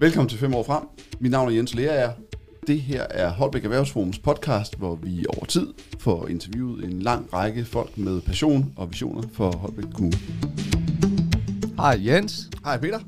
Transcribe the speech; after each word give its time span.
Velkommen 0.00 0.28
til 0.28 0.38
5 0.38 0.54
år 0.54 0.62
frem. 0.62 0.82
Mit 1.18 1.30
navn 1.30 1.48
er 1.48 1.52
Jens 1.52 1.74
Lerager. 1.74 2.12
Det 2.66 2.80
her 2.80 3.06
er 3.10 3.30
Holbæk 3.30 3.64
Erhvervsforums 3.64 4.18
podcast, 4.18 4.78
hvor 4.78 4.94
vi 4.94 5.24
over 5.36 5.46
tid 5.46 5.66
får 5.98 6.28
interviewet 6.28 6.84
en 6.84 7.02
lang 7.02 7.32
række 7.32 7.64
folk 7.64 7.98
med 7.98 8.20
passion 8.20 8.72
og 8.76 8.90
visioner 8.90 9.22
for 9.32 9.56
Holbæk 9.56 9.84
Kommune. 9.94 10.16
Hej 11.76 12.00
Jens. 12.06 12.50
Hej 12.64 12.78
Peter. 12.78 13.00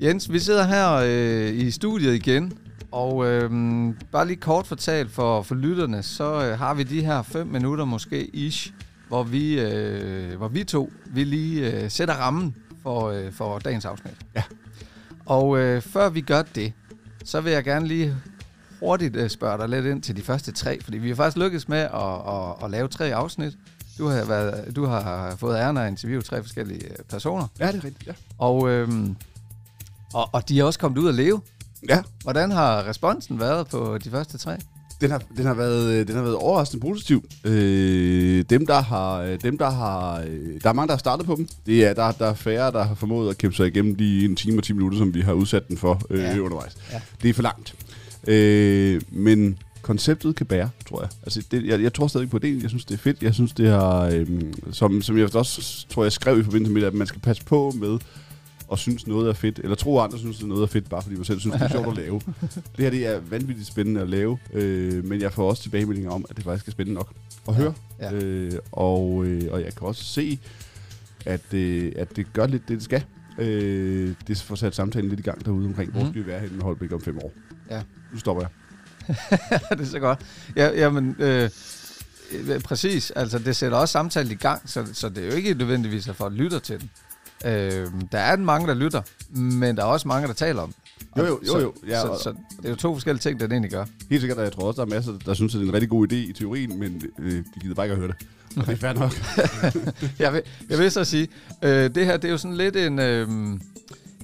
Jens, 0.00 0.32
vi 0.32 0.38
sidder 0.38 0.64
her 0.64 0.92
øh, 0.92 1.54
i 1.54 1.70
studiet 1.70 2.14
igen, 2.14 2.58
og 2.92 3.26
øh, 3.26 3.50
bare 4.12 4.26
lige 4.26 4.36
kort 4.36 4.66
fortalt 4.66 5.10
for, 5.10 5.42
for 5.42 5.54
lytterne, 5.54 6.02
så 6.02 6.24
øh, 6.24 6.58
har 6.58 6.74
vi 6.74 6.82
de 6.82 7.04
her 7.04 7.22
5 7.22 7.46
minutter 7.46 7.84
måske 7.84 8.24
ish, 8.26 8.72
hvor 9.08 9.22
vi, 9.22 9.60
øh, 9.60 10.36
hvor 10.36 10.48
vi 10.48 10.64
to 10.64 10.92
vi 11.06 11.24
lige 11.24 11.72
øh, 11.72 11.90
sætter 11.90 12.14
rammen 12.14 12.56
for, 12.82 13.08
øh, 13.08 13.32
for 13.32 13.58
dagens 13.58 13.84
afsnit. 13.84 14.14
Ja. 14.34 14.42
Og 15.28 15.58
øh, 15.58 15.82
før 15.82 16.08
vi 16.08 16.20
gør 16.20 16.42
det, 16.42 16.72
så 17.24 17.40
vil 17.40 17.52
jeg 17.52 17.64
gerne 17.64 17.86
lige 17.86 18.14
hurtigt 18.80 19.16
øh, 19.16 19.30
spørge 19.30 19.58
dig 19.58 19.68
lidt 19.68 19.86
ind 19.86 20.02
til 20.02 20.16
de 20.16 20.22
første 20.22 20.52
tre, 20.52 20.82
fordi 20.82 20.98
vi 20.98 21.08
har 21.08 21.14
faktisk 21.16 21.36
lykkedes 21.36 21.68
med 21.68 21.78
at, 21.78 21.90
at, 22.28 22.64
at 22.64 22.70
lave 22.70 22.88
tre 22.88 23.14
afsnit. 23.14 23.52
Du 23.98 24.08
har, 24.08 24.24
været, 24.24 24.76
du 24.76 24.84
har 24.86 25.36
fået 25.36 25.56
æren 25.56 25.76
af 25.76 25.82
at 25.82 25.88
interviewe 25.88 26.22
tre 26.22 26.42
forskellige 26.42 26.84
øh, 26.84 26.96
personer, 27.10 27.46
Ja, 27.60 27.66
det 27.72 27.74
er 27.80 27.84
rigtigt. 27.84 28.06
Ja. 28.06 28.12
og, 28.38 28.68
øhm, 28.68 29.16
og, 30.14 30.28
og 30.32 30.48
de 30.48 30.60
er 30.60 30.64
også 30.64 30.78
kommet 30.78 30.98
ud 30.98 31.08
at 31.08 31.14
leve. 31.14 31.40
ja. 31.88 32.02
Hvordan 32.22 32.50
har 32.50 32.86
responsen 32.88 33.40
været 33.40 33.66
på 33.68 33.98
de 33.98 34.10
første 34.10 34.38
tre? 34.38 34.56
Den 35.00 35.10
har, 35.10 35.22
den 35.36 35.46
har 35.46 35.54
været, 35.54 36.08
den 36.08 36.16
har 36.16 36.22
været 36.22 36.36
overraskende 36.36 36.80
positiv. 36.80 37.24
Øh, 37.44 38.44
dem, 38.50 38.66
der 38.66 38.80
har, 38.82 39.20
øh, 39.20 39.38
dem, 39.42 39.58
der 39.58 39.70
har, 39.70 40.20
øh, 40.28 40.60
der 40.62 40.68
er 40.68 40.72
mange, 40.72 40.86
der 40.88 40.94
har 40.94 40.98
startet 40.98 41.26
på 41.26 41.34
dem. 41.36 41.48
Det 41.66 41.84
er, 41.86 41.94
der, 41.94 42.12
der 42.12 42.26
er 42.26 42.34
færre, 42.34 42.72
der 42.72 42.84
har 42.84 42.94
formået 42.94 43.30
at 43.30 43.38
kæmpe 43.38 43.56
sig 43.56 43.66
igennem 43.66 43.96
de 43.96 44.24
en 44.24 44.36
time 44.36 44.58
og 44.58 44.64
10 44.64 44.72
minutter, 44.72 44.98
som 44.98 45.14
vi 45.14 45.20
har 45.20 45.32
udsat 45.32 45.68
den 45.68 45.76
for 45.76 46.00
øh, 46.10 46.20
Ja. 46.20 46.38
undervejs. 46.38 46.76
Ja. 46.92 47.00
Det 47.22 47.30
er 47.30 47.34
for 47.34 47.42
langt. 47.42 47.74
Øh, 48.26 49.00
men 49.10 49.58
konceptet 49.82 50.36
kan 50.36 50.46
bære, 50.46 50.70
tror 50.88 51.00
jeg. 51.02 51.08
Altså, 51.22 51.42
det, 51.50 51.66
jeg, 51.66 51.82
jeg 51.82 51.92
tror 51.92 52.06
stadig 52.06 52.30
på 52.30 52.38
det. 52.38 52.62
Jeg 52.62 52.70
synes, 52.70 52.84
det 52.84 52.94
er 52.94 52.98
fedt. 52.98 53.22
Jeg 53.22 53.34
synes, 53.34 53.52
det 53.52 53.68
har, 53.70 54.00
øh, 54.06 54.26
som, 54.72 55.02
som 55.02 55.18
jeg 55.18 55.36
også 55.36 55.86
tror, 55.90 56.02
jeg 56.02 56.12
skrev 56.12 56.40
i 56.40 56.42
forbindelse 56.44 56.72
med 56.72 56.82
at 56.82 56.94
man 56.94 57.06
skal 57.06 57.20
passe 57.20 57.44
på 57.44 57.74
med 57.80 57.98
og 58.68 58.78
synes 58.78 59.06
noget 59.06 59.28
er 59.28 59.32
fedt, 59.32 59.58
eller 59.58 59.76
tro, 59.76 59.98
at 59.98 60.04
andre 60.04 60.18
synes, 60.18 60.40
at 60.40 60.46
noget 60.46 60.62
er 60.62 60.66
fedt, 60.66 60.88
bare 60.90 61.02
fordi 61.02 61.16
man 61.16 61.24
selv 61.24 61.40
synes, 61.40 61.54
det 61.56 61.62
er 61.62 61.68
sjovt 61.68 61.88
at 61.88 61.96
lave. 61.96 62.20
Det 62.76 62.78
her 62.78 62.90
det 62.90 63.06
er 63.06 63.20
vanvittigt 63.20 63.68
spændende 63.68 64.00
at 64.00 64.08
lave, 64.08 64.38
øh, 64.52 65.04
men 65.04 65.20
jeg 65.20 65.32
får 65.32 65.48
også 65.50 65.62
tilbagemeldinger 65.62 66.10
om, 66.10 66.24
at 66.30 66.36
det 66.36 66.44
faktisk 66.44 66.66
er 66.68 66.72
spændende 66.72 66.94
nok 66.98 67.12
at 67.48 67.54
høre. 67.54 67.74
Ja. 68.00 68.12
Øh, 68.12 68.52
og, 68.72 69.24
øh, 69.24 69.42
og 69.52 69.60
jeg 69.62 69.74
kan 69.74 69.86
også 69.86 70.04
se, 70.04 70.38
at, 71.26 71.54
øh, 71.54 71.92
at 71.96 72.16
det 72.16 72.32
gør 72.32 72.46
lidt 72.46 72.62
det, 72.68 72.76
det 72.76 72.84
skal. 72.84 73.04
Øh, 73.38 74.14
det 74.28 74.38
får 74.40 74.54
sat 74.54 74.74
samtalen 74.74 75.08
lidt 75.08 75.20
i 75.20 75.22
gang 75.22 75.44
derude 75.44 75.66
omkring, 75.66 75.90
hvor 75.92 76.00
Mhm. 76.00 76.10
skal 76.12 76.22
vi 76.22 76.26
være 76.26 76.40
henne 76.40 76.54
med 76.56 76.62
Holbæk 76.64 76.92
om 76.92 77.00
fem 77.00 77.18
år. 77.18 77.32
Ja. 77.70 77.82
Nu 78.12 78.18
stopper 78.18 78.42
jeg. 78.42 78.50
det 79.78 79.80
er 79.80 79.84
så 79.90 79.98
godt. 79.98 80.20
Ja, 80.56 80.68
jamen, 80.80 81.16
øh, 81.18 81.50
præcis. 82.64 83.10
Altså, 83.10 83.38
det 83.38 83.56
sætter 83.56 83.78
også 83.78 83.92
samtalen 83.92 84.32
i 84.32 84.34
gang, 84.34 84.62
så, 84.70 84.86
så 84.92 85.08
det 85.08 85.18
er 85.24 85.26
jo 85.26 85.32
ikke 85.32 85.54
nødvendigvis, 85.54 86.08
at 86.08 86.16
folk 86.16 86.34
lytter 86.34 86.58
til 86.58 86.80
den. 86.80 86.90
Øh, 87.44 87.86
der 88.12 88.18
er 88.18 88.36
mange, 88.36 88.66
der 88.68 88.74
lytter, 88.74 89.02
men 89.30 89.76
der 89.76 89.82
er 89.82 89.86
også 89.86 90.08
mange, 90.08 90.28
der 90.28 90.34
taler 90.34 90.62
om. 90.62 90.72
Jo, 91.18 91.24
jo, 91.26 91.40
jo, 91.46 91.52
så, 91.52 91.58
jo. 91.58 91.74
Ja, 91.88 92.00
så, 92.00 92.06
og- 92.08 92.20
så, 92.20 92.30
det 92.56 92.64
er 92.64 92.70
jo 92.70 92.76
to 92.76 92.94
forskellige 92.94 93.20
ting, 93.20 93.40
den 93.40 93.52
egentlig 93.52 93.70
gør. 93.70 93.84
Helt 94.10 94.22
sikkert, 94.22 94.38
og 94.38 94.44
jeg 94.44 94.52
tror 94.52 94.62
også, 94.68 94.80
der 94.82 94.86
er 94.86 94.90
masser, 94.96 95.12
der 95.26 95.34
synes, 95.34 95.52
det 95.52 95.62
er 95.62 95.64
en 95.66 95.72
rigtig 95.72 95.90
god 95.90 96.12
idé 96.12 96.14
i 96.16 96.32
teorien, 96.32 96.78
men 96.78 97.02
øh, 97.18 97.32
de 97.32 97.44
gider 97.60 97.74
bare 97.74 97.86
ikke 97.86 97.92
at 97.92 97.98
høre 97.98 98.08
det. 98.08 98.26
Og 98.56 98.66
det 98.66 98.72
er 98.72 98.76
fair 98.76 98.92
nok. 98.92 99.12
jeg, 100.24 100.32
vil, 100.32 100.42
jeg 100.70 100.78
vil 100.78 100.90
så 100.90 101.04
sige, 101.04 101.28
øh, 101.62 101.94
det 101.94 102.06
her 102.06 102.16
det 102.16 102.28
er 102.28 102.32
jo 102.32 102.38
sådan 102.38 102.56
lidt 102.56 102.76
en, 102.76 102.98
øh, 102.98 103.28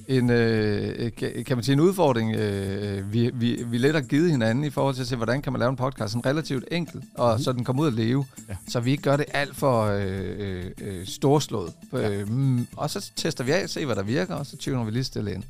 en 0.07 0.29
øh, 0.29 1.11
kan 1.17 1.43
kan 1.45 1.57
man 1.57 1.63
sige, 1.63 1.73
en 1.73 1.79
udfordring, 1.79 2.35
øh, 2.35 3.13
vi, 3.13 3.31
vi, 3.33 3.63
vi 3.67 3.77
lidt 3.77 3.95
har 3.95 4.01
givet 4.01 4.31
hinanden 4.31 4.63
i 4.63 4.69
forhold 4.69 4.95
til 4.95 5.01
at 5.01 5.07
se, 5.07 5.15
hvordan 5.15 5.41
kan 5.41 5.53
man 5.53 5.59
lave 5.59 5.69
en 5.69 5.75
podcast 5.75 6.11
sådan 6.13 6.25
relativt 6.25 6.63
enkel, 6.71 7.03
og 7.15 7.37
mm. 7.37 7.43
så 7.43 7.51
den 7.51 7.63
kommer 7.63 7.81
ud 7.83 7.87
at 7.87 7.93
leve, 7.93 8.25
Ja. 8.49 8.55
så 8.67 8.79
vi 8.79 8.91
ikke 8.91 9.03
gør 9.03 9.15
det 9.17 9.25
alt 9.33 9.55
for 9.55 9.83
øh, 9.85 10.05
øh, 10.37 10.65
øh, 10.81 11.05
storslået. 11.07 11.73
Øh, 11.93 12.29
mm, 12.29 12.67
og 12.77 12.89
så 12.89 13.11
tester 13.15 13.43
vi 13.43 13.51
af, 13.51 13.69
se 13.69 13.85
hvad 13.85 13.95
der 13.95 14.03
virker, 14.03 14.35
og 14.35 14.45
så 14.45 14.57
tuner 14.57 14.83
vi 14.83 14.91
lige 14.91 15.03
stille 15.03 15.33
ind. 15.33 15.43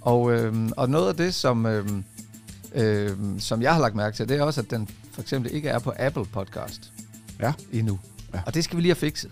Og, 0.00 0.32
øh, 0.32 0.54
og 0.76 0.90
noget 0.90 1.08
af 1.08 1.14
det, 1.16 1.34
som, 1.34 1.66
øh, 1.66 1.86
øh, 2.74 3.10
som 3.38 3.62
jeg 3.62 3.74
har 3.74 3.80
lagt 3.80 3.94
mærke 3.94 4.16
til, 4.16 4.28
det 4.28 4.36
er 4.38 4.42
også, 4.42 4.60
at 4.60 4.70
den 4.70 4.88
for 5.12 5.20
eksempel 5.22 5.54
ikke 5.54 5.68
er 5.68 5.78
på 5.78 5.92
Apple 5.98 6.24
Podcast 6.24 6.92
Ja. 7.40 7.52
endnu. 7.72 7.98
Ja. 8.34 8.40
Og 8.46 8.54
det 8.54 8.64
skal 8.64 8.76
vi 8.76 8.82
lige 8.82 8.90
have 8.90 8.96
fikset. 8.96 9.30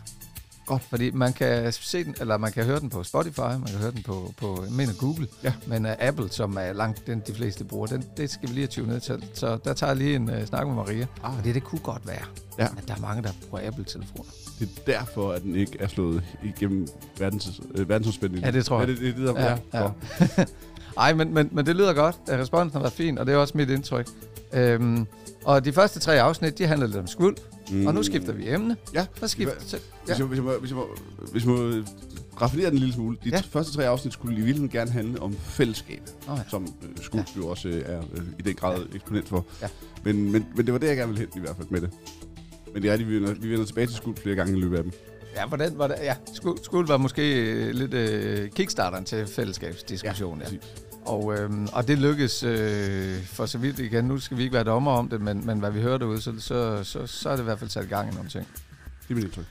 Godt. 0.67 0.83
Fordi 0.83 1.11
man 1.11 1.33
kan 1.33 1.73
se 1.73 2.05
den, 2.05 2.15
eller 2.21 2.37
man 2.39 2.53
kan 2.53 2.65
høre 2.65 2.81
den 2.81 2.91
på 2.91 3.03
Spotify, 3.05 3.39
man 3.41 3.63
kan 3.67 3.79
høre 3.79 3.91
den 3.91 4.03
på, 4.03 4.35
på 4.37 4.63
jeg 4.65 4.73
mener 4.73 4.93
Google, 5.01 5.27
Ja. 5.43 5.53
men 5.67 5.85
uh, 5.87 5.93
Apple, 5.99 6.31
som 6.31 6.57
er 6.61 6.73
langt 6.73 7.07
den 7.07 7.23
de 7.27 7.35
fleste 7.35 7.65
bruger, 7.65 7.87
den, 7.87 8.05
det 8.17 8.31
skal 8.31 8.49
vi 8.49 8.55
lige 8.55 8.69
have 8.75 8.87
ned 8.87 9.01
til. 9.01 9.25
Så 9.35 9.59
der 9.65 9.73
tager 9.75 9.91
jeg 9.91 9.97
lige 9.97 10.17
en 10.17 10.31
uh, 10.31 10.45
snak 10.45 10.67
med 10.67 10.75
Maria. 10.75 11.07
Ah. 11.23 11.39
Og 11.39 11.45
det, 11.45 11.55
det 11.55 11.65
kunne 11.65 11.79
godt 11.81 12.07
være, 12.07 12.25
Ja. 12.59 12.65
at 12.65 12.89
der 12.89 12.95
er 12.95 13.01
mange, 13.01 13.23
der 13.23 13.31
bruger 13.51 13.67
Apple-telefoner. 13.69 14.31
Det 14.59 14.69
er 14.77 14.93
derfor, 14.93 15.33
at 15.33 15.43
den 15.43 15.57
ikke 15.57 15.77
er 15.81 15.89
slået 15.89 16.23
igennem 16.45 16.89
verdens, 17.19 17.61
øh, 17.75 17.89
verdensomspændende. 17.89 18.47
Ja, 18.47 18.51
det 18.51 18.65
tror 18.65 18.81
jeg. 18.81 18.89
Ja, 18.89 18.95
det, 18.95 19.17
det, 19.17 19.29
er 19.29 19.33
det, 19.33 19.41
er. 19.43 19.59
ja. 19.75 19.87
for. 19.87 19.95
Ej, 21.01 21.13
men, 21.15 21.35
men, 21.35 21.49
men 21.53 21.67
det 21.67 21.77
lyder 21.77 21.93
godt. 21.93 22.17
at 22.29 22.39
Responsen 22.41 22.73
har 22.73 22.81
været 22.81 22.93
fin, 22.93 23.19
og 23.19 23.27
det 23.27 23.33
er 23.35 23.37
også 23.39 23.57
mit 23.57 23.71
indtryk. 23.71 24.07
Øhm, 24.55 25.07
og 25.45 25.65
de 25.65 25.73
første 25.73 26.01
tre 26.01 26.21
afsnit, 26.21 26.59
de 26.59 26.67
handler 26.67 26.87
lidt 26.87 26.99
om 26.99 27.07
skuld, 27.07 27.37
mm. 27.71 27.87
og 27.87 27.95
nu 27.95 28.03
skifter 28.03 28.33
vi 28.33 28.49
emne. 28.51 28.77
Ja, 28.95 29.07
Så 29.21 29.29
skifter 29.29 29.55
Hva- 29.55 29.69
så, 29.69 29.77
Hvis, 30.05 30.19
ja. 30.19 30.19
jeg, 30.19 30.27
hvis, 30.27 30.37
jeg 30.37 30.45
må, 30.45 30.53
hvis, 30.59 30.71
jeg 30.71 30.77
må, 30.77 30.87
hvis 31.33 31.45
jeg 31.45 31.53
må 31.53 31.83
raffinere 32.41 32.67
den 32.67 32.75
en 32.75 32.79
lille 32.79 32.95
smule. 32.95 33.17
De 33.25 33.29
Ja. 33.29 33.37
ja. 33.37 33.43
første 33.51 33.73
tre 33.75 33.87
afsnit 33.87 34.13
skulle 34.13 34.33
i 34.35 34.37
virkeligheden 34.37 34.69
gerne 34.71 34.91
handle 34.91 35.23
om 35.23 35.35
fællesskab, 35.35 36.01
Nå, 36.29 36.33
ja. 36.35 36.41
som 36.51 36.63
øh, 36.83 37.05
Skud 37.05 37.19
ja. 37.19 37.25
jo 37.37 37.49
også 37.49 37.69
øh, 37.69 37.83
er 37.87 37.99
øh, 38.15 38.23
i 38.39 38.43
den 38.43 38.55
grad 38.55 38.79
ja. 38.79 38.97
eksponent 38.97 39.29
for. 39.29 39.47
Ja. 39.63 39.69
Men, 40.05 40.33
men, 40.33 40.47
men 40.57 40.67
det 40.67 40.73
var 40.73 40.79
det, 40.79 40.87
jeg 40.89 40.97
gerne 40.97 41.13
ville 41.13 41.21
hen 41.33 41.43
i 41.43 41.45
hvert 41.45 41.57
fald 41.57 41.69
med 41.71 41.81
det. 41.81 41.91
Men 42.73 42.83
det 42.83 42.89
er 42.89 42.93
rigtigt, 42.93 43.11
vi 43.11 43.15
vender, 43.15 43.35
vi 43.35 43.51
vender 43.51 43.67
tilbage 43.67 43.87
til 43.87 43.97
Skud 43.97 44.15
flere 44.17 44.37
gange 44.37 44.57
i 44.59 44.61
løbet 44.61 44.77
af 44.77 44.83
dem. 44.83 44.93
Ja, 45.37 45.47
hvordan 45.47 45.79
var 45.79 45.87
det? 45.87 45.97
Ja, 46.03 46.15
skuld, 46.35 46.59
skuld 46.63 46.87
var 46.87 46.97
måske 46.97 47.41
øh, 47.53 47.71
lidt 47.75 47.95
øh, 47.95 48.51
kickstarteren 48.51 49.05
til 49.05 49.27
fællesskabsdiskussionen. 49.27 50.39
Ja, 50.43 50.45
præcis. 50.45 50.61
Og, 51.07 51.35
øhm, 51.39 51.69
og 51.73 51.89
det 51.89 51.99
lykkes 51.99 52.43
øh, 52.43 53.25
for 53.27 53.47
så 53.47 53.59
vidt 53.59 53.79
igen. 53.79 54.05
Nu 54.05 54.19
skal 54.19 54.37
vi 54.37 54.43
ikke 54.43 54.55
være 54.55 54.65
dommer 54.65 54.93
om 54.93 55.09
det, 55.09 55.21
men, 55.21 55.47
men 55.47 55.59
hvad 55.59 55.71
vi 55.71 55.81
hører 55.81 55.99
derude, 55.99 56.21
så, 56.21 56.35
så, 56.41 56.85
så, 56.85 57.07
så 57.07 57.29
er 57.29 57.37
det 57.37 57.43
i 57.43 57.45
hvert 57.45 57.59
fald 57.59 57.71
sat 57.71 57.85
i 57.85 57.89
gang 57.89 58.13
i 58.13 58.15
nogle 58.15 58.31
ting. 58.31 58.47
Det 59.03 59.11
er 59.11 59.15
mit 59.15 59.25
indtryk. 59.25 59.45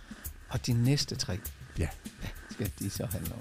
Og 0.50 0.66
de 0.68 0.74
næste 0.74 1.16
tre, 1.16 1.40
Ja. 1.80 1.88
hvad 2.19 2.30
skal 2.52 2.72
de 2.80 2.90
så 2.90 3.06
handle 3.12 3.34
om? 3.34 3.40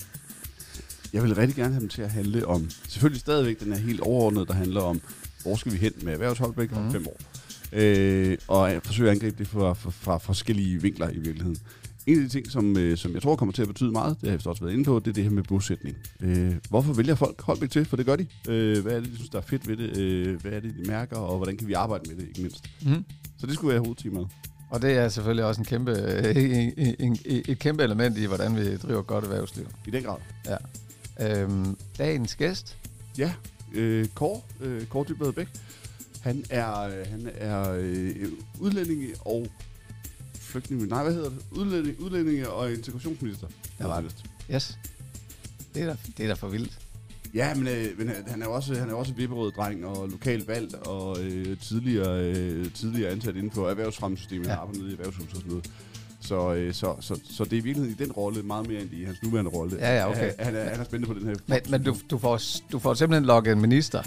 Jeg 1.12 1.22
vil 1.22 1.34
rigtig 1.34 1.56
gerne 1.56 1.72
have 1.74 1.80
dem 1.80 1.88
til 1.88 2.02
at 2.02 2.10
handle 2.10 2.46
om, 2.46 2.70
selvfølgelig 2.88 3.20
stadigvæk 3.20 3.60
den 3.60 3.72
er 3.72 3.76
helt 3.76 4.00
overordnet, 4.00 4.48
der 4.48 4.54
handler 4.54 4.80
om, 4.80 5.00
hvor 5.42 5.56
skal 5.56 5.72
vi 5.72 5.76
hen 5.78 5.92
med 6.02 6.12
erhvervsholdbæk 6.12 6.72
om 6.76 6.82
Mhm. 6.82 6.92
fem 6.92 7.06
år. 7.06 7.20
Øh, 7.72 8.38
og 8.48 8.72
jeg 8.72 8.82
forsøger 8.84 9.10
at 9.10 9.14
angribe 9.16 9.38
det 9.38 9.48
fra, 9.48 9.72
fra, 9.72 9.90
fra 9.90 10.18
forskellige 10.18 10.82
vinkler 10.82 11.10
i 11.10 11.18
virkeligheden. 11.18 11.58
En 12.06 12.18
af 12.18 12.22
de 12.22 12.28
ting, 12.28 12.50
som, 12.50 12.76
øh, 12.76 12.96
som 12.96 13.14
jeg 13.14 13.22
tror 13.22 13.36
kommer 13.36 13.52
til 13.52 13.62
at 13.62 13.68
betyde 13.68 13.92
meget, 13.92 14.16
det 14.20 14.22
har 14.22 14.28
jeg 14.28 14.38
vist 14.38 14.46
også 14.46 14.64
været 14.64 14.72
inde 14.74 14.84
på, 14.84 14.98
det 14.98 15.06
er 15.06 15.12
det 15.12 15.24
her 15.24 15.30
med 15.30 15.42
bosætning. 15.42 15.96
Øh, 16.20 16.54
hvorfor 16.68 16.92
vælger 16.92 17.14
folk 17.14 17.42
Holbæk 17.42 17.70
til? 17.70 17.84
For 17.84 17.96
det 17.96 18.06
gør 18.06 18.16
de. 18.16 18.26
Øh, 18.48 18.82
hvad 18.82 18.92
er 18.92 19.00
det, 19.00 19.10
de 19.10 19.14
synes, 19.16 19.30
der 19.30 19.38
er 19.38 19.42
fedt 19.42 19.68
ved 19.68 19.76
det? 19.76 19.96
Øh, 19.98 20.40
hvad 20.40 20.52
er 20.52 20.60
det, 20.60 20.74
de 20.84 20.90
mærker? 20.90 21.16
Og 21.16 21.36
hvordan 21.36 21.56
kan 21.56 21.68
vi 21.68 21.72
arbejde 21.72 22.10
med 22.10 22.16
det, 22.16 22.28
ikke 22.28 22.40
mindst? 22.40 22.70
Mm. 22.82 23.04
Så 23.38 23.46
det 23.46 23.54
skulle 23.54 23.72
være 23.72 23.82
hovedtemaet. 23.84 24.28
Og 24.70 24.82
det 24.82 24.92
er 24.92 25.08
selvfølgelig 25.08 25.44
også 25.44 25.60
en 25.60 25.64
kæmpe, 25.64 25.90
øh, 25.90 26.36
en, 26.36 26.94
en, 27.00 27.18
et 27.24 27.58
kæmpe 27.58 27.82
element 27.82 28.18
i, 28.18 28.24
hvordan 28.24 28.56
vi 28.56 28.76
driver 28.76 29.02
godt 29.02 29.24
erhvervsliv. 29.24 29.66
I 29.86 29.90
den 29.90 30.02
grad. 30.02 30.18
Øhm, 31.20 31.76
dagens 31.98 32.34
gæst, 32.34 32.76
Ja, 33.18 33.32
øh, 33.74 34.06
Kåre, 34.14 34.40
øh, 34.60 34.86
Kåre 34.86 35.04
Dybvad 35.08 35.32
Bæk. 35.32 35.48
Han 36.22 36.44
er, 36.50 36.80
øh, 36.80 37.06
han 37.10 37.30
er 37.34 37.72
øh, 37.72 38.14
udlændinge 38.60 39.08
og 39.20 39.46
flygtninge, 40.52 40.86
nej, 40.86 41.02
hvad 41.02 41.12
hedder 41.12 41.28
det? 41.28 41.38
Udlændinge, 41.50 42.00
udlændinge 42.02 42.50
og 42.50 42.72
integrationsminister. 42.72 43.46
Der 43.78 43.86
var 43.86 44.00
det. 44.00 44.14
yes, 44.54 44.78
det 45.74 45.82
er 45.82 45.86
da, 45.86 45.96
det 46.16 46.24
er 46.24 46.28
da 46.28 46.34
for 46.34 46.48
vildt. 46.48 46.78
Ja, 47.34 47.54
men, 47.54 47.66
øh, 47.68 47.86
men 47.98 48.08
han- 48.08 48.24
han 48.28 48.42
er 48.42 48.46
jo 48.46 48.52
også, 48.52 48.74
han 48.74 48.90
er 48.90 48.94
også 48.94 49.12
vipperød 49.12 49.52
dreng 49.52 49.86
og 49.86 50.08
lokalt 50.08 50.48
valgt 50.48 50.74
og 50.74 51.20
øh, 51.20 51.58
tidligere, 51.60 52.24
øh, 52.24 52.72
tidligere 52.72 53.10
ansat 53.10 53.36
inden 53.36 53.50
for 53.50 53.68
erhvervsfremsystemet, 53.70 54.46
Ja. 54.46 54.52
ja. 54.52 54.58
arbejdet 54.58 54.82
nede 54.82 54.90
i 54.92 54.94
erhvervshuset 54.96 55.30
og 55.30 55.36
sådan 55.36 55.50
noget. 55.50 55.70
Så, 56.20 56.54
øh, 56.54 56.74
så, 56.74 56.94
så, 57.00 57.20
så 57.30 57.44
det 57.44 57.52
er 57.52 57.56
i 57.56 57.60
virkeligheden 57.60 57.96
i 58.00 58.04
den 58.04 58.12
rolle 58.12 58.42
meget 58.42 58.68
mere 58.68 58.80
end 58.82 58.90
i 58.92 59.04
hans 59.04 59.22
nuværende 59.22 59.50
rolle. 59.50 59.76
Ja, 59.76 59.96
ja, 59.96 60.10
okay. 60.10 60.32
Han, 60.38 60.44
han, 60.44 60.56
er, 60.56 60.70
han 60.70 60.80
er 60.80 60.84
spændende 60.84 61.14
på 61.14 61.20
den 61.20 61.28
her. 61.28 61.34
Men, 61.46 61.60
men 61.70 61.82
du, 61.82 61.96
du, 62.10 62.18
får, 62.18 62.40
du 62.72 62.78
får 62.78 62.94
simpelthen 62.94 63.24
logget 63.24 63.52
en 63.52 63.60
minister 63.60 64.02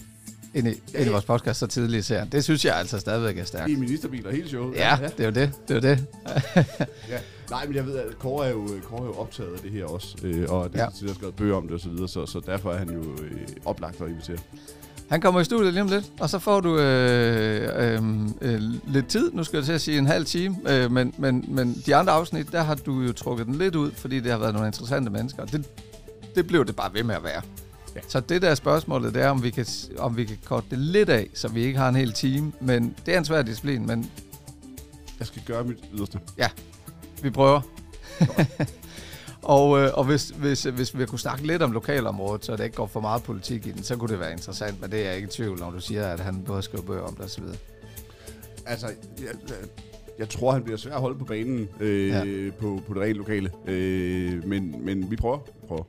ind 0.55 0.67
i, 0.67 0.69
Ja, 0.69 0.75
ind 0.97 1.01
i 1.01 1.03
ja. 1.03 1.11
vores 1.11 1.25
podcast 1.25 1.59
så 1.59 1.67
tidligt 1.67 2.05
serien. 2.05 2.29
Det 2.31 2.43
synes 2.43 2.65
jeg 2.65 2.75
altså 2.75 2.99
stadigvæk 2.99 3.37
er 3.37 3.43
stærkt. 3.43 3.69
I 3.71 3.75
ministerbiler 3.75 4.31
hele 4.31 4.49
showet. 4.49 4.75
Ja, 4.75 4.97
det 5.17 5.19
er 5.19 5.25
jo 5.25 5.31
det. 5.31 5.51
Det 5.67 5.83
er 5.85 5.89
jo 5.89 5.95
det. 5.95 6.05
Ja. 7.09 7.17
Nej, 7.49 7.65
men 7.65 7.75
jeg 7.75 7.85
ved, 7.85 7.97
at 7.97 8.19
Kåre 8.19 8.47
er 8.47 8.51
jo, 8.51 8.67
Kåre 8.83 9.01
er 9.01 9.05
jo 9.05 9.13
optaget 9.13 9.53
af 9.53 9.59
det 9.59 9.71
her 9.71 9.85
også, 9.85 10.17
øh, 10.23 10.45
og 10.49 10.69
det 10.69 10.75
Ja. 10.77 10.79
ja. 11.01 11.07
har 11.07 11.13
skrevet 11.15 11.35
bøger 11.35 11.55
om 11.55 11.63
det 11.63 11.71
og 11.71 11.79
så 11.79 11.89
videre, 11.89 12.07
så, 12.09 12.25
så 12.25 12.41
derfor 12.45 12.71
er 12.71 12.77
han 12.77 12.89
jo 12.89 12.99
øh, 13.01 13.31
oplagt 13.65 13.95
for 13.95 14.05
at 14.05 14.11
invitere. 14.11 14.37
Han 15.09 15.21
kommer 15.21 15.41
i 15.41 15.43
studiet 15.43 15.73
lige 15.73 15.81
om 15.81 15.87
lidt, 15.89 16.11
og 16.19 16.29
så 16.29 16.39
får 16.39 16.59
du 16.61 16.79
øh, 16.79 17.69
øh, 17.75 18.01
øh, 18.41 18.61
lidt 18.87 19.07
tid. 19.07 19.31
Nu 19.33 19.43
skal 19.43 19.57
jeg 19.57 19.65
til 19.65 19.73
at 19.73 19.81
sige 19.81 19.97
en 19.97 20.05
halv 20.07 20.25
time, 20.25 20.55
øh, 20.67 20.91
men, 20.91 21.13
men, 21.17 21.45
men 21.47 21.83
de 21.85 21.95
andre 21.95 22.13
afsnit, 22.13 22.51
der 22.51 22.63
har 22.63 22.75
du 22.75 23.01
jo 23.01 23.13
trukket 23.13 23.45
den 23.47 23.55
lidt 23.55 23.75
ud, 23.75 23.91
fordi 23.91 24.19
det 24.19 24.31
har 24.31 24.39
været 24.39 24.53
nogle 24.53 24.67
interessante 24.67 25.11
mennesker. 25.11 25.45
Det, 25.45 25.65
det 26.35 26.47
blev 26.47 26.65
det 26.65 26.75
bare 26.75 26.93
ved 26.93 27.03
med 27.03 27.15
at 27.15 27.23
være. 27.23 27.41
Ja. 27.95 27.99
Så 28.07 28.19
det 28.19 28.41
der 28.41 28.55
spørgsmålet, 28.55 29.13
det 29.13 29.21
er, 29.21 29.29
om 29.29 29.43
vi, 29.43 29.49
kan, 29.49 29.65
om 29.97 30.17
vi 30.17 30.25
kan 30.25 30.37
korte 30.45 30.67
det 30.69 30.79
lidt 30.79 31.09
af, 31.09 31.29
så 31.33 31.47
vi 31.47 31.63
ikke 31.63 31.79
har 31.79 31.89
en 31.89 31.95
hel 31.95 32.11
time. 32.11 32.51
Men 32.61 32.95
det 33.05 33.13
er 33.13 33.17
en 33.17 33.25
svær 33.25 33.41
disciplin, 33.41 33.87
men... 33.87 34.11
Jeg 35.19 35.27
skal 35.27 35.41
gøre 35.45 35.63
mit 35.63 35.77
yderste. 35.93 36.19
Ja, 36.37 36.49
vi 37.23 37.29
prøver. 37.29 37.61
og 39.41 39.79
øh, 39.79 39.91
og 39.93 40.03
hvis, 40.03 40.29
hvis, 40.29 40.63
hvis 40.63 40.97
vi 40.97 41.05
kunne 41.05 41.19
snakke 41.19 41.47
lidt 41.47 41.61
om 41.61 41.71
lokalområdet, 41.71 42.45
så 42.45 42.55
det 42.55 42.63
ikke 42.63 42.75
går 42.75 42.87
for 42.87 42.99
meget 42.99 43.23
politik 43.23 43.67
i 43.67 43.71
den, 43.71 43.83
så 43.83 43.95
kunne 43.95 44.09
det 44.09 44.19
være 44.19 44.31
interessant, 44.31 44.81
men 44.81 44.91
det 44.91 44.99
er 44.99 45.05
jeg 45.05 45.15
ikke 45.15 45.27
i 45.27 45.31
tvivl, 45.31 45.59
når 45.59 45.71
du 45.71 45.79
siger, 45.79 46.07
at 46.07 46.19
han 46.19 46.43
både 46.43 46.61
skriver 46.61 46.83
bøger 46.83 47.01
om 47.01 47.15
det 47.15 47.25
osv. 47.25 47.43
Altså, 48.65 48.87
jeg, 49.19 49.59
jeg 50.19 50.29
tror, 50.29 50.51
han 50.51 50.63
bliver 50.63 50.77
svær 50.77 50.95
at 50.95 51.01
holde 51.01 51.19
på 51.19 51.25
banen 51.25 51.69
øh, 51.79 52.09
ja. 52.09 52.51
på, 52.59 52.81
på 52.87 52.93
det 52.93 53.01
rent 53.01 53.17
lokale. 53.17 53.51
Øh, 53.67 54.47
men, 54.47 54.85
men 54.85 55.11
vi 55.11 55.15
prøver. 55.15 55.37
Vi 55.37 55.67
prøver. 55.67 55.83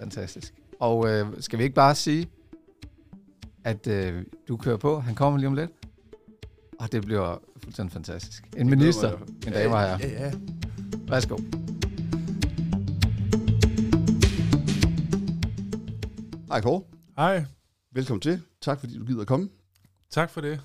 Fantastisk. 0.00 0.54
Og 0.80 1.08
øh, 1.08 1.26
skal 1.40 1.58
vi 1.58 1.64
ikke 1.64 1.74
bare 1.74 1.94
sige, 1.94 2.30
at 3.64 3.86
øh, 3.86 4.24
du 4.48 4.56
kører 4.56 4.76
på, 4.76 5.00
han 5.00 5.14
kommer 5.14 5.38
lige 5.38 5.48
om 5.48 5.54
lidt, 5.54 5.70
og 6.78 6.92
det 6.92 7.02
bliver 7.04 7.38
fuldstændig 7.62 7.92
fantastisk. 7.92 8.44
En 8.56 8.70
minister, 8.70 9.18
mine 9.44 9.56
damer 9.56 9.76
og 9.76 9.80
herrer. 9.82 9.98
Ja, 9.98 10.24
ja. 10.24 10.32
Værsgo. 11.08 11.36
Hej 16.48 16.60
Kåre. 16.60 16.82
Hej. 17.16 17.44
Velkommen 17.92 18.20
til. 18.20 18.42
Tak 18.60 18.80
fordi 18.80 18.98
du 18.98 19.04
gider 19.04 19.20
at 19.20 19.26
komme. 19.26 19.48
Tak 20.10 20.30
for 20.30 20.40
det. 20.40 20.60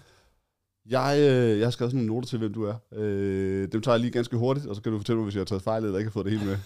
Jeg, 0.85 1.18
øh, 1.19 1.59
jeg 1.59 1.65
har 1.65 1.71
skrevet 1.71 1.91
sådan 1.91 2.06
nogle 2.06 2.15
noter 2.15 2.27
til, 2.27 2.39
hvem 2.39 2.53
du 2.53 2.63
er. 2.63 2.75
Øh, 2.94 3.71
dem 3.71 3.81
tager 3.81 3.95
jeg 3.95 4.01
lige 4.01 4.11
ganske 4.11 4.38
hurtigt, 4.38 4.65
og 4.65 4.75
så 4.75 4.81
kan 4.81 4.91
du 4.91 4.97
fortælle 4.97 5.18
mig, 5.18 5.23
hvis 5.23 5.35
jeg 5.35 5.39
har 5.39 5.45
taget 5.45 5.61
fejl 5.63 5.83
eller 5.83 5.97
ikke 5.97 6.09
har 6.09 6.13
fået 6.13 6.25
det 6.25 6.39
hele 6.39 6.45
med. 6.45 6.57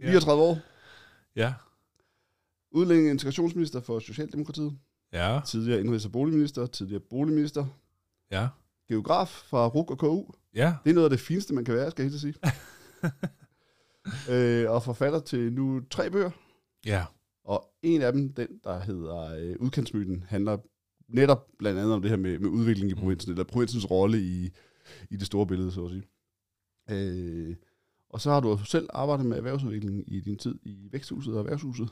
ja. 0.00 0.06
39 0.12 0.42
år. 0.42 0.58
Ja. 1.36 1.52
Udlænding 2.74 3.10
integrationsminister 3.10 3.80
for 3.80 3.98
Socialdemokratiet. 3.98 4.78
Ja. 5.12 5.40
Tidligere 5.46 5.80
indrigs- 5.80 6.06
og 6.06 6.12
boligminister. 6.12 6.66
Tidligere 6.66 7.00
boligminister. 7.00 7.66
Ja. 8.30 8.48
Geograf 8.88 9.28
fra 9.28 9.66
RUK 9.66 9.90
og 9.90 9.98
KU. 9.98 10.24
Ja. 10.54 10.74
Det 10.84 10.90
er 10.90 10.94
noget 10.94 11.06
af 11.06 11.10
det 11.10 11.20
fineste, 11.20 11.54
man 11.54 11.64
kan 11.64 11.74
være, 11.74 11.90
skal 11.90 12.02
jeg 12.02 12.10
helt 12.10 12.20
sige. 12.20 12.34
øh, 14.34 14.70
og 14.70 14.82
forfatter 14.82 15.20
til 15.20 15.52
nu 15.52 15.80
tre 15.90 16.10
bøger. 16.10 16.30
Ja. 16.86 17.04
Og 17.44 17.68
en 17.82 18.02
af 18.02 18.12
dem, 18.12 18.32
den 18.32 18.48
der 18.64 18.80
hedder 18.80 19.34
øh, 19.34 19.56
Udkantsmyten, 19.60 20.24
handler 20.28 20.58
netop 21.08 21.46
blandt 21.58 21.80
andet 21.80 21.94
om 21.94 22.02
det 22.02 22.10
her 22.10 22.18
med, 22.18 22.38
med 22.38 22.48
udvikling 22.48 22.90
i 22.90 22.94
provinsen, 22.94 23.32
eller 23.32 23.44
provinsens 23.44 23.90
rolle 23.90 24.20
i, 24.20 24.50
i 25.10 25.16
det 25.16 25.26
store 25.26 25.46
billede, 25.46 25.72
så 25.72 25.84
at 25.84 25.90
sige. 25.90 26.04
Øh, 26.90 27.56
og 28.10 28.20
så 28.20 28.30
har 28.30 28.40
du 28.40 28.58
selv 28.64 28.88
arbejdet 28.92 29.26
med 29.26 29.36
erhvervsudvikling 29.36 30.04
i 30.12 30.20
din 30.20 30.36
tid 30.36 30.58
i 30.62 30.88
Væksthuset 30.92 31.34
og 31.34 31.40
Erhvervshuset. 31.40 31.88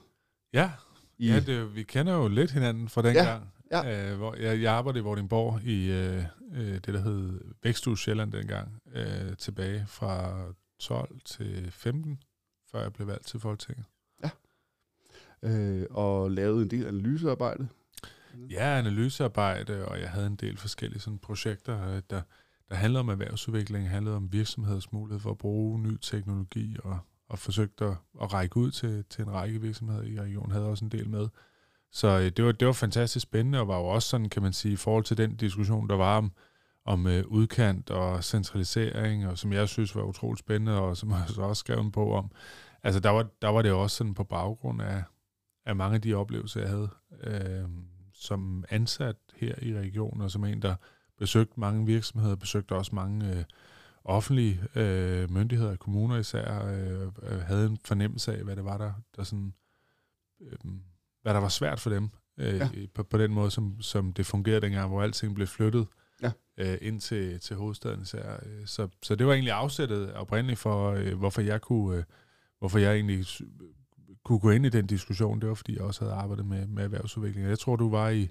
Ja, 0.53 0.73
I, 1.19 1.29
ja 1.29 1.41
det, 1.41 1.75
vi 1.75 1.83
kender 1.83 2.15
jo 2.15 2.29
lidt 2.29 2.51
hinanden 2.51 2.89
fra 2.89 3.03
den 3.03 3.15
Ja, 3.15 3.25
gang. 3.25 3.53
ja. 3.71 4.11
Øh, 4.13 4.17
hvor 4.19 4.35
jeg, 4.35 4.63
jeg 4.63 4.73
arbejdede 4.75 5.01
i 5.01 5.05
Vordingborg 5.05 5.63
i 5.63 5.91
øh, 5.91 6.25
øh, 6.55 6.75
det, 6.75 6.87
der 6.87 7.01
hed 7.01 7.41
Væksthus 7.63 8.03
Sjælland 8.03 8.33
dengang, 8.33 8.69
øh, 8.95 9.37
tilbage 9.37 9.85
fra 9.89 10.43
12 10.81 11.21
til 11.25 11.71
15, 11.71 12.23
før 12.71 12.83
jeg 12.83 12.93
blev 12.93 13.07
valgt 13.07 13.27
til 13.27 13.41
Folketinget. 13.41 13.85
øh, 15.43 15.87
og 15.91 16.31
lavede 16.31 16.63
en 16.63 16.71
del 16.71 16.87
analysearbejde. 16.87 17.69
Ja, 18.51 18.79
analysearbejde, 18.79 19.85
og 19.85 20.01
jeg 20.01 20.11
havde 20.11 20.27
en 20.27 20.37
del 20.37 20.57
forskellige 20.57 21.01
sådan 21.01 21.19
projekter, 21.19 21.89
øh, 21.89 22.03
der, 22.11 22.23
der 22.69 22.75
handlede 22.75 23.01
om 23.01 23.09
erhvervsudvikling, 23.09 23.89
handlede 23.91 24.17
om 24.17 24.33
virksomheders 24.33 24.93
mulighed 24.93 25.21
for 25.21 25.31
at 25.31 25.39
bruge 25.39 25.83
ny 25.83 25.97
teknologi, 26.03 26.77
og, 26.85 26.99
og 27.31 27.39
forsøgte 27.39 27.85
at, 27.85 27.97
at 28.23 28.33
række 28.33 28.57
ud 28.57 28.71
til, 28.71 29.05
til 29.11 29.23
en 29.23 29.33
række 29.33 29.61
virksomheder 29.61 30.03
i 30.03 30.21
regionen, 30.21 30.53
havde 30.53 30.67
også 30.67 30.85
en 30.85 30.91
del 30.91 31.09
med. 31.09 31.29
Så 31.93 32.09
øh, 32.09 32.31
det 32.31 32.45
var, 32.45 32.53
det 32.53 32.67
var 32.67 32.73
fantastisk 32.73 33.23
spændende, 33.23 33.61
og 33.61 33.69
var 33.69 33.79
jo 33.79 33.85
også 33.85 34.09
sådan, 34.09 34.29
kan 34.29 34.43
man 34.43 34.53
sige, 34.53 34.73
i 34.73 34.77
forhold 34.77 35.05
til 35.05 35.17
den 35.17 35.37
diskussion, 35.37 35.89
der 35.89 35.97
var 35.97 36.17
om, 36.17 36.33
om 36.85 37.07
øh, 37.07 37.27
udkant 37.27 37.91
og 37.91 38.25
centralisering, 38.25 39.27
og 39.27 39.39
som 39.39 39.53
jeg 39.53 39.69
synes 39.69 39.97
var 39.97 40.03
utroligt 40.03 40.39
spændende, 40.39 40.81
og 40.81 40.97
som 40.97 41.11
jeg 41.21 41.25
så 41.27 41.43
også 41.43 41.61
skrev 41.61 41.81
en 41.81 41.93
bog 41.93 42.13
om. 42.13 42.31
Altså 42.83 43.01
der 43.01 43.11
var, 43.11 43.27
der 43.43 43.49
var 43.49 43.63
det 43.63 43.73
også 43.73 43.97
sådan 43.97 44.15
på 44.15 44.25
baggrund 44.25 44.83
af, 44.83 45.03
af 45.67 45.77
mange 45.77 45.95
af 45.95 46.03
de 46.03 46.15
oplevelser, 46.15 46.61
jeg 46.61 46.69
havde 46.69 46.89
øh, 47.23 47.69
som 48.15 48.65
ansat 48.69 49.17
her 49.37 49.55
i 49.63 49.79
regionen, 49.79 50.23
og 50.23 50.31
som 50.31 50.45
en, 50.45 50.63
der 50.63 50.75
besøgte 51.19 51.61
mange 51.61 51.87
virksomheder, 51.87 52.37
besøgte 52.37 52.73
også 52.73 52.95
mange 52.95 53.37
øh, 53.37 53.45
offentlige 54.11 54.61
øh, 54.75 55.31
myndigheder, 55.31 55.77
kommuner 55.77 56.17
især, 56.17 56.65
øh, 56.67 57.09
øh, 57.23 57.41
havde 57.41 57.67
en 57.67 57.79
fornemmelse 57.85 58.37
af, 58.37 58.45
hvad 58.45 58.57
det 58.57 58.65
var, 58.65 58.79
der, 58.79 58.93
der 59.17 59.23
sådan, 59.25 59.55
øh, 60.41 60.53
hvad 61.23 61.35
der 61.35 61.41
var 61.41 61.49
svært 61.49 61.81
for 61.81 61.91
dem, 61.91 62.09
øh, 62.39 62.55
Ja. 62.55 62.69
på, 62.95 63.03
på 63.03 63.19
den 63.19 63.33
måde, 63.35 63.51
som, 63.51 63.81
som 63.81 64.13
det 64.13 64.27
fungerede 64.27 64.61
dengang, 64.61 64.89
hvor 64.89 65.03
alting 65.03 65.35
blev 65.35 65.47
flyttet 65.47 65.87
Ja. 66.23 66.33
øh, 66.57 66.79
ind 66.81 67.01
til, 67.01 67.41
til 67.41 67.57
hovedstaden 67.57 68.01
især. 68.03 68.33
Øh, 68.47 68.67
Så, 68.67 68.89
så 69.03 69.15
det 69.15 69.27
var 69.27 69.33
egentlig 69.33 69.53
afsættet 69.53 70.13
oprindeligt 70.15 70.59
for, 70.61 70.91
øh, 70.91 71.19
hvorfor 71.19 71.41
jeg 71.41 71.61
kunne, 71.61 71.97
øh, 71.99 72.05
hvorfor 72.59 72.79
jeg 72.79 72.95
egentlig 72.95 73.25
kunne 74.25 74.39
gå 74.39 74.51
ind 74.51 74.67
i 74.67 74.69
den 74.69 74.87
diskussion. 74.87 75.41
Det 75.41 75.49
var, 75.49 75.55
fordi 75.55 75.75
jeg 75.75 75.83
også 75.83 76.05
havde 76.05 76.15
arbejdet 76.15 76.47
med, 76.47 76.67
med 76.67 76.85
erhvervsudvikling. 76.85 77.49
Jeg 77.49 77.59
tror, 77.59 77.77
du 77.77 77.91
var 77.91 78.09
i 78.09 78.29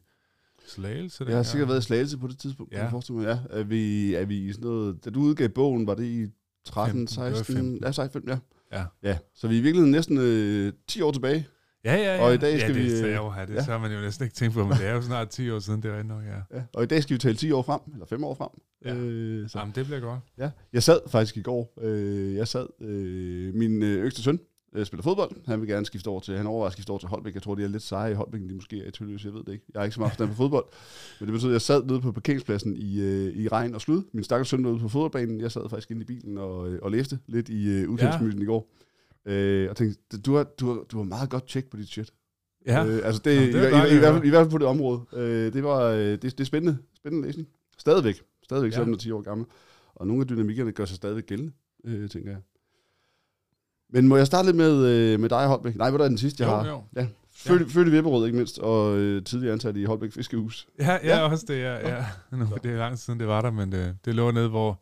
Slagelse 0.68 1.26
Jeg 1.28 1.36
har 1.36 1.44
sikkert 1.44 1.70
været 1.70 1.80
i 1.80 1.84
Slagelse 1.84 2.18
på 2.18 2.28
det 2.28 2.40
tidspunkt. 2.40 2.74
Ja. 2.74 2.90
kan 2.90 3.22
jeg. 3.22 3.40
Ja. 3.52 3.60
Er, 3.60 3.64
vi, 3.64 4.14
er 4.16 4.26
vi 4.26 4.38
i 4.38 4.52
sådan 4.52 4.70
noget... 4.70 5.06
Da 5.06 5.10
du 5.10 5.22
udgav 5.22 5.50
bogen, 5.50 5.88
var 5.88 5.96
det 5.96 6.06
i 6.06 6.28
13, 6.66 7.08
15, 7.08 7.24
det 7.24 7.32
var 7.32 7.38
16? 7.38 7.56
15. 7.56 7.80
Ja, 7.84 7.92
16, 7.92 8.24
ja. 8.28 8.38
Ja. 8.74 8.84
Ja, 9.04 9.18
så 9.36 9.48
vi 9.48 9.56
er 9.56 9.60
i 9.60 9.62
virkeligheden 9.62 9.92
næsten 9.92 10.18
øh, 10.18 10.74
10 10.88 11.02
år 11.02 11.12
tilbage. 11.12 11.48
Ja, 11.86 11.96
ja, 11.96 12.16
ja. 12.16 12.24
Og 12.24 12.34
i 12.34 12.38
dag 12.38 12.60
skal 12.60 12.76
ja, 12.76 12.82
vi, 12.82 12.96
det, 12.96 13.04
øh, 13.06 13.12
Ja, 13.12 13.46
det, 13.46 13.50
ja. 13.50 13.54
ja. 13.54 13.64
så 13.64 13.72
har 13.72 13.78
man 13.78 13.92
jo 13.92 14.00
næsten 14.02 14.24
ikke 14.24 14.36
tænkt 14.36 14.54
på, 14.54 14.64
men 14.64 14.78
det 14.78 14.88
er 14.88 14.94
jo 14.94 15.02
snart 15.02 15.30
10 15.30 15.50
år 15.50 15.60
siden, 15.60 15.84
det 15.84 15.92
er 15.92 16.04
nok, 16.04 16.24
ja. 16.24 16.58
Ja. 16.58 16.64
Og 16.74 16.84
i 16.84 16.86
dag 16.86 17.04
skal 17.04 17.14
vi 17.14 17.20
tale 17.20 17.36
10 17.36 17.52
år 17.52 17.62
frem, 17.62 17.80
eller 17.94 18.06
5 18.06 18.24
år 18.24 18.34
frem. 18.34 18.50
Ja. 18.86 18.96
Øh, 18.96 19.50
så. 19.50 19.60
Jamen, 19.60 19.74
det 19.76 19.86
bliver 19.86 20.00
godt. 20.00 20.20
Ja. 20.38 20.50
Jeg 20.74 20.84
sad 20.84 21.00
faktisk 21.08 21.38
i 21.38 21.42
går. 21.42 21.74
Øh, 21.82 22.36
jeg 22.36 22.48
sad... 22.48 22.68
Øh, 22.82 23.54
min 23.56 23.84
øh, 23.84 24.04
yngste 24.04 24.22
søn 24.22 24.40
øh, 24.74 24.86
spiller 24.86 25.04
fodbold. 25.04 25.32
Han 25.46 25.62
vil 25.62 25.70
gerne 25.70 25.86
skifte 25.86 26.08
over 26.08 26.20
til... 26.20 26.38
Han 26.38 26.48
overvejer 26.48 26.68
at 26.68 26.74
skifte 26.74 26.90
over 26.90 27.00
til 27.00 27.10
Holbæk. 27.10 27.34
Jeg 27.34 27.42
tror, 27.42 27.56
de 27.56 27.64
er 27.64 27.68
lidt 27.68 27.84
seje 27.84 28.12
i 28.12 28.14
Holbæk, 28.14 28.42
de 28.42 28.56
måske 28.56 28.84
er 28.84 28.88
i 28.88 28.92
Tølløs. 28.92 29.26
Jeg 29.26 29.34
ved 29.34 29.44
det 29.44 29.52
ikke. 29.54 29.66
Jeg 29.74 29.80
har 29.80 29.84
ikke 29.86 29.94
så 29.94 30.00
meget 30.00 30.12
forstand 30.12 30.30
på 30.30 30.36
fodbold. 30.36 30.66
Men 31.20 31.28
det 31.28 31.34
betyder, 31.34 31.50
at 31.50 31.54
jeg 31.54 31.62
sad 31.62 31.84
nede 31.84 32.02
på 32.02 32.12
parkeringspladsen 32.12 32.76
i, 32.76 33.02
øh, 33.02 33.36
i 33.36 33.48
regn 33.48 33.76
og 33.76 33.82
slud. 33.82 34.04
Min 34.12 34.24
stakkels 34.24 34.50
søn 34.50 34.66
ude 34.66 34.80
på 34.80 34.88
fodboldbanen. 34.88 35.42
Jeg 35.42 35.52
sad 35.52 35.70
faktisk 35.70 35.92
inde 35.92 36.02
i 36.02 36.06
bilen 36.06 36.38
og, 36.38 36.70
øh, 36.70 36.80
og 36.82 36.92
læste 36.92 37.20
lidt 37.28 37.50
i 37.50 37.70
øh, 37.70 37.90
udkantsmyten 37.90 38.40
ja. 38.40 38.44
i 38.44 38.46
går. 38.46 38.72
Øh, 39.26 39.70
og 39.70 39.78
tænkte, 39.78 40.18
du 40.18 40.36
har, 40.36 40.44
du, 40.44 40.68
har, 40.68 40.84
du 40.92 40.98
har 40.98 41.04
meget 41.04 41.30
godt 41.30 41.48
tjek 41.48 41.70
på 41.70 41.78
dit 41.78 41.88
shit. 41.90 42.14
Ja. 42.66 42.86
Øh, 42.86 43.02
altså 43.04 43.22
det, 43.26 43.32
i, 43.32 43.52
det 43.52 43.74
er 43.74 43.86
i, 43.86 43.92
i, 43.92 43.96
i, 43.96 44.00
hvert 44.00 44.14
fald, 44.14 44.26
I 44.26 44.30
hvert 44.30 44.42
fald 44.42 44.52
på 44.52 44.58
det 44.58 44.68
område. 44.68 45.02
Øh, 45.14 45.54
det, 45.54 45.64
var, 45.64 45.84
øh, 45.84 46.00
det, 46.00 46.22
det 46.22 46.40
er 46.40 46.46
spændende, 46.46 46.78
spændende 46.96 47.28
læsning. 47.28 47.48
Stadigvæk. 47.78 48.22
Stadigvæk, 48.44 48.72
Ja. 48.72 48.76
selvom 48.76 48.90
du 48.90 48.96
er 48.96 49.00
10 49.00 49.12
år 49.12 49.22
gammel. 49.22 49.48
Og 49.96 50.08
nogle 50.08 50.22
af 50.22 50.28
dynamikkerne 50.28 50.72
gør 50.72 50.86
sig 50.86 50.96
stadigvæk 50.96 51.26
gældende, 51.26 51.52
øh, 51.86 52.10
tænker 52.10 52.32
jeg. 52.32 52.40
Men 53.90 54.08
må 54.08 54.18
jeg 54.18 54.28
starte 54.28 54.46
lidt 54.48 54.58
med, 54.58 54.86
øh, 54.86 55.20
med 55.20 55.30
dig, 55.30 55.48
Holbæk? 55.48 55.76
Nej, 55.76 55.90
hvad 55.90 56.00
er 56.00 56.08
den 56.08 56.18
sidste, 56.18 56.44
jeg 56.44 56.52
Jo, 56.52 56.56
har? 56.58 56.68
jo. 56.68 56.84
Ja. 56.96 57.08
Født, 57.36 57.62
ja. 57.62 57.66
født 57.68 57.88
i 57.88 57.92
Vipperød, 57.92 58.26
ikke 58.26 58.38
mindst, 58.38 58.60
og 58.60 58.98
øh, 58.98 59.24
tidligere 59.24 59.54
ansat 59.54 59.76
i 59.78 59.84
Holbæk 59.84 60.12
Fiskehus. 60.14 60.68
Ja, 60.80 60.92
ja, 60.92 60.98
Ja. 61.04 61.18
ja. 61.18 61.30
også 61.32 61.46
det, 61.48 61.60
ja. 61.60 61.90
ja. 61.96 62.06
Nu, 62.38 62.48
det 62.64 62.72
er 62.72 62.78
lang 62.78 63.00
siden, 63.00 63.20
det 63.20 63.28
var 63.28 63.42
der, 63.42 63.52
men 63.52 63.72
det, 63.72 63.98
det 64.06 64.16
lå 64.16 64.32
nede, 64.32 64.50
hvor 64.50 64.82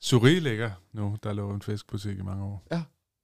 Suri 0.00 0.34
ligger 0.40 0.70
nu. 0.92 1.16
Der 1.22 1.32
lå 1.32 1.50
en 1.50 1.62
fiskbutik 1.62 2.18
i 2.18 2.22
mange 2.22 2.44
år. 2.44 2.66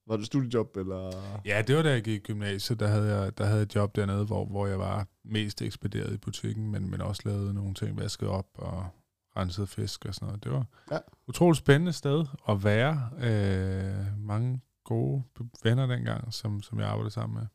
Var 0.09 0.17
det 0.17 0.27
studiejob, 0.27 0.77
eller? 0.77 1.11
Ja, 1.45 1.63
det 1.67 1.77
var 1.77 1.83
da 1.83 1.91
jeg 1.91 2.03
gik 2.03 2.15
i 2.15 2.33
gymnasiet, 2.33 2.81
der 2.81 2.87
havde 2.87 3.15
jeg, 3.21 3.39
der 3.39 3.45
havde 3.45 3.57
jeg 3.59 3.63
et 3.63 3.75
job 3.75 3.97
dernede, 3.97 4.25
hvor, 4.25 4.45
hvor 4.45 4.67
jeg 4.67 4.79
var 4.79 5.07
mest 5.25 5.63
ekspederet 5.63 6.13
i 6.13 6.17
butikken, 6.17 6.71
men, 6.71 6.91
men 6.91 7.01
også 7.01 7.23
lavede 7.25 7.55
nogle 7.55 7.75
ting, 7.75 7.99
vasket 8.01 8.29
op 8.29 8.47
og 8.55 8.87
rensede 9.37 9.67
fisk 9.67 10.05
og 10.05 10.15
sådan 10.15 10.27
noget. 10.27 10.45
Det 10.45 10.53
var 10.53 10.65
Ja. 10.91 10.95
ja. 10.95 11.01
utroligt 11.29 11.59
spændende 11.59 11.93
sted 11.93 12.25
at 12.49 12.65
være. 12.65 13.09
Øh, 13.23 14.19
mange 14.27 14.61
gode 14.85 15.23
venner 15.63 15.87
dengang, 15.87 16.33
som, 16.33 16.63
som 16.63 16.81
jeg 16.81 16.89
arbejdede 16.89 17.15
sammen 17.15 17.35
med. 17.35 17.47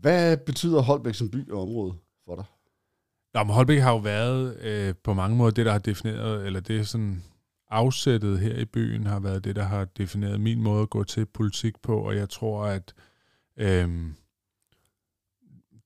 Hvad 0.00 0.36
betyder 0.36 0.82
Holbæk 0.82 1.14
som 1.14 1.30
by 1.30 1.50
og 1.50 1.62
område 1.62 1.94
for 2.24 2.36
dig? 2.36 2.44
Nå, 3.34 3.44
men 3.44 3.54
Holbæk 3.54 3.80
har 3.80 3.90
jo 3.92 3.98
været 3.98 4.56
øh, 4.60 4.94
på 5.04 5.14
mange 5.14 5.36
måder 5.36 5.50
det, 5.50 5.66
der 5.66 5.72
har 5.72 5.78
defineret, 5.78 6.46
eller 6.46 6.60
det 6.60 6.78
er 6.78 6.84
sådan 6.84 7.22
afsættet 7.70 8.38
her 8.38 8.54
i 8.54 8.64
byen, 8.64 9.06
har 9.06 9.20
været 9.20 9.44
det, 9.44 9.56
der 9.56 9.62
har 9.62 9.84
defineret 9.84 10.40
min 10.40 10.62
måde 10.62 10.82
at 10.82 10.90
gå 10.90 11.04
til 11.04 11.26
politik 11.26 11.82
på, 11.82 11.98
og 11.98 12.16
jeg 12.16 12.28
tror, 12.28 12.64
at 12.64 12.94
øh, 13.56 13.88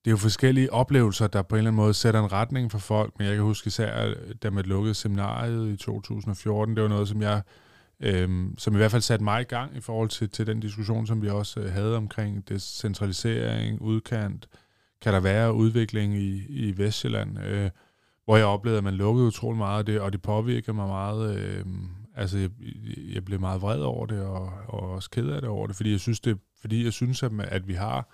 det 0.04 0.10
er 0.10 0.10
jo 0.10 0.16
forskellige 0.16 0.72
oplevelser, 0.72 1.26
der 1.26 1.42
på 1.42 1.54
en 1.54 1.58
eller 1.58 1.70
anden 1.70 1.82
måde 1.82 1.94
sætter 1.94 2.20
en 2.20 2.32
retning 2.32 2.70
for 2.70 2.78
folk, 2.78 3.18
men 3.18 3.28
jeg 3.28 3.36
kan 3.36 3.44
huske 3.44 3.68
især, 3.68 4.14
da 4.42 4.50
man 4.50 4.64
lukkede 4.64 4.94
seminariet 4.94 5.72
i 5.72 5.76
2014, 5.76 6.74
det 6.74 6.82
var 6.82 6.88
noget, 6.88 7.08
som 7.08 7.22
jeg 7.22 7.42
øhm, 8.02 8.54
som 8.58 8.74
i 8.74 8.76
hvert 8.76 8.90
fald 8.90 9.02
satte 9.02 9.24
mig 9.24 9.40
i 9.40 9.44
gang 9.44 9.76
i 9.76 9.80
forhold 9.80 10.08
til, 10.08 10.30
til 10.30 10.46
den 10.46 10.60
diskussion, 10.60 11.06
som 11.06 11.22
vi 11.22 11.28
også 11.28 11.60
øh, 11.60 11.72
havde 11.72 11.96
omkring 11.96 12.48
decentralisering, 12.48 13.82
udkant, 13.82 14.48
kan 15.02 15.12
der 15.12 15.20
være 15.20 15.54
udvikling 15.54 16.14
i, 16.14 16.46
i 16.48 16.78
Vestjylland, 16.78 17.44
øh, 17.44 17.70
hvor 18.24 18.36
jeg 18.36 18.46
oplevede, 18.46 18.78
at 18.78 18.84
man 18.84 18.94
lukkede 18.94 19.26
utrolig 19.26 19.58
meget 19.58 19.78
af 19.78 19.86
det, 19.86 20.00
og 20.00 20.12
det 20.12 20.22
påvirkede 20.22 20.76
mig 20.76 20.88
meget. 20.88 21.38
Øh, 21.38 21.64
altså, 22.16 22.38
jeg, 22.38 22.50
jeg 23.14 23.24
blev 23.24 23.40
meget 23.40 23.62
vred 23.62 23.80
over 23.80 24.06
det, 24.06 24.20
og, 24.20 24.52
og 24.66 24.90
også 24.90 25.10
ked 25.10 25.28
af 25.28 25.40
det 25.40 25.50
over 25.50 25.66
det, 25.66 25.76
fordi 25.76 25.90
jeg 25.90 26.00
synes, 26.00 26.20
det, 26.20 26.38
fordi 26.60 26.84
jeg 26.84 26.92
synes 26.92 27.22
at, 27.22 27.32
at 27.40 27.68
vi 27.68 27.74
har 27.74 28.08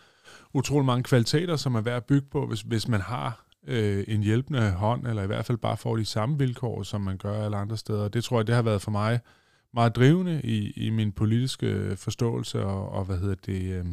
utrolig 0.54 0.86
mange 0.86 1.02
kvaliteter, 1.02 1.56
som 1.56 1.74
er 1.74 1.80
værd 1.80 1.96
at 1.96 2.04
bygge 2.04 2.26
på, 2.30 2.46
hvis, 2.46 2.60
hvis 2.60 2.88
man 2.88 3.00
har 3.00 3.44
øh, 3.66 4.04
en 4.08 4.22
hjælpende 4.22 4.70
hånd, 4.70 5.06
eller 5.06 5.22
i 5.22 5.26
hvert 5.26 5.44
fald 5.44 5.58
bare 5.58 5.76
får 5.76 5.96
de 5.96 6.04
samme 6.04 6.38
vilkår, 6.38 6.82
som 6.82 7.00
man 7.00 7.16
gør 7.16 7.44
alle 7.44 7.56
andre 7.56 7.76
steder. 7.76 8.08
Det 8.08 8.24
tror 8.24 8.38
jeg, 8.38 8.46
det 8.46 8.54
har 8.54 8.62
været 8.62 8.82
for 8.82 8.90
mig 8.90 9.20
meget 9.78 9.96
drivende 9.96 10.40
i, 10.44 10.70
i 10.70 10.90
min 10.90 11.12
politiske 11.12 11.96
forståelse, 11.96 12.64
og, 12.64 12.88
og 12.88 13.04
hvad 13.04 13.18
hedder 13.18 13.34
det, 13.34 13.62
øh, 13.62 13.86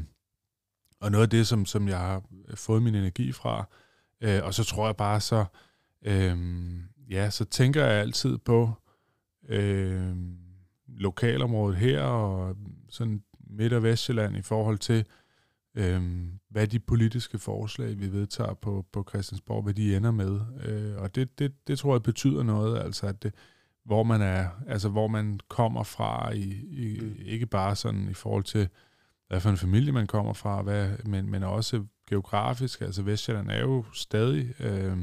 og 1.00 1.12
noget 1.12 1.24
af 1.24 1.30
det, 1.30 1.48
som, 1.48 1.66
som 1.66 1.88
jeg 1.88 2.00
har 2.00 2.24
fået 2.56 2.84
min 2.84 2.96
energi 2.96 3.32
fra. 3.32 3.66
Øh, 4.22 4.40
og 4.44 4.54
så 4.54 4.64
tror 4.64 4.86
jeg 4.86 4.96
bare 4.96 5.22
så, 5.22 5.46
øh, 6.06 6.38
ja, 7.10 7.30
så 7.30 7.46
tænker 7.46 7.86
jeg 7.86 8.02
altid 8.02 8.38
på 8.38 8.72
øh, 9.50 10.16
lokalområdet 10.88 11.78
her, 11.78 12.02
og 12.02 12.56
sådan 12.90 13.24
Midt- 13.50 13.74
og 13.74 13.84
Vestjylland 13.84 14.38
i 14.38 14.42
forhold 14.42 14.78
til, 14.78 15.06
øh, 15.76 16.02
hvad 16.50 16.68
de 16.68 16.80
politiske 16.80 17.40
forslag, 17.40 18.00
vi 18.00 18.12
vedtager 18.12 18.54
på, 18.54 18.86
på 18.92 19.06
Christiansborg, 19.10 19.64
hvad 19.64 19.74
de 19.74 19.96
ender 19.96 20.12
med. 20.12 20.40
Øh, 20.66 21.02
og 21.02 21.16
det, 21.16 21.40
det, 21.40 21.68
det 21.68 21.80
tror 21.80 21.94
jeg 21.94 22.04
betyder 22.04 22.44
noget, 22.44 22.80
altså 22.80 23.08
at 23.08 23.24
det, 23.24 23.34
hvor 23.86 24.04
man 24.04 24.22
er, 24.22 24.48
altså 24.68 24.90
hvor 24.90 25.08
man 25.08 25.40
kommer 25.50 25.84
fra, 25.84 26.32
i, 26.32 26.44
i, 26.70 27.00
mm. 27.02 27.16
ikke 27.26 27.46
bare 27.46 27.76
sådan 27.76 28.10
i 28.10 28.14
forhold 28.14 28.44
til, 28.44 28.70
hvad 29.28 29.40
for 29.40 29.50
en 29.50 29.58
familie 29.58 29.92
man 29.92 30.08
kommer 30.08 30.34
fra, 30.34 30.62
hvad, 30.62 30.90
men, 31.06 31.30
men 31.32 31.44
også 31.44 31.86
geografisk. 32.10 32.82
Altså 32.82 33.02
Vestjylland 33.02 33.52
er 33.52 33.60
jo 33.60 33.86
stadig 33.94 34.62
øh, 34.62 34.98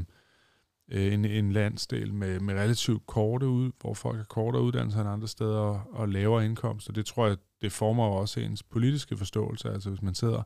en, 0.87 1.25
en 1.25 1.51
landsdel 1.51 2.13
med, 2.13 2.39
med 2.39 2.53
relativt 2.53 3.07
korte 3.07 3.47
ud, 3.47 3.71
hvor 3.81 3.93
folk 3.93 4.17
har 4.17 4.23
kortere 4.23 4.63
uddannelser 4.63 5.01
end 5.01 5.09
andre 5.09 5.27
steder 5.27 5.57
og, 5.57 5.81
og 5.91 6.09
lavere 6.09 6.45
indkomster. 6.45 6.93
Det 6.93 7.05
tror 7.05 7.27
jeg, 7.27 7.37
det 7.61 7.71
former 7.71 8.05
jo 8.05 8.11
også 8.11 8.39
ens 8.39 8.63
politiske 8.63 9.17
forståelse. 9.17 9.69
Altså 9.69 9.89
hvis 9.89 10.01
man 10.01 10.15
sidder 10.15 10.43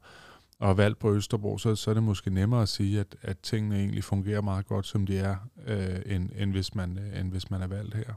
og 0.60 0.70
er 0.70 0.74
valgt 0.74 1.00
på 1.00 1.14
Østerbro, 1.14 1.58
så, 1.58 1.76
så 1.76 1.90
er 1.90 1.94
det 1.94 2.04
måske 2.04 2.30
nemmere 2.30 2.62
at 2.62 2.70
sige, 2.70 3.00
at, 3.00 3.16
at 3.22 3.40
tingene 3.40 3.80
egentlig 3.80 4.04
fungerer 4.04 4.42
meget 4.42 4.66
godt, 4.66 4.86
som 4.86 5.06
de 5.06 5.18
er, 5.18 5.36
øh, 5.68 6.16
end, 6.16 6.30
end, 6.36 6.52
hvis 6.52 6.76
man, 6.76 7.00
øh, 7.00 7.20
end 7.20 7.32
hvis 7.32 7.52
man 7.52 7.62
er 7.62 7.68
valgt 7.68 7.96
her. 7.96 8.14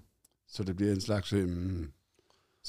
Så 0.50 0.62
det 0.62 0.76
bliver 0.76 0.92
en 0.92 1.00
slags, 1.00 1.32
øh, 1.32 1.48
sådan 1.48 1.88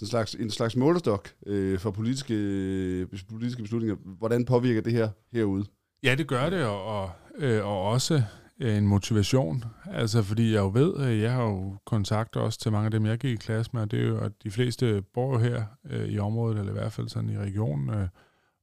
en 0.02 0.08
slags, 0.08 0.36
en 0.36 0.50
slags 0.50 0.76
målestok 0.76 1.30
øh, 1.46 1.80
for 1.80 1.92
politiske, 1.92 2.34
øh, 2.34 3.08
politiske 3.30 3.62
beslutninger. 3.62 3.96
Hvordan 3.96 4.46
påvirker 4.46 4.82
det 4.82 4.94
her 4.94 5.10
herude? 5.32 5.66
Ja, 6.04 6.16
det 6.16 6.28
gør 6.28 6.50
det, 6.50 6.66
og, 6.66 6.84
og, 6.86 7.12
øh, 7.38 7.66
og 7.66 7.82
også 7.82 8.24
øh, 8.60 8.78
en 8.78 8.88
motivation. 8.88 9.64
Altså, 9.86 10.24
fordi 10.24 10.54
jeg 10.54 10.60
jo 10.60 10.72
ved, 10.74 10.96
at 10.98 11.22
jeg 11.22 11.32
har 11.32 11.44
jo 11.44 11.78
kontakt 11.86 12.36
også 12.36 12.60
til 12.60 12.72
mange 12.72 12.86
af 12.86 12.92
dem, 12.92 13.06
jeg 13.06 13.18
gik 13.18 13.34
i 13.34 13.36
klasse 13.36 13.72
med, 13.74 13.82
og 13.82 13.92
det 13.92 14.00
er 14.00 14.08
jo, 14.08 14.18
at 14.18 14.32
de 14.44 14.52
fleste 14.52 15.02
bor 15.14 15.34
jo 15.34 15.40
her 15.40 15.66
øh, 15.90 16.08
i 16.08 16.20
området, 16.20 16.60
eller 16.60 16.72
i 16.72 16.74
hvert 16.74 16.94
fald 16.94 17.10
sådan 17.10 17.30
i 17.30 17.38
regionen, 17.38 17.90
øh, 17.90 18.08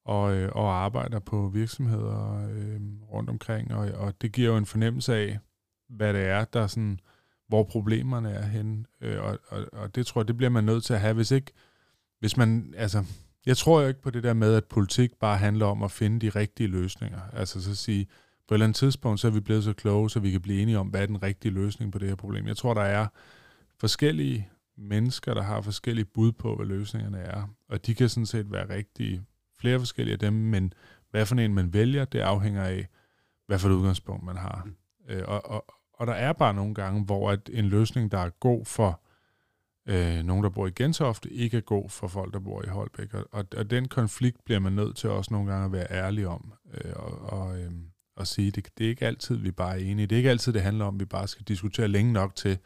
og, 0.05 0.37
øh, 0.37 0.53
og 0.53 0.85
arbejder 0.85 1.19
på 1.19 1.51
virksomheder 1.55 2.49
øh, 2.51 2.81
rundt 3.13 3.31
omkring, 3.31 3.75
og, 3.75 3.91
og 3.95 4.23
det 4.23 4.33
giver 4.33 4.49
jo 4.49 4.57
en 4.57 4.67
fornemmelse 4.67 5.15
af, 5.15 5.39
hvad 5.89 6.15
det 6.15 6.25
er, 6.25 6.45
der 6.45 6.67
sådan, 6.67 7.01
hvor 7.49 7.65
problemerne 7.65 8.31
er 8.31 8.47
henne, 8.47 8.85
øh, 9.01 9.23
og, 9.23 9.39
og, 9.49 9.67
og 9.73 9.95
det 9.95 10.07
tror 10.07 10.21
jeg, 10.21 10.29
det 10.29 10.37
bliver 10.37 10.51
man 10.51 10.65
nødt 10.65 10.85
til 10.85 10.95
at 10.95 11.01
have, 11.01 11.15
hvis 11.15 11.31
ikke, 11.31 11.53
hvis 12.21 12.37
man, 12.37 12.75
altså, 12.77 13.05
jeg 13.47 13.57
tror 13.57 13.81
jo 13.81 13.89
ikke 13.89 14.03
på 14.03 14.11
det 14.11 14.23
der 14.23 14.33
med, 14.33 14.55
at 14.55 14.65
politik 14.65 15.11
bare 15.21 15.39
handler 15.39 15.67
om 15.67 15.83
at 15.83 15.91
finde 15.91 16.27
de 16.27 16.29
rigtige 16.29 16.67
løsninger. 16.67 17.21
Altså 17.33 17.63
så 17.63 17.71
at 17.71 17.77
sige, 17.77 18.07
på 18.49 18.55
et 18.55 18.57
eller 18.57 18.67
andet 18.67 18.77
tidspunkt, 18.77 19.21
så 19.21 19.27
er 19.27 19.31
vi 19.31 19.41
blevet 19.41 19.65
så 19.65 19.73
kloge, 19.73 20.11
så 20.11 20.21
vi 20.21 20.31
kan 20.31 20.41
blive 20.41 20.63
enige 20.63 20.79
om, 20.79 20.89
hvad 20.89 21.03
er 21.03 21.07
den 21.07 21.23
rigtige 21.23 21.53
løsning 21.53 21.93
på 21.93 21.99
det 21.99 22.09
her 22.09 22.15
problem. 22.15 22.47
Jeg 22.47 22.57
tror, 22.57 22.75
der 22.75 22.83
er 22.83 23.07
forskellige 23.81 24.49
mennesker, 24.77 25.35
der 25.35 25.43
har 25.43 25.61
forskellige 25.61 26.05
bud 26.05 26.33
på, 26.33 26.57
hvad 26.57 26.67
løsningerne 26.67 27.19
er. 27.19 27.55
Og 27.69 27.87
de 27.87 27.95
kan 27.95 28.09
sådan 28.09 28.27
set 28.27 28.53
være 28.53 28.75
rigtige, 28.75 29.23
flere 29.59 29.79
forskellige 29.79 30.13
af 30.13 30.19
dem, 30.19 30.33
men 30.33 30.73
hvad 31.11 31.27
for 31.27 31.35
en 31.35 31.55
man 31.55 31.73
vælger, 31.73 32.05
det 32.05 32.19
afhænger 32.19 32.65
af, 32.65 32.89
hvad 33.47 33.59
for 33.59 33.69
et 33.69 33.73
udgangspunkt 33.73 34.25
man 34.25 34.37
har. 34.37 34.63
Mm. 34.65 34.75
Øh, 35.09 35.23
og, 35.29 35.51
og, 35.51 35.65
og 35.99 36.07
der 36.07 36.13
er 36.13 36.33
bare 36.33 36.55
nogle 36.55 36.75
gange, 36.75 37.05
hvor 37.05 37.31
at 37.31 37.51
en 37.53 37.65
løsning, 37.65 38.13
der 38.13 38.19
er 38.19 38.31
god 38.31 38.65
for 38.65 39.01
øh, 39.89 40.25
nogen, 40.25 40.45
der 40.45 40.51
bor 40.51 40.67
i 40.67 40.71
Gentofte, 40.71 41.33
ikke 41.33 41.57
er 41.57 41.61
god 41.61 41.89
for 41.91 42.09
folk, 42.09 42.33
der 42.33 42.41
bor 42.41 42.65
i 42.65 42.69
Holbæk. 42.69 43.15
Og, 43.15 43.29
og, 43.33 43.45
og 43.57 43.71
den 43.71 43.89
konflikt 43.89 44.45
bliver 44.45 44.61
man 44.61 44.73
nødt 44.73 44.97
til 44.97 45.11
også 45.11 45.35
nogle 45.35 45.51
gange 45.51 45.65
at 45.65 45.73
være 45.73 45.87
ærlig 45.91 46.27
om. 46.27 46.53
Øh, 46.75 46.93
og, 46.97 47.21
og, 47.21 47.59
øh, 47.61 47.71
og 48.17 48.27
sige, 48.27 48.51
det, 48.51 48.69
det 48.79 48.85
er 48.85 48.91
ikke 48.91 49.07
altid, 49.07 49.37
vi 49.37 49.51
bare 49.51 49.81
er 49.81 49.85
enige. 49.85 50.07
Det 50.07 50.17
er 50.17 50.19
ikke 50.19 50.31
altid, 50.31 50.53
det 50.53 50.63
handler 50.63 50.85
om, 50.85 50.95
at 50.95 51.01
vi 51.01 51.05
bare 51.05 51.29
skal 51.29 51.45
diskutere 51.45 51.89
længe 51.89 52.13
nok 52.13 52.35
til, 52.35 52.59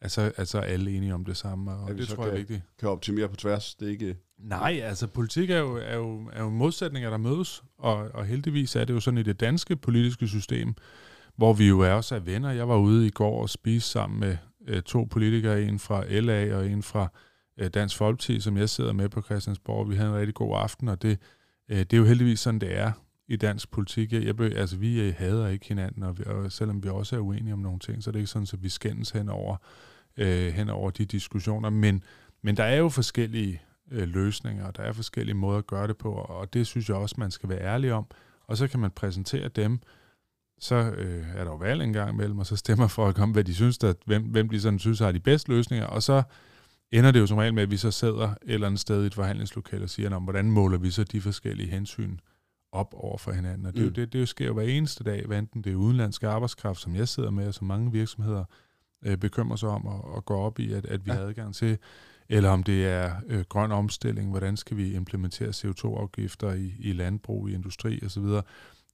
at 0.00 0.10
så, 0.10 0.32
at 0.36 0.48
så 0.48 0.58
er 0.58 0.62
alle 0.62 0.96
enige 0.96 1.14
om 1.14 1.24
det 1.24 1.36
samme. 1.36 1.72
Og 1.72 1.98
det 1.98 2.08
tror 2.08 2.24
jeg 2.24 2.32
er 2.32 2.36
vigtigt. 2.36 2.62
Kan 2.78 2.88
optimere 2.88 3.28
på 3.28 3.36
tværs. 3.36 3.74
Det 3.74 3.86
er 3.86 3.92
ikke... 3.92 4.16
Nej, 4.38 4.80
altså 4.84 5.06
politik 5.06 5.50
er 5.50 5.58
jo, 5.58 5.76
er 5.76 5.96
jo, 5.96 6.30
er 6.32 6.42
jo 6.42 6.50
modsætninger, 6.50 7.10
der 7.10 7.16
mødes. 7.16 7.62
Og, 7.78 7.96
og 7.96 8.26
heldigvis 8.26 8.76
er 8.76 8.84
det 8.84 8.94
jo 8.94 9.00
sådan 9.00 9.18
i 9.18 9.22
det 9.22 9.40
danske 9.40 9.76
politiske 9.76 10.28
system, 10.28 10.74
hvor 11.40 11.52
vi 11.52 11.68
jo 11.68 11.80
er 11.80 11.92
også 11.92 12.14
er 12.14 12.18
venner. 12.20 12.50
Jeg 12.50 12.68
var 12.68 12.76
ude 12.76 13.06
i 13.06 13.10
går 13.10 13.42
og 13.42 13.50
spiste 13.50 13.90
sammen 13.90 14.20
med 14.20 14.36
øh, 14.68 14.82
to 14.82 15.04
politikere, 15.04 15.62
en 15.62 15.78
fra 15.78 16.04
LA 16.08 16.56
og 16.56 16.66
en 16.66 16.82
fra 16.82 17.08
øh, 17.58 17.70
Dansk 17.74 17.96
Folkeparti, 17.96 18.40
som 18.40 18.56
jeg 18.56 18.68
sidder 18.68 18.92
med 18.92 19.08
på 19.08 19.22
Christiansborg. 19.22 19.90
Vi 19.90 19.96
havde 19.96 20.08
en 20.08 20.16
rigtig 20.16 20.34
god 20.34 20.56
aften, 20.56 20.88
og 20.88 21.02
det, 21.02 21.18
øh, 21.68 21.78
det 21.78 21.92
er 21.92 21.96
jo 21.96 22.04
heldigvis 22.04 22.40
sådan, 22.40 22.60
det 22.60 22.78
er 22.78 22.92
i 23.28 23.36
dansk 23.36 23.70
politik. 23.70 24.12
Jeg, 24.12 24.22
jeg, 24.24 24.40
altså, 24.40 24.76
vi 24.76 25.00
øh, 25.00 25.14
hader 25.18 25.48
ikke 25.48 25.66
hinanden, 25.68 26.02
og, 26.02 26.18
vi, 26.18 26.24
og 26.26 26.52
selvom 26.52 26.82
vi 26.82 26.88
også 26.88 27.16
er 27.16 27.20
uenige 27.20 27.52
om 27.52 27.58
nogle 27.58 27.78
ting, 27.78 28.02
så 28.02 28.10
er 28.10 28.12
det 28.12 28.18
ikke 28.18 28.30
sådan, 28.30 28.48
at 28.52 28.62
vi 28.62 28.68
skændes 28.68 29.10
hen 29.10 29.28
over, 29.28 29.56
øh, 30.16 30.52
hen 30.52 30.68
over 30.68 30.90
de 30.90 31.04
diskussioner. 31.04 31.70
Men, 31.70 32.04
men 32.42 32.56
der 32.56 32.64
er 32.64 32.76
jo 32.76 32.88
forskellige 32.88 33.62
øh, 33.90 34.08
løsninger, 34.08 34.66
og 34.66 34.76
der 34.76 34.82
er 34.82 34.92
forskellige 34.92 35.36
måder 35.36 35.58
at 35.58 35.66
gøre 35.66 35.86
det 35.86 35.96
på, 35.96 36.12
og 36.12 36.52
det 36.52 36.66
synes 36.66 36.88
jeg 36.88 36.96
også, 36.96 37.14
man 37.18 37.30
skal 37.30 37.48
være 37.48 37.60
ærlig 37.60 37.92
om. 37.92 38.06
Og 38.46 38.56
så 38.56 38.68
kan 38.68 38.80
man 38.80 38.90
præsentere 38.90 39.48
dem, 39.48 39.80
så 40.60 40.74
øh, 40.74 41.24
er 41.34 41.44
der 41.44 41.50
jo 41.50 41.56
valg 41.56 41.82
en 41.82 41.92
gang 41.92 42.10
imellem, 42.10 42.38
og 42.38 42.46
så 42.46 42.56
stemmer 42.56 42.86
folk 42.88 43.18
om, 43.18 43.30
hvad 43.30 43.44
de 43.44 43.54
synes, 43.54 43.78
der, 43.78 43.94
hvem, 44.06 44.22
hvem 44.22 44.48
de 44.48 44.60
sådan 44.60 44.78
synes 44.78 44.98
har 44.98 45.12
de 45.12 45.20
bedste 45.20 45.50
løsninger, 45.50 45.86
og 45.86 46.02
så 46.02 46.22
ender 46.92 47.10
det 47.10 47.20
jo 47.20 47.26
som 47.26 47.38
regel 47.38 47.54
med, 47.54 47.62
at 47.62 47.70
vi 47.70 47.76
så 47.76 47.90
sidder 47.90 48.28
et 48.28 48.36
eller 48.42 48.66
andet 48.66 48.80
sted 48.80 49.02
i 49.02 49.06
et 49.06 49.14
forhandlingslokale 49.14 49.84
og 49.84 49.90
siger, 49.90 50.18
hvordan 50.18 50.50
måler 50.50 50.78
vi 50.78 50.90
så 50.90 51.04
de 51.04 51.20
forskellige 51.20 51.70
hensyn 51.70 52.18
op 52.72 52.94
over 52.96 53.18
for 53.18 53.32
hinanden. 53.32 53.66
Og 53.66 53.72
det, 53.72 53.80
mm. 53.80 53.86
jo, 53.86 53.90
det, 53.90 54.12
det 54.12 54.20
jo 54.20 54.26
sker 54.26 54.46
jo 54.46 54.54
hver 54.54 54.62
eneste 54.62 55.04
dag, 55.04 55.26
hvad 55.26 55.38
enten 55.38 55.64
det 55.64 55.72
er 55.72 55.76
udenlandsk 55.76 56.22
arbejdskraft, 56.22 56.80
som 56.80 56.96
jeg 56.96 57.08
sidder 57.08 57.30
med, 57.30 57.46
og 57.46 57.54
som 57.54 57.66
mange 57.66 57.92
virksomheder 57.92 58.44
øh, 59.04 59.16
bekymrer 59.16 59.56
sig 59.56 59.68
om 59.68 59.86
og, 59.86 60.04
og 60.04 60.24
går 60.24 60.46
op 60.46 60.58
i, 60.58 60.72
at, 60.72 60.86
at 60.86 61.06
vi 61.06 61.10
ja. 61.10 61.16
har 61.16 61.24
adgang 61.24 61.54
til, 61.54 61.78
eller 62.28 62.50
om 62.50 62.62
det 62.62 62.86
er 62.86 63.14
øh, 63.26 63.44
grøn 63.48 63.72
omstilling, 63.72 64.30
hvordan 64.30 64.56
skal 64.56 64.76
vi 64.76 64.92
implementere 64.92 65.48
CO2-afgifter 65.48 66.52
i, 66.52 66.74
i 66.78 66.92
landbrug, 66.92 67.48
i 67.48 67.54
industri 67.54 68.00
osv., 68.04 68.24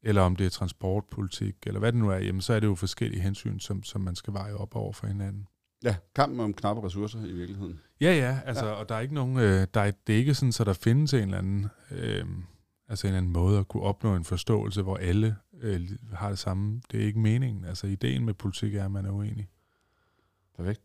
eller 0.06 0.22
om 0.22 0.36
det 0.36 0.46
er 0.46 0.50
transportpolitik, 0.50 1.54
eller 1.66 1.80
hvad 1.80 1.92
det 1.92 2.00
nu 2.00 2.10
er, 2.10 2.16
jamen, 2.16 2.40
så 2.40 2.52
er 2.52 2.60
det 2.60 2.66
jo 2.66 2.74
forskellige 2.74 3.20
hensyn, 3.20 3.58
som, 3.58 3.82
som 3.82 4.00
man 4.00 4.16
skal 4.16 4.32
veje 4.32 4.54
op 4.54 4.76
over 4.76 4.92
for 4.92 5.06
hinanden. 5.06 5.46
Ja, 5.84 5.96
kampen 6.14 6.40
om 6.40 6.54
knappe 6.54 6.86
ressourcer 6.86 7.24
i 7.24 7.32
virkeligheden. 7.32 7.80
Ja, 8.00 8.14
ja, 8.14 8.38
altså, 8.46 8.66
ja. 8.66 8.72
og 8.72 8.88
der 8.88 8.94
er 8.94 9.00
ikke 9.00 9.14
nogen, 9.14 9.38
øh, 9.38 9.66
der 9.74 9.80
er, 9.80 9.90
det 10.06 10.14
er 10.14 10.18
ikke 10.18 10.34
sådan, 10.34 10.52
så 10.52 10.64
der 10.64 10.72
findes 10.72 11.14
en 11.14 11.20
eller 11.20 11.38
anden 11.38 11.66
øh, 11.90 12.24
Altså 12.88 13.06
en 13.06 13.08
eller 13.08 13.18
anden 13.18 13.32
måde 13.32 13.58
at 13.58 13.68
kunne 13.68 13.82
opnå 13.82 14.16
en 14.16 14.24
forståelse, 14.24 14.82
hvor 14.82 14.96
alle 14.96 15.36
øh, 15.60 15.80
har 16.12 16.28
det 16.28 16.38
samme. 16.38 16.80
Det 16.90 17.00
er 17.00 17.04
ikke 17.04 17.18
meningen. 17.18 17.64
Altså 17.64 17.86
ideen 17.86 18.24
med 18.24 18.34
politik 18.34 18.74
er, 18.74 18.84
at 18.84 18.90
man 18.90 19.06
er 19.06 19.10
uenig. 19.10 19.48
Perfekt. 20.56 20.80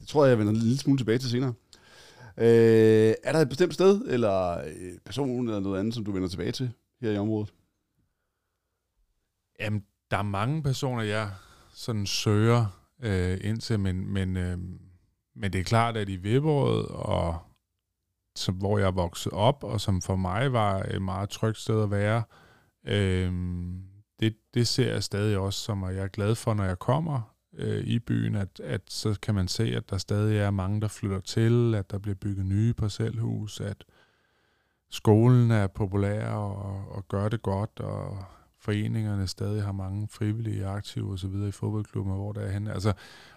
Det 0.00 0.08
tror 0.08 0.24
jeg, 0.24 0.30
jeg 0.30 0.38
vender 0.38 0.52
en 0.52 0.58
lille 0.58 0.78
smule 0.78 0.98
tilbage 0.98 1.18
til 1.18 1.30
senere. 1.30 1.52
Øh, 2.36 3.14
er 3.24 3.32
der 3.32 3.38
et 3.38 3.48
bestemt 3.48 3.74
sted, 3.74 4.00
eller 4.08 4.64
person, 5.04 5.48
eller 5.48 5.60
noget 5.60 5.80
andet, 5.80 5.94
som 5.94 6.04
du 6.04 6.12
vender 6.12 6.28
tilbage 6.28 6.52
til 6.52 6.72
her 7.00 7.10
i 7.10 7.16
området? 7.16 7.52
Jamen, 9.62 9.84
der 10.10 10.16
er 10.16 10.22
mange 10.22 10.62
personer, 10.62 11.02
jeg 11.02 11.30
sådan 11.74 12.06
søger 12.06 12.66
øh, 13.02 13.38
ind 13.42 13.60
til, 13.60 13.80
men, 13.80 14.12
men, 14.12 14.36
øh, 14.36 14.58
men 15.34 15.52
det 15.52 15.60
er 15.60 15.64
klart, 15.64 15.96
at 15.96 16.08
i 16.08 16.16
Viborg 16.16 16.90
og 16.90 17.38
som, 18.36 18.54
hvor 18.54 18.78
jeg 18.78 18.86
er 18.86 18.90
vokset 18.90 19.32
op, 19.32 19.64
og 19.64 19.80
som 19.80 20.02
for 20.02 20.16
mig 20.16 20.52
var 20.52 20.82
et 20.82 21.02
meget 21.02 21.30
trygt 21.30 21.58
sted 21.58 21.82
at 21.82 21.90
være. 21.90 22.22
øh, 22.86 23.32
det, 24.20 24.36
det 24.54 24.68
ser 24.68 24.92
jeg 24.92 25.02
stadig 25.02 25.38
også 25.38 25.60
som, 25.60 25.84
at 25.84 25.94
jeg 25.94 26.04
er 26.04 26.08
glad 26.08 26.34
for, 26.34 26.54
når 26.54 26.64
jeg 26.64 26.78
kommer 26.78 27.34
øh, 27.54 27.84
i 27.84 27.98
byen, 27.98 28.34
at, 28.34 28.60
at 28.60 28.80
så 28.88 29.18
kan 29.22 29.34
man 29.34 29.48
se, 29.48 29.64
at 29.76 29.90
der 29.90 29.98
stadig 29.98 30.38
er 30.38 30.50
mange, 30.50 30.80
der 30.80 30.88
flytter 30.88 31.20
til, 31.20 31.74
at 31.74 31.90
der 31.90 31.98
bliver 31.98 32.14
bygget 32.14 32.46
nye 32.46 32.74
parcelhus, 32.74 33.60
at 33.60 33.84
skolen 34.90 35.50
er 35.50 35.66
populær 35.66 36.28
og, 36.28 36.88
og 36.88 37.08
gør 37.08 37.28
det 37.28 37.42
godt, 37.42 37.80
og 37.80 38.24
foreningerne 38.62 39.26
stadig 39.26 39.62
har 39.62 39.72
mange 39.72 40.08
frivillige 40.10 40.66
aktive 40.66 41.12
osv. 41.12 41.34
i 41.48 41.50
fodboldklubber, 41.50 42.14
hvor 42.14 42.32
der 42.32 42.40
er 42.40 42.52
henne. 42.52 42.72
Altså, 42.72 42.92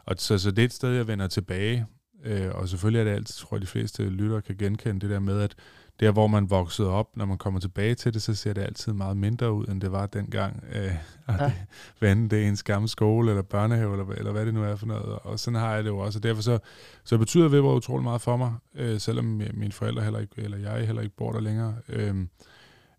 og 0.06 0.16
så, 0.18 0.38
så 0.38 0.52
det 0.52 0.60
er 0.60 0.66
et 0.66 0.74
sted, 0.74 0.92
jeg 0.92 1.08
vender 1.08 1.28
tilbage 1.28 1.86
Øh, 2.26 2.52
og 2.56 2.70
selvfølgelig 2.70 3.00
er 3.00 3.04
det 3.04 3.12
altid, 3.12 3.36
tror 3.36 3.58
jeg, 3.58 3.62
de 3.62 3.68
fleste 3.68 4.10
lyttere 4.10 4.42
kan 4.42 4.56
genkende 4.58 5.00
det 5.00 5.10
der 5.10 5.20
med, 5.20 5.42
at 5.42 5.56
der, 6.00 6.12
hvor 6.12 6.28
man 6.28 6.50
voksede 6.50 6.90
op, 6.90 7.18
når 7.18 7.26
man 7.26 7.38
kommer 7.38 7.60
tilbage 7.60 7.96
til 7.96 8.14
det, 8.14 8.22
så 8.22 8.36
ser 8.36 8.54
det 8.54 8.62
altid 8.62 8.94
meget 8.94 9.18
mindre 9.18 9.54
ud, 9.54 9.66
end 9.66 9.82
det 9.82 9.92
var 9.92 10.06
dengang. 10.06 10.64
Øh, 10.74 10.92
og 11.28 11.36
ja. 11.40 11.46
det, 11.46 11.54
hvad 12.00 12.12
enten 12.12 12.30
det 12.30 12.44
er 12.44 12.48
en 12.48 12.58
gamle 12.66 12.88
skole, 12.88 13.30
eller 13.30 13.42
børnehave, 13.42 13.92
eller, 13.92 14.06
eller 14.06 14.32
hvad 14.32 14.46
det 14.46 14.54
nu 14.54 14.64
er 14.64 14.76
for 14.76 14.86
noget. 14.86 15.20
Og 15.20 15.40
sådan 15.40 15.60
har 15.60 15.74
jeg 15.74 15.84
det 15.84 15.90
jo 15.90 15.98
også. 15.98 16.20
Og 16.20 16.24
derfor 16.24 16.42
så, 16.42 16.60
så 17.04 17.18
betyder 17.18 17.48
Viborg 17.48 17.76
utrolig 17.76 18.04
meget 18.04 18.22
for 18.22 18.38
mig, 18.38 18.54
øh, 18.76 19.00
selvom 19.00 19.26
mine 19.54 19.72
forældre 19.72 20.04
heller 20.04 20.20
ikke, 20.20 20.34
eller 20.38 20.58
jeg 20.58 20.86
heller 20.86 21.02
ikke 21.02 21.16
bor 21.16 21.32
der 21.32 21.40
længere. 21.40 21.76
Øh, 21.90 22.16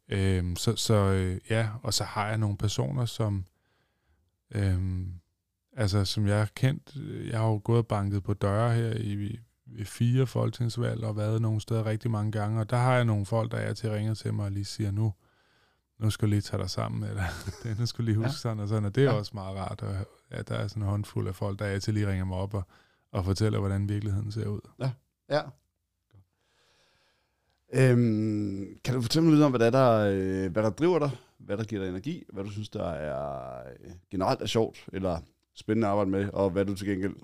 Øhm, 0.08 0.56
så 0.56 0.76
så 0.76 0.94
øh, 0.94 1.38
ja, 1.50 1.68
og 1.82 1.94
så 1.94 2.04
har 2.04 2.28
jeg 2.28 2.38
nogle 2.38 2.56
personer, 2.56 3.04
som, 3.04 3.44
øhm, 4.50 5.12
altså, 5.76 6.04
som 6.04 6.26
jeg 6.26 6.38
har 6.38 6.50
kendt. 6.54 6.96
Jeg 7.30 7.38
har 7.38 7.46
jo 7.46 7.60
gået 7.64 7.78
og 7.78 7.86
banket 7.86 8.22
på 8.22 8.34
døre 8.34 8.74
her 8.74 8.92
i, 8.92 9.38
i 9.66 9.84
fire 9.84 10.26
folketingsvalg 10.26 11.04
og 11.04 11.16
været 11.16 11.42
nogle 11.42 11.60
steder 11.60 11.86
rigtig 11.86 12.10
mange 12.10 12.32
gange, 12.32 12.60
og 12.60 12.70
der 12.70 12.76
har 12.76 12.94
jeg 12.94 13.04
nogle 13.04 13.26
folk, 13.26 13.50
der 13.50 13.58
er 13.58 13.74
til 13.74 13.86
at 13.86 13.92
ringe 13.92 14.14
til 14.14 14.34
mig 14.34 14.44
og 14.44 14.52
lige 14.52 14.64
siger, 14.64 14.90
nu, 14.90 15.14
nu 15.98 16.10
skal 16.10 16.28
du 16.28 16.30
lige 16.30 16.40
tage 16.40 16.62
dig 16.62 16.70
sammen, 16.70 17.04
eller 17.04 17.24
nu 17.80 17.86
skal 17.86 18.02
du 18.02 18.06
lige 18.06 18.16
huske 18.16 18.28
ja. 18.28 18.32
sådan 18.32 18.60
og 18.60 18.68
sådan, 18.68 18.84
og 18.84 18.94
det 18.94 19.04
er 19.04 19.10
ja. 19.10 19.18
også 19.18 19.30
meget 19.34 19.56
rart, 19.56 19.82
at, 19.82 20.04
at 20.30 20.48
der 20.48 20.54
er 20.54 20.68
sådan 20.68 20.82
en 20.82 20.88
håndfuld 20.88 21.28
af 21.28 21.34
folk, 21.34 21.58
der 21.58 21.64
er 21.64 21.78
til 21.78 21.94
lige 21.94 22.10
ringer 22.10 22.24
mig 22.24 22.36
op 22.36 22.54
og, 22.54 22.62
og 23.12 23.24
fortæller, 23.24 23.58
hvordan 23.58 23.88
virkeligheden 23.88 24.32
ser 24.32 24.46
ud. 24.46 24.60
Ja, 24.78 24.90
ja. 25.30 25.42
Øhm, 27.74 28.78
kan 28.84 28.94
du 28.94 29.00
fortælle 29.02 29.24
mig 29.24 29.34
lidt 29.34 29.44
om, 29.44 29.52
hvad 29.52 29.60
der, 29.60 29.70
der, 29.70 30.10
øh, 30.12 30.52
hvad 30.52 30.62
der 30.62 30.70
driver 30.70 30.98
dig, 30.98 31.10
hvad 31.38 31.56
der 31.56 31.64
giver 31.64 31.82
dig 31.82 31.88
energi, 31.88 32.24
hvad 32.32 32.44
du 32.44 32.50
synes, 32.50 32.68
der 32.68 32.88
er 32.90 33.58
øh, 33.84 33.90
generelt 34.10 34.42
er 34.42 34.46
sjovt, 34.46 34.86
eller 34.92 35.18
spændende 35.54 35.86
at 35.86 35.90
arbejde 35.90 36.10
med, 36.10 36.28
og 36.32 36.50
hvad 36.50 36.64
du 36.64 36.74
til 36.74 36.88
gengæld 36.88 37.14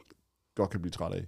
godt 0.54 0.70
kan 0.70 0.80
blive 0.80 0.90
træt 0.90 1.12
af? 1.12 1.26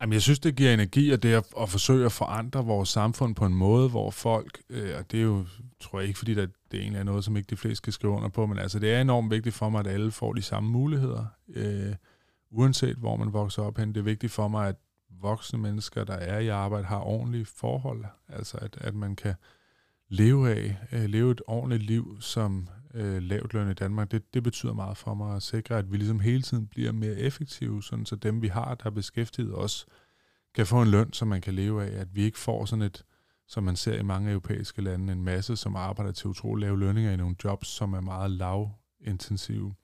Jamen, 0.00 0.12
jeg 0.12 0.22
synes, 0.22 0.38
det 0.38 0.56
giver 0.56 0.74
energi, 0.74 1.10
at 1.10 1.22
det 1.22 1.34
er 1.34 1.62
at 1.62 1.68
forsøge 1.68 2.06
at 2.06 2.12
forandre 2.12 2.64
vores 2.64 2.88
samfund 2.88 3.34
på 3.34 3.46
en 3.46 3.54
måde, 3.54 3.88
hvor 3.88 4.10
folk, 4.10 4.62
øh, 4.70 4.90
og 4.98 5.10
det 5.10 5.18
er 5.18 5.24
jo, 5.24 5.44
tror 5.80 5.98
jeg 5.98 6.08
ikke, 6.08 6.18
fordi 6.18 6.34
det, 6.34 6.50
det 6.70 6.80
egentlig 6.80 6.98
er 6.98 7.04
noget, 7.04 7.24
som 7.24 7.36
ikke 7.36 7.50
de 7.50 7.56
fleste 7.56 7.76
skal 7.76 7.92
skrive 7.92 8.12
under 8.12 8.28
på, 8.28 8.46
men 8.46 8.58
altså, 8.58 8.78
det 8.78 8.92
er 8.92 9.00
enormt 9.00 9.30
vigtigt 9.30 9.54
for 9.54 9.68
mig, 9.68 9.80
at 9.80 9.86
alle 9.86 10.10
får 10.10 10.32
de 10.32 10.42
samme 10.42 10.70
muligheder, 10.70 11.24
øh, 11.48 11.94
uanset 12.50 12.96
hvor 12.96 13.16
man 13.16 13.32
vokser 13.32 13.62
op 13.62 13.78
hen. 13.78 13.88
Det 13.88 13.96
er 13.96 14.04
vigtigt 14.04 14.32
for 14.32 14.48
mig, 14.48 14.68
at 14.68 14.76
voksne 15.20 15.58
mennesker, 15.58 16.04
der 16.04 16.14
er 16.14 16.38
i 16.38 16.48
arbejde, 16.48 16.84
har 16.84 17.00
ordentlige 17.00 17.44
forhold, 17.44 18.04
altså 18.28 18.56
at, 18.56 18.78
at 18.80 18.94
man 18.94 19.16
kan 19.16 19.34
leve 20.08 20.50
af, 20.50 20.76
øh, 20.92 21.04
leve 21.04 21.30
et 21.30 21.42
ordentligt 21.46 21.82
liv 21.82 22.16
som 22.20 22.68
øh, 22.94 23.22
lavt 23.22 23.54
løn 23.54 23.70
i 23.70 23.74
Danmark, 23.74 24.10
det, 24.10 24.34
det 24.34 24.42
betyder 24.42 24.72
meget 24.72 24.96
for 24.96 25.14
mig 25.14 25.36
at 25.36 25.42
sikre, 25.42 25.78
at 25.78 25.92
vi 25.92 25.96
ligesom 25.96 26.20
hele 26.20 26.42
tiden 26.42 26.66
bliver 26.66 26.92
mere 26.92 27.14
effektive, 27.14 27.82
sådan 27.82 28.06
så 28.06 28.16
dem 28.16 28.42
vi 28.42 28.48
har, 28.48 28.74
der 28.74 28.86
er 28.86 28.90
beskæftiget 28.90 29.54
os, 29.54 29.86
kan 30.54 30.66
få 30.66 30.82
en 30.82 30.88
løn, 30.88 31.12
som 31.12 31.28
man 31.28 31.40
kan 31.40 31.54
leve 31.54 31.84
af, 31.84 32.00
at 32.00 32.14
vi 32.14 32.22
ikke 32.22 32.38
får 32.38 32.64
sådan 32.64 32.82
et, 32.82 33.04
som 33.48 33.64
man 33.64 33.76
ser 33.76 33.98
i 33.98 34.02
mange 34.02 34.30
europæiske 34.30 34.82
lande, 34.82 35.12
en 35.12 35.24
masse, 35.24 35.56
som 35.56 35.76
arbejder 35.76 36.12
til 36.12 36.28
utrolig 36.28 36.60
lave 36.60 36.78
lønninger 36.78 37.12
i 37.12 37.16
nogle 37.16 37.36
jobs, 37.44 37.68
som 37.68 37.92
er 37.92 38.00
meget 38.00 38.30
lavintensive. 38.30 39.74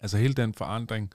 Altså 0.00 0.18
hele 0.18 0.34
den 0.34 0.54
forandring, 0.54 1.12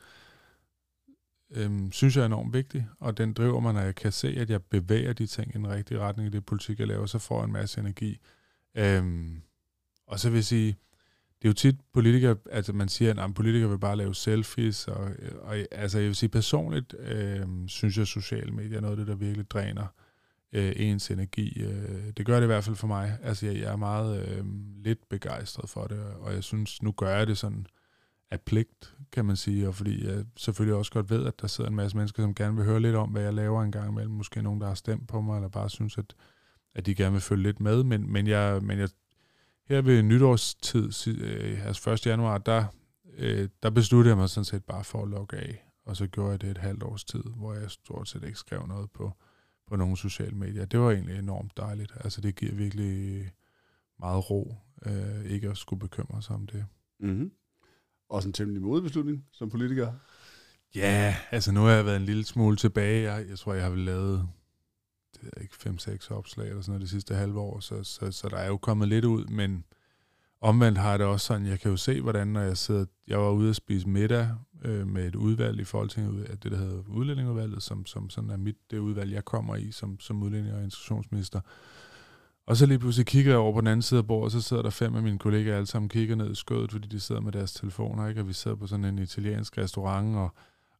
øhm, 1.51 1.91
synes 1.91 2.15
jeg 2.15 2.21
er 2.21 2.25
enormt 2.25 2.53
vigtig, 2.53 2.87
og 2.99 3.17
den 3.17 3.33
driver 3.33 3.59
mig, 3.59 3.73
når 3.73 3.81
jeg 3.81 3.95
kan 3.95 4.11
se, 4.11 4.27
at 4.27 4.49
jeg 4.49 4.63
bevæger 4.63 5.13
de 5.13 5.25
ting 5.25 5.55
i 5.55 5.57
den 5.57 5.69
rigtige 5.69 5.99
retning 5.99 6.27
i 6.27 6.31
det 6.31 6.45
politik, 6.45 6.79
jeg 6.79 6.87
laver, 6.87 7.05
så 7.05 7.19
får 7.19 7.39
jeg 7.39 7.45
en 7.45 7.51
masse 7.51 7.81
energi. 7.81 8.19
Øhm, 8.75 9.41
og 10.07 10.19
så 10.19 10.29
vil 10.29 10.37
jeg 10.37 10.45
sige, 10.45 10.77
det 11.41 11.47
er 11.47 11.49
jo 11.49 11.53
tit 11.53 11.75
politikere, 11.93 12.35
altså 12.51 12.73
man 12.73 12.89
siger, 12.89 13.23
at 13.23 13.33
politikere 13.33 13.69
vil 13.69 13.79
bare 13.79 13.97
lave 13.97 14.15
selfies, 14.15 14.87
og, 14.87 15.11
øh, 15.19 15.31
og 15.41 15.57
altså 15.71 15.99
jeg 15.99 16.07
vil 16.07 16.15
sige 16.15 16.29
personligt, 16.29 16.95
øh, 16.99 17.47
synes 17.67 17.97
jeg, 17.97 18.07
sociale 18.07 18.51
medier 18.51 18.77
er 18.77 18.81
noget 18.81 18.93
af 18.93 18.97
det, 18.97 19.07
der 19.07 19.15
virkelig 19.15 19.49
dræner 19.49 19.87
øh, 20.53 20.73
ens 20.75 21.11
energi. 21.11 21.63
Øh, 21.63 22.11
det 22.17 22.25
gør 22.25 22.35
det 22.35 22.43
i 22.43 22.45
hvert 22.45 22.63
fald 22.63 22.75
for 22.75 22.87
mig. 22.87 23.17
Altså 23.23 23.45
jeg, 23.45 23.55
jeg 23.55 23.71
er 23.71 23.75
meget 23.75 24.27
øh, 24.27 24.45
lidt 24.83 25.09
begejstret 25.09 25.69
for 25.69 25.87
det, 25.87 25.99
og 25.99 26.33
jeg 26.33 26.43
synes, 26.43 26.81
nu 26.81 26.91
gør 26.91 27.17
jeg 27.17 27.27
det 27.27 27.37
sådan 27.37 27.67
af 28.35 28.41
pligt, 28.41 28.95
kan 29.11 29.25
man 29.25 29.35
sige, 29.35 29.67
og 29.67 29.75
fordi 29.75 30.07
jeg 30.07 30.25
selvfølgelig 30.37 30.75
også 30.75 30.91
godt 30.91 31.09
ved, 31.09 31.25
at 31.25 31.41
der 31.41 31.47
sidder 31.47 31.69
en 31.69 31.75
masse 31.75 31.97
mennesker, 31.97 32.23
som 32.23 32.35
gerne 32.35 32.55
vil 32.55 32.65
høre 32.65 32.79
lidt 32.79 32.95
om, 32.95 33.09
hvad 33.09 33.21
jeg 33.21 33.33
laver 33.33 33.63
en 33.63 33.71
gang 33.71 33.91
imellem. 33.91 34.13
Måske 34.13 34.41
nogen, 34.41 34.61
der 34.61 34.67
har 34.67 34.75
stemt 34.75 35.07
på 35.07 35.21
mig, 35.21 35.35
eller 35.35 35.49
bare 35.49 35.69
synes, 35.69 35.97
at, 35.97 36.15
at 36.75 36.85
de 36.85 36.95
gerne 36.95 37.11
vil 37.11 37.21
følge 37.21 37.43
lidt 37.43 37.59
med, 37.59 37.83
men, 37.83 38.11
men, 38.11 38.27
jeg, 38.27 38.63
men 38.63 38.79
jeg 38.79 38.89
her 39.69 39.81
ved 39.81 40.03
nytårstid, 40.03 41.07
øh, 41.07 41.67
altså 41.67 41.91
1. 41.91 42.05
januar, 42.05 42.37
der, 42.37 42.65
øh, 43.17 43.49
der 43.63 43.69
besluttede 43.69 44.09
jeg 44.09 44.17
mig 44.17 44.29
sådan 44.29 44.45
set 44.45 44.63
bare 44.63 44.83
for 44.83 45.03
at 45.03 45.09
logge 45.09 45.37
af. 45.37 45.65
Og 45.85 45.97
så 45.97 46.07
gjorde 46.07 46.31
jeg 46.31 46.41
det 46.41 46.49
et 46.49 46.57
halvt 46.57 46.83
års 46.83 47.03
tid, 47.03 47.23
hvor 47.35 47.53
jeg 47.53 47.71
stort 47.71 48.07
set 48.09 48.23
ikke 48.23 48.39
skrev 48.39 48.67
noget 48.67 48.91
på, 48.91 49.13
på 49.67 49.75
nogle 49.75 49.97
sociale 49.97 50.35
medier. 50.35 50.65
Det 50.65 50.79
var 50.79 50.91
egentlig 50.91 51.19
enormt 51.19 51.57
dejligt. 51.57 51.91
Altså 52.03 52.21
det 52.21 52.35
giver 52.35 52.55
virkelig 52.55 53.29
meget 53.99 54.29
ro, 54.29 54.57
øh, 54.85 55.25
ikke 55.25 55.49
at 55.49 55.57
skulle 55.57 55.79
bekymre 55.79 56.21
sig 56.21 56.35
om 56.35 56.47
det. 56.47 56.65
Mm-hmm. 56.99 57.31
Også 58.09 58.29
en 58.29 58.33
temmelig 58.33 58.61
modig 58.61 58.83
beslutning 58.83 59.25
som 59.31 59.49
politiker. 59.49 59.93
Ja, 60.75 61.15
altså 61.31 61.51
nu 61.51 61.59
har 61.59 61.71
jeg 61.71 61.85
været 61.85 61.95
en 61.95 62.05
lille 62.05 62.25
smule 62.25 62.57
tilbage. 62.57 63.13
Jeg, 63.13 63.29
jeg 63.29 63.39
tror, 63.39 63.53
jeg 63.53 63.63
har 63.63 63.75
lavet 63.75 64.27
det 65.21 65.29
er 65.37 65.41
ikke 65.41 65.55
fem-seks 65.55 66.11
opslag 66.11 66.49
eller 66.49 66.61
sådan 66.61 66.71
noget 66.71 66.81
det 66.81 66.89
sidste 66.89 67.15
halve 67.15 67.39
år, 67.39 67.59
så, 67.59 67.83
så, 67.83 68.11
så 68.11 68.29
der 68.29 68.37
er 68.37 68.47
jo 68.47 68.57
kommet 68.57 68.87
lidt 68.87 69.05
ud, 69.05 69.25
men 69.25 69.63
omvendt 70.41 70.77
har 70.77 70.97
det 70.97 71.05
også 71.05 71.25
sådan, 71.25 71.45
jeg 71.47 71.59
kan 71.59 71.71
jo 71.71 71.77
se, 71.77 72.01
hvordan 72.01 72.27
når 72.27 72.41
jeg 72.41 72.57
sidder, 72.57 72.85
jeg 73.07 73.19
var 73.19 73.29
ude 73.31 73.49
at 73.49 73.55
spise 73.55 73.89
middag 73.89 74.29
øh, 74.65 74.87
med 74.87 75.07
et 75.07 75.15
udvalg 75.15 75.59
i 75.59 75.63
Folketinget, 75.63 76.43
det 76.43 76.51
der 76.51 76.57
hedder 76.57 76.83
udlændingeudvalget, 76.87 77.63
som, 77.63 77.85
som 77.85 78.09
sådan 78.09 78.29
er 78.29 78.37
mit, 78.37 78.55
det 78.71 78.77
udvalg, 78.77 79.11
jeg 79.11 79.25
kommer 79.25 79.55
i 79.55 79.71
som, 79.71 79.99
som 79.99 80.23
udlænding- 80.23 80.55
og 80.55 80.63
institutionsminister. 80.63 81.39
Og 82.47 82.57
så 82.57 82.65
lige 82.65 82.79
pludselig 82.79 83.05
kigger 83.05 83.31
jeg 83.31 83.39
over 83.39 83.53
på 83.53 83.61
den 83.61 83.67
anden 83.67 83.81
side 83.81 83.97
af 83.97 84.07
bordet, 84.07 84.25
og 84.25 84.31
så 84.31 84.41
sidder 84.41 84.63
der 84.63 84.69
fem 84.69 84.95
af 84.95 85.03
mine 85.03 85.19
kollegaer 85.19 85.55
alle 85.55 85.67
sammen 85.67 85.89
kigger 85.89 86.15
ned 86.15 86.31
i 86.31 86.35
skødet, 86.35 86.71
fordi 86.71 86.87
de 86.87 86.99
sidder 86.99 87.21
med 87.21 87.31
deres 87.31 87.53
telefoner, 87.53 88.07
ikke? 88.07 88.21
og 88.21 88.27
vi 88.27 88.33
sidder 88.33 88.57
på 88.57 88.67
sådan 88.67 88.85
en 88.85 88.99
italiensk 88.99 89.57
restaurant, 89.57 90.15
og 90.15 90.29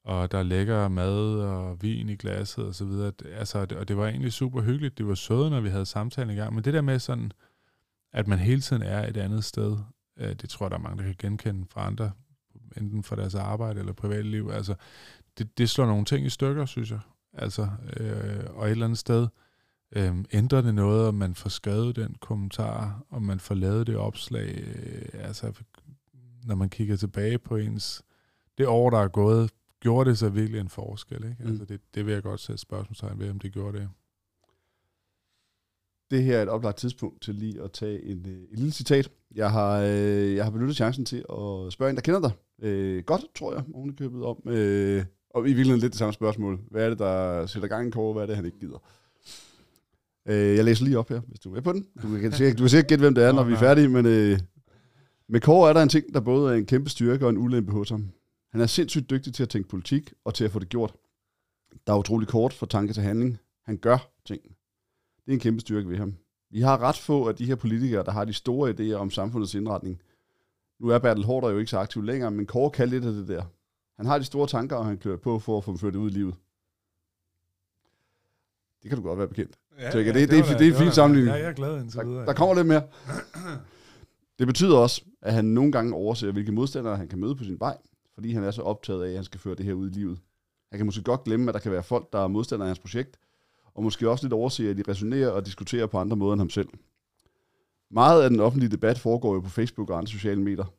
og 0.06 0.32
der 0.32 0.38
er 0.38 0.44
lækker 0.44 0.88
mad 0.88 1.40
og 1.40 1.82
vin 1.82 2.10
i 2.10 2.16
glasset 2.16 2.66
og 2.66 2.76
så 2.76 2.86
videre. 2.86 3.12
Altså, 3.34 3.68
og 3.80 3.88
det 3.88 3.98
var 3.98 4.08
egentlig 4.08 4.34
super 4.34 4.62
hyggeligt. 4.62 4.98
Det 4.98 5.08
var 5.08 5.16
søde, 5.16 5.50
når 5.50 5.62
vi 5.62 5.70
havde 5.70 5.86
samtalen 5.86 6.36
i 6.36 6.40
gang. 6.40 6.54
Men 6.54 6.64
det 6.64 6.74
der 6.74 6.82
med 6.82 7.00
sådan, 7.00 7.32
at 8.14 8.28
man 8.28 8.40
hele 8.40 8.62
tiden 8.62 8.82
er 8.82 9.08
et 9.08 9.18
andet 9.18 9.44
sted, 9.44 9.78
øh, 10.18 10.30
det 10.30 10.50
tror 10.50 10.66
jeg, 10.66 10.72
der 10.72 10.78
er 10.78 10.82
mange, 10.82 10.98
der 10.98 11.04
kan 11.04 11.16
genkende 11.20 11.66
fra 11.70 11.88
andre, 11.88 12.12
enten 12.78 13.04
for 13.04 13.16
deres 13.16 13.36
arbejde 13.36 13.80
eller 13.80 13.94
privatliv. 13.94 14.50
Altså, 14.54 14.76
det, 15.38 15.58
det 15.58 15.70
slår 15.70 15.86
nogle 15.86 16.06
ting 16.06 16.26
i 16.26 16.30
stykker, 16.30 16.66
synes 16.66 16.92
jeg. 16.92 17.00
Altså, 17.34 17.70
øh, 17.98 18.44
og 18.50 18.66
et 18.66 18.72
eller 18.72 18.86
andet 18.86 19.00
sted 19.00 19.22
øh, 19.22 19.45
ændrer 20.34 20.62
det 20.62 20.76
noget, 20.76 21.08
om 21.08 21.14
man 21.14 21.36
får 21.36 21.50
skrevet 21.50 21.96
den 21.96 22.16
kommentar, 22.22 23.06
om 23.10 23.22
man 23.22 23.40
får 23.40 23.56
lavet 23.56 23.88
det 23.88 23.98
opslag. 23.98 24.64
Øh, 24.68 25.26
altså, 25.28 25.54
når 26.46 26.56
man 26.56 26.70
kigger 26.70 26.96
tilbage 26.96 27.38
på 27.38 27.56
ens 27.56 28.04
det 28.58 28.68
år, 28.68 28.90
der 28.90 28.98
er 28.98 29.08
gået, 29.08 29.52
gjorde 29.80 30.10
det 30.10 30.18
så 30.18 30.30
virkelig 30.30 30.60
en 30.60 30.70
forskel? 30.70 31.24
Ikke? 31.24 31.36
Mm. 31.40 31.50
Altså 31.50 31.66
det, 31.66 31.82
det 31.96 32.06
vil 32.06 32.14
jeg 32.14 32.24
godt 32.24 32.40
sætte 32.40 32.62
spørgsmålstegn 32.62 33.20
ved, 33.20 33.30
om 33.30 33.40
det 33.40 33.52
gjorde 33.52 33.78
det. 33.78 33.90
Det 36.12 36.24
her 36.24 36.38
er 36.38 36.44
et 36.44 36.50
oplagt 36.50 36.78
tidspunkt 36.78 37.22
til 37.22 37.36
lige 37.36 37.62
at 37.62 37.72
tage 37.72 38.04
en, 38.04 38.26
øh, 38.28 38.38
en 38.52 38.56
lille 38.56 38.72
citat. 38.72 39.12
Jeg 39.36 39.52
har, 39.52 39.80
øh, 39.82 40.36
jeg 40.36 40.44
har 40.44 40.52
benyttet 40.52 40.76
chancen 40.76 41.06
til 41.06 41.18
at 41.18 41.74
spørge 41.74 41.90
en, 41.90 41.96
der 41.96 42.02
kender 42.02 42.22
dig 42.22 42.32
øh, 42.68 43.04
godt, 43.04 43.22
tror 43.36 43.54
jeg, 43.54 43.64
ovenikøbet 43.74 44.24
om. 44.24 44.42
Øh, 44.46 45.06
og 45.30 45.42
i 45.42 45.46
virkeligheden 45.46 45.82
lidt 45.82 45.92
det 45.92 46.00
samme 46.00 46.14
spørgsmål. 46.14 46.60
Hvad 46.72 46.86
er 46.86 46.90
det, 46.90 47.00
der 47.00 47.46
sætter 47.46 47.68
gang 47.68 47.88
i 47.88 47.92
Kåre? 47.92 48.14
Hvad 48.14 48.24
er 48.24 48.28
det, 48.28 48.36
han 48.36 48.46
ikke 48.46 48.60
gider? 48.60 48.84
Øh, 50.28 50.56
jeg 50.56 50.66
læser 50.66 50.86
lige 50.86 51.00
op 51.00 51.10
her, 51.10 51.20
hvis 51.20 51.40
du 51.40 51.50
er 51.50 51.54
med 51.54 51.62
på 51.62 51.74
den. 51.74 51.88
Du 52.02 52.20
kan, 52.20 52.32
sikkert, 52.32 52.58
du 52.58 52.64
kan 52.64 52.70
sikkert 52.70 52.88
gætte, 52.88 53.02
hvem 53.02 53.16
det 53.16 53.24
er, 53.24 53.32
når 53.32 53.44
vi 53.44 53.54
er 53.54 53.58
færdige, 53.58 53.90
men 53.90 54.06
øh, 54.06 54.40
med 55.28 55.42
Kåre 55.42 55.70
er 55.70 55.74
der 55.74 55.82
en 55.82 55.90
ting, 55.90 56.14
der 56.14 56.20
både 56.20 56.54
er 56.54 56.58
en 56.58 56.66
kæmpe 56.66 56.90
styrke 56.90 57.26
og 57.26 57.30
en 57.30 57.38
ulempe 57.38 57.72
hos 57.72 57.90
ham. 57.90 58.10
Han 58.52 58.62
er 58.62 58.66
sindssygt 58.66 59.10
dygtig 59.10 59.34
til 59.34 59.44
at 59.44 59.50
tænke 59.50 59.70
politik 59.70 60.14
og 60.26 60.34
til 60.34 60.46
at 60.46 60.52
få 60.52 60.60
det 60.60 60.70
gjort. 60.70 60.94
Der 61.88 61.94
er 61.94 61.98
utrolig 61.98 62.28
kort 62.28 62.54
fra 62.54 62.66
tanke 62.66 62.94
til 62.94 63.04
handling. 63.04 63.38
Han 63.64 63.78
gør 63.78 64.12
ting. 64.26 64.42
Det 65.26 65.32
er 65.32 65.34
en 65.34 65.40
kæmpe 65.40 65.60
styrke 65.60 65.90
ved 65.90 65.98
ham. 65.98 66.16
Vi 66.50 66.62
har 66.62 66.82
ret 66.82 66.98
få 66.98 67.28
af 67.28 67.36
de 67.36 67.46
her 67.46 67.56
politikere, 67.56 68.04
der 68.04 68.12
har 68.12 68.26
de 68.26 68.34
store 68.34 68.72
idéer 68.72 68.94
om 68.94 69.12
samfundets 69.12 69.56
indretning. 69.56 70.02
Nu 70.80 70.88
er 70.88 71.00
Bertel 71.00 71.26
Hårder 71.26 71.50
jo 71.50 71.58
ikke 71.58 71.72
så 71.72 71.78
aktiv 71.78 72.04
længere, 72.04 72.32
men 72.32 72.46
Kåre 72.46 72.72
kan 72.72 72.90
lidt 72.90 73.06
af 73.06 73.14
det 73.14 73.28
der. 73.28 73.44
Han 73.98 74.06
har 74.06 74.18
de 74.18 74.24
store 74.24 74.48
tanker, 74.48 74.76
og 74.76 74.86
han 74.86 74.98
kører 74.98 75.18
på 75.18 75.40
for 75.40 75.58
at 75.58 75.64
få 75.64 75.72
dem 75.72 75.80
ført 75.80 75.96
ud 75.96 76.10
i 76.10 76.14
livet. 76.14 76.36
Det 78.84 78.90
kan 78.90 78.98
du 78.98 79.04
godt 79.04 79.20
være 79.20 79.28
bekendt. 79.28 79.56
Ja, 79.80 79.92
så, 79.92 80.00
ja, 80.00 80.06
det, 80.06 80.16
det, 80.16 80.30
det, 80.30 80.46
det, 80.46 80.60
det 80.60 80.68
er 80.68 80.72
en 80.72 80.78
fin 80.78 80.92
sammenligning. 80.92 81.36
Ja, 81.36 81.42
jeg 81.42 81.50
er 81.50 81.54
glad 81.54 81.82
indtil 81.82 82.00
videre. 82.06 82.20
Der, 82.20 82.26
der 82.26 82.34
kommer 82.34 82.56
lidt 82.56 82.68
mere. 82.68 82.84
Det 84.40 84.48
betyder 84.48 84.78
også, 84.78 85.02
at 85.22 85.34
han 85.34 85.46
nogle 85.46 85.72
gange 85.72 85.94
overser, 85.94 86.32
hvilke 86.32 86.52
modstandere 86.52 86.98
han 86.98 87.08
kan 87.08 87.20
møde 87.20 87.36
på 87.36 87.44
sin 87.44 87.60
vej, 87.60 87.78
fordi 88.14 88.34
han 88.34 88.44
er 88.44 88.52
så 88.52 88.62
optaget 88.62 89.04
af, 89.04 89.10
at 89.10 89.16
han 89.16 89.24
skal 89.24 89.40
føre 89.40 89.56
det 89.56 89.66
her 89.66 89.74
ud 89.74 89.90
i 89.90 89.94
livet. 89.94 90.20
Han 90.72 90.80
kan 90.80 90.86
måske 90.86 91.04
godt 91.04 91.24
glemme, 91.24 91.50
at 91.50 91.54
der 91.54 91.60
kan 91.60 91.72
være 91.72 91.84
folk, 91.84 92.14
der 92.14 92.20
er 92.20 92.28
modstandere 92.28 92.66
af 92.66 92.70
hans 92.70 92.80
projekt, 92.80 93.18
og 93.76 93.84
måske 93.84 94.10
også 94.10 94.26
lidt 94.26 94.34
overse, 94.34 94.70
at 94.70 94.78
de 94.78 94.84
resonerer 94.88 95.30
og 95.30 95.46
diskuterer 95.46 95.88
på 95.88 95.98
andre 95.98 96.18
måder 96.18 96.34
end 96.34 96.42
ham 96.42 96.50
selv. 96.50 96.68
Meget 97.92 98.24
af 98.24 98.30
den 98.30 98.40
offentlige 98.40 98.72
debat 98.72 99.00
foregår 99.00 99.34
jo 99.34 99.40
på 99.40 99.50
Facebook 99.50 99.90
og 99.90 99.98
andre 99.98 100.08
sociale 100.08 100.42
medier. 100.42 100.74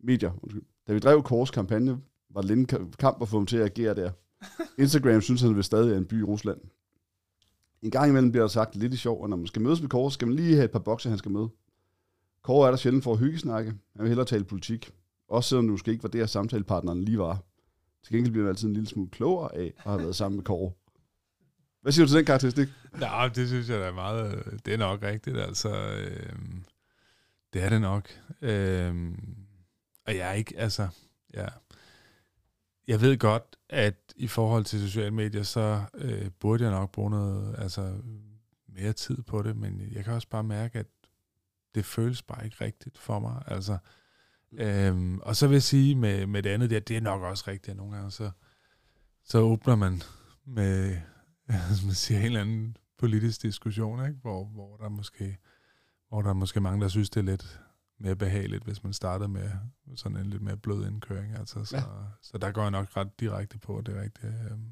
medier 0.00 0.30
undskyld. 0.42 0.62
Da 0.88 0.92
vi 0.92 0.98
drev 0.98 1.22
Kors 1.22 1.50
kampagne, 1.50 1.98
var 2.30 2.40
det 2.40 2.58
lidt 2.58 2.96
kamp 2.98 3.22
at 3.22 3.28
få 3.28 3.36
ham 3.36 3.46
til 3.46 3.56
at 3.56 3.64
agere 3.64 3.94
der. 3.94 4.10
Instagram 4.82 5.20
synes 5.20 5.40
han 5.40 5.56
vil 5.56 5.64
stadig 5.64 5.92
er 5.92 5.96
en 5.98 6.04
by 6.04 6.20
i 6.20 6.22
Rusland. 6.22 6.60
En 7.84 7.90
gang 7.90 8.08
imellem 8.08 8.30
bliver 8.30 8.42
der 8.42 8.48
sagt 8.48 8.76
lidt 8.76 8.94
i 8.94 8.96
sjov, 8.96 9.24
at 9.24 9.30
når 9.30 9.36
man 9.36 9.46
skal 9.46 9.62
mødes 9.62 9.80
med 9.80 9.88
Kåre, 9.88 10.10
skal 10.10 10.28
man 10.28 10.36
lige 10.36 10.54
have 10.54 10.64
et 10.64 10.70
par 10.70 10.78
bokser, 10.78 11.10
han 11.10 11.18
skal 11.18 11.30
med. 11.30 11.48
Kåre 12.42 12.66
er 12.66 12.70
der 12.70 12.76
sjældent 12.76 13.04
for 13.04 13.12
at 13.12 13.18
hyggesnakke. 13.18 13.70
Han 13.70 14.02
vil 14.02 14.08
hellere 14.08 14.26
tale 14.26 14.44
politik. 14.44 14.92
Også 15.28 15.48
selvom 15.48 15.66
du 15.66 15.72
måske 15.72 15.90
ikke 15.90 16.02
var 16.02 16.08
det, 16.08 16.20
at 16.20 16.30
samtalepartneren 16.30 17.04
lige 17.04 17.18
var. 17.18 17.42
Til 18.04 18.14
gengæld 18.14 18.32
bliver 18.32 18.44
man 18.44 18.50
altid 18.50 18.68
en 18.68 18.74
lille 18.74 18.88
smule 18.88 19.10
klogere 19.10 19.54
af 19.56 19.72
at 19.76 19.82
have 19.82 19.98
været 19.98 20.16
sammen 20.16 20.36
med 20.36 20.44
Kåre. 20.44 20.72
Hvad 21.82 21.92
siger 21.92 22.04
du 22.04 22.10
til 22.10 22.16
den 22.16 22.26
karakteristik? 22.26 22.68
Nej, 23.00 23.28
det 23.28 23.48
synes 23.48 23.68
jeg 23.68 23.80
da 23.80 23.84
er 23.84 23.92
meget... 23.92 24.60
Det 24.66 24.74
er 24.74 24.78
nok 24.78 25.02
rigtigt, 25.02 25.36
altså. 25.36 25.68
Øh, 25.98 26.32
det 27.52 27.62
er 27.62 27.68
det 27.68 27.80
nok. 27.80 28.08
Øh, 28.42 29.12
og 30.06 30.16
jeg 30.16 30.28
er 30.28 30.32
ikke, 30.32 30.54
altså... 30.58 30.88
Ja. 31.34 31.46
Jeg 32.88 33.00
ved 33.00 33.18
godt, 33.18 33.56
at 33.68 33.94
i 34.16 34.26
forhold 34.26 34.64
til 34.64 34.80
sociale 34.80 35.10
medier, 35.10 35.42
så 35.42 35.82
øh, 35.94 36.30
burde 36.40 36.64
jeg 36.64 36.72
nok 36.72 36.92
bruge 36.92 37.10
noget, 37.10 37.54
altså 37.58 37.94
mere 38.68 38.92
tid 38.92 39.22
på 39.22 39.42
det, 39.42 39.56
men 39.56 39.82
jeg 39.92 40.04
kan 40.04 40.12
også 40.12 40.28
bare 40.28 40.44
mærke, 40.44 40.78
at 40.78 40.86
det 41.74 41.84
føles 41.84 42.22
bare 42.22 42.44
ikke 42.44 42.56
rigtigt 42.60 42.98
for 42.98 43.18
mig. 43.18 43.42
Altså, 43.46 43.78
øhm, 44.52 45.18
og 45.18 45.36
så 45.36 45.46
vil 45.46 45.54
jeg 45.54 45.62
sige 45.62 45.94
med, 45.94 46.26
med 46.26 46.42
det 46.42 46.50
andet, 46.50 46.70
der, 46.70 46.80
det 46.80 46.96
er 46.96 47.00
nok 47.00 47.22
også 47.22 47.44
rigtigt, 47.48 47.70
at 47.70 47.76
nogle 47.76 47.96
gange 47.96 48.10
så, 48.10 48.30
så 49.24 49.38
åbner 49.38 49.76
man 49.76 50.02
med 50.46 50.96
som 51.48 51.86
man 51.86 51.94
siger, 51.94 52.20
en 52.20 52.26
eller 52.26 52.40
anden 52.40 52.76
politisk 52.98 53.42
diskussion, 53.42 54.06
ikke? 54.06 54.18
Hvor, 54.22 54.44
hvor, 54.44 54.76
der 54.76 54.88
måske, 54.88 55.38
hvor 56.08 56.22
der 56.22 56.28
er 56.30 56.34
måske 56.34 56.60
mange, 56.60 56.80
der 56.80 56.88
synes, 56.88 57.10
det 57.10 57.20
er 57.20 57.24
lidt 57.24 57.60
mere 57.98 58.16
behageligt, 58.16 58.64
hvis 58.64 58.84
man 58.84 58.92
startede 58.92 59.28
med 59.28 59.50
sådan 59.96 60.16
en 60.16 60.26
lidt 60.26 60.42
mere 60.42 60.56
blød 60.56 60.86
indkøring. 60.86 61.36
Altså, 61.38 61.64
så, 61.64 61.76
ja. 61.76 61.82
så 62.22 62.38
der 62.38 62.50
går 62.50 62.62
jeg 62.62 62.70
nok 62.70 62.96
ret 62.96 63.20
direkte 63.20 63.58
på, 63.58 63.82
det 63.86 63.96
er 63.96 64.02
rigtigt. 64.02 64.32
Øhm. 64.50 64.66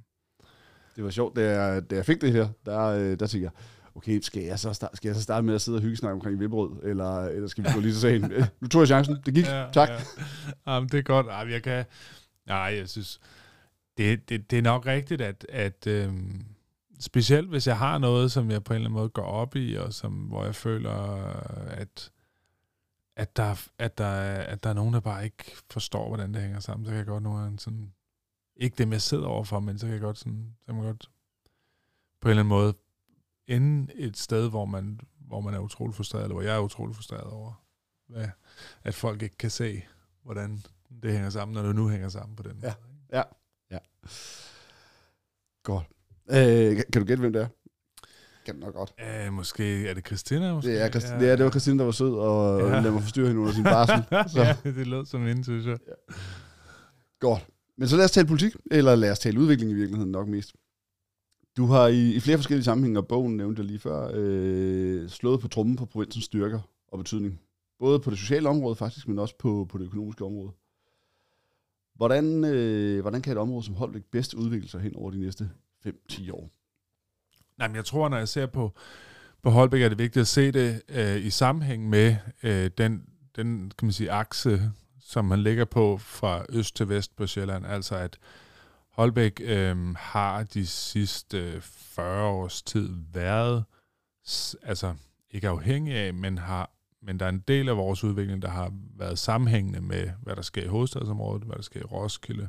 Det 0.96 1.04
var 1.04 1.10
sjovt, 1.10 1.36
da 1.36 1.62
jeg, 1.62 1.90
da 1.90 1.96
jeg 1.96 2.06
fik 2.06 2.20
det 2.20 2.32
her, 2.32 2.48
der, 2.66 2.80
øh, 2.80 3.20
der 3.20 3.26
tænkte 3.26 3.38
jeg, 3.38 3.50
okay, 3.94 4.20
skal 4.20 4.42
jeg, 4.42 4.58
så 4.58 4.72
starte, 4.72 4.96
skal 4.96 5.08
jeg 5.08 5.16
så 5.16 5.22
starte 5.22 5.46
med 5.46 5.54
at 5.54 5.60
sidde 5.60 5.76
og 5.76 5.82
hygge 5.82 5.96
snakke 5.96 6.14
omkring 6.14 6.40
vibbrød, 6.40 6.70
eller, 6.82 7.24
eller 7.24 7.48
skal 7.48 7.64
vi 7.64 7.68
gå 7.74 7.80
lige 7.80 7.92
til 7.92 8.00
sagen? 8.00 8.32
Øh, 8.32 8.46
nu 8.60 8.68
tog 8.68 8.80
jeg 8.80 8.88
chancen, 8.88 9.16
det 9.26 9.34
gik, 9.34 9.46
ja, 9.46 9.66
tak. 9.72 9.88
Ja. 9.88 9.98
Jamen, 10.66 10.88
det 10.88 10.98
er 10.98 11.02
godt. 11.02 11.26
Ej, 11.26 11.50
jeg 11.50 11.62
kan... 11.62 11.84
Nej, 12.46 12.74
jeg 12.78 12.88
synes... 12.88 13.20
Det, 13.98 14.28
det, 14.28 14.50
det 14.50 14.58
er 14.58 14.62
nok 14.62 14.86
rigtigt, 14.86 15.20
at, 15.20 15.46
at 15.48 15.86
øhm, 15.86 16.44
specielt 17.00 17.48
hvis 17.48 17.66
jeg 17.66 17.78
har 17.78 17.98
noget, 17.98 18.32
som 18.32 18.50
jeg 18.50 18.64
på 18.64 18.72
en 18.72 18.74
eller 18.74 18.86
anden 18.88 18.98
måde 18.98 19.08
går 19.08 19.22
op 19.22 19.56
i, 19.56 19.74
og 19.74 19.92
som, 19.92 20.12
hvor 20.12 20.44
jeg 20.44 20.54
føler, 20.54 20.92
at, 21.70 22.10
at, 23.16 23.36
der, 23.36 23.68
at, 23.78 23.98
der, 23.98 24.06
at 24.32 24.64
der 24.64 24.70
er 24.70 24.74
nogen, 24.74 24.94
der 24.94 25.00
bare 25.00 25.24
ikke 25.24 25.44
forstår, 25.70 26.08
hvordan 26.08 26.34
det 26.34 26.42
hænger 26.42 26.60
sammen, 26.60 26.86
så 26.86 26.90
kan 26.90 26.98
jeg 26.98 27.06
godt 27.06 27.22
nogle 27.22 27.40
gange 27.40 27.58
sådan... 27.58 27.92
Ikke 28.56 28.76
dem, 28.76 28.92
jeg 28.92 29.02
sidder 29.02 29.26
overfor, 29.26 29.60
men 29.60 29.78
så 29.78 29.86
kan 29.86 29.92
jeg 29.92 30.00
godt 30.00 30.18
sådan... 30.18 30.54
Så 30.60 30.66
kan 30.66 30.74
man 30.74 30.84
godt 30.84 31.10
på 32.20 32.28
en 32.28 32.30
eller 32.30 32.42
anden 32.42 32.48
måde 32.48 32.74
ende 33.46 33.94
et 33.94 34.16
sted, 34.16 34.50
hvor 34.50 34.64
man, 34.64 35.00
hvor 35.18 35.40
man 35.40 35.54
er 35.54 35.58
utrolig 35.58 35.94
frustreret, 35.94 36.22
eller 36.22 36.34
hvor 36.34 36.42
jeg 36.42 36.56
er 36.56 36.60
utrolig 36.60 36.96
frustreret 36.96 37.30
over, 37.30 37.64
hvad, 38.06 38.28
at 38.84 38.94
folk 38.94 39.22
ikke 39.22 39.36
kan 39.36 39.50
se, 39.50 39.82
hvordan 40.22 40.62
det 41.02 41.12
hænger 41.12 41.30
sammen, 41.30 41.54
når 41.54 41.62
det 41.62 41.74
nu 41.74 41.88
hænger 41.88 42.08
sammen 42.08 42.36
på 42.36 42.42
den 42.42 42.58
ja. 42.62 42.74
måde. 42.84 42.96
Ja, 43.12 43.22
ja. 43.70 43.78
Godt. 45.62 45.86
Øh, 46.30 46.76
kan, 46.76 47.02
du 47.02 47.04
gætte, 47.04 47.20
hvem 47.20 47.32
det 47.32 47.42
er? 47.42 47.48
Kan 48.46 48.56
nok 48.56 48.74
godt. 48.74 48.94
Øh, 49.00 49.32
måske 49.32 49.88
er 49.88 49.94
det 49.94 50.06
Christina? 50.06 50.54
Måske? 50.54 50.70
Det, 50.70 50.82
er, 50.82 50.88
Christi- 50.88 51.12
ja. 51.12 51.20
det, 51.20 51.30
er, 51.30 51.36
det 51.36 51.44
var 51.44 51.50
Christina, 51.50 51.78
der 51.78 51.84
var 51.84 51.92
sød, 51.92 52.14
og 52.14 52.60
ja. 52.60 52.80
lad 52.80 52.90
mig 52.90 53.02
forstyrre 53.02 53.26
hende 53.26 53.40
under 53.40 53.52
sin 53.52 53.64
barsel. 53.64 54.04
Så. 54.32 54.42
ja, 54.42 54.56
det 54.70 54.86
lød 54.86 55.06
som 55.06 55.26
en, 55.26 55.44
synes 55.44 55.66
jeg. 55.66 55.78
Ja. 55.88 56.14
Godt. 57.20 57.46
Men 57.78 57.88
så 57.88 57.96
lad 57.96 58.04
os 58.04 58.10
tale 58.10 58.26
politik, 58.26 58.56
eller 58.70 58.94
lad 58.94 59.10
os 59.10 59.18
tale 59.18 59.40
udvikling 59.40 59.70
i 59.70 59.74
virkeligheden 59.74 60.12
nok 60.12 60.28
mest. 60.28 60.52
Du 61.56 61.66
har 61.66 61.86
i, 61.86 62.14
i 62.14 62.20
flere 62.20 62.38
forskellige 62.38 62.64
sammenhænge, 62.64 62.98
og 62.98 63.06
bogen 63.06 63.36
nævnte 63.36 63.60
jeg 63.60 63.66
lige 63.66 63.78
før, 63.78 64.10
øh, 64.14 65.08
slået 65.08 65.40
på 65.40 65.48
trummen 65.48 65.78
for 65.78 65.84
provinsens 65.84 66.24
styrker 66.24 66.60
og 66.88 66.98
betydning. 66.98 67.40
Både 67.78 68.00
på 68.00 68.10
det 68.10 68.18
sociale 68.18 68.48
område 68.48 68.76
faktisk, 68.76 69.08
men 69.08 69.18
også 69.18 69.34
på, 69.38 69.66
på 69.70 69.78
det 69.78 69.84
økonomiske 69.84 70.24
område. 70.24 70.52
Hvordan, 71.94 72.44
øh, 72.44 73.00
hvordan 73.00 73.22
kan 73.22 73.32
et 73.32 73.38
område 73.38 73.64
som 73.64 73.74
Holbæk 73.74 74.02
bedst 74.12 74.34
udvikle 74.34 74.68
sig 74.68 74.80
hen 74.80 74.96
over 74.96 75.10
de 75.10 75.20
næste 75.20 75.50
5-10 75.86 76.32
år? 76.32 76.50
Men 77.58 77.74
jeg 77.74 77.84
tror, 77.84 78.08
når 78.08 78.16
jeg 78.16 78.28
ser 78.28 78.46
på, 78.46 78.72
på 79.42 79.50
Holbæk, 79.50 79.82
er 79.82 79.88
det 79.88 79.98
vigtigt 79.98 80.20
at 80.20 80.26
se 80.26 80.52
det 80.52 80.82
øh, 80.88 81.24
i 81.24 81.30
sammenhæng 81.30 81.88
med 81.88 82.16
øh, 82.42 82.70
den, 82.78 83.06
den 83.36 83.72
kan 83.78 83.86
man 83.86 83.92
sige, 83.92 84.10
akse, 84.10 84.72
som 85.00 85.24
man 85.24 85.42
ligger 85.42 85.64
på 85.64 85.98
fra 85.98 86.44
øst 86.48 86.76
til 86.76 86.88
vest 86.88 87.16
på 87.16 87.26
Sjælland. 87.26 87.66
Altså 87.66 87.96
at 87.96 88.18
Holbæk 88.90 89.40
øh, 89.44 89.94
har 89.96 90.42
de 90.42 90.66
sidste 90.66 91.38
øh, 91.38 91.60
40 91.60 92.24
års 92.24 92.62
tid 92.62 92.88
været, 93.12 93.64
altså 94.62 94.94
ikke 95.30 95.48
afhængig 95.48 95.94
af, 95.94 96.14
men 96.14 96.38
har 96.38 96.70
men 97.04 97.20
der 97.20 97.26
er 97.26 97.30
en 97.30 97.44
del 97.48 97.68
af 97.68 97.76
vores 97.76 98.04
udvikling, 98.04 98.42
der 98.42 98.48
har 98.48 98.72
været 98.96 99.18
sammenhængende 99.18 99.80
med, 99.80 100.10
hvad 100.22 100.36
der 100.36 100.42
sker 100.42 100.62
i 100.62 100.66
hovedstadsområdet, 100.66 101.42
hvad 101.42 101.56
der 101.56 101.62
sker 101.62 101.80
i 101.80 101.84
Roskilde, 101.84 102.48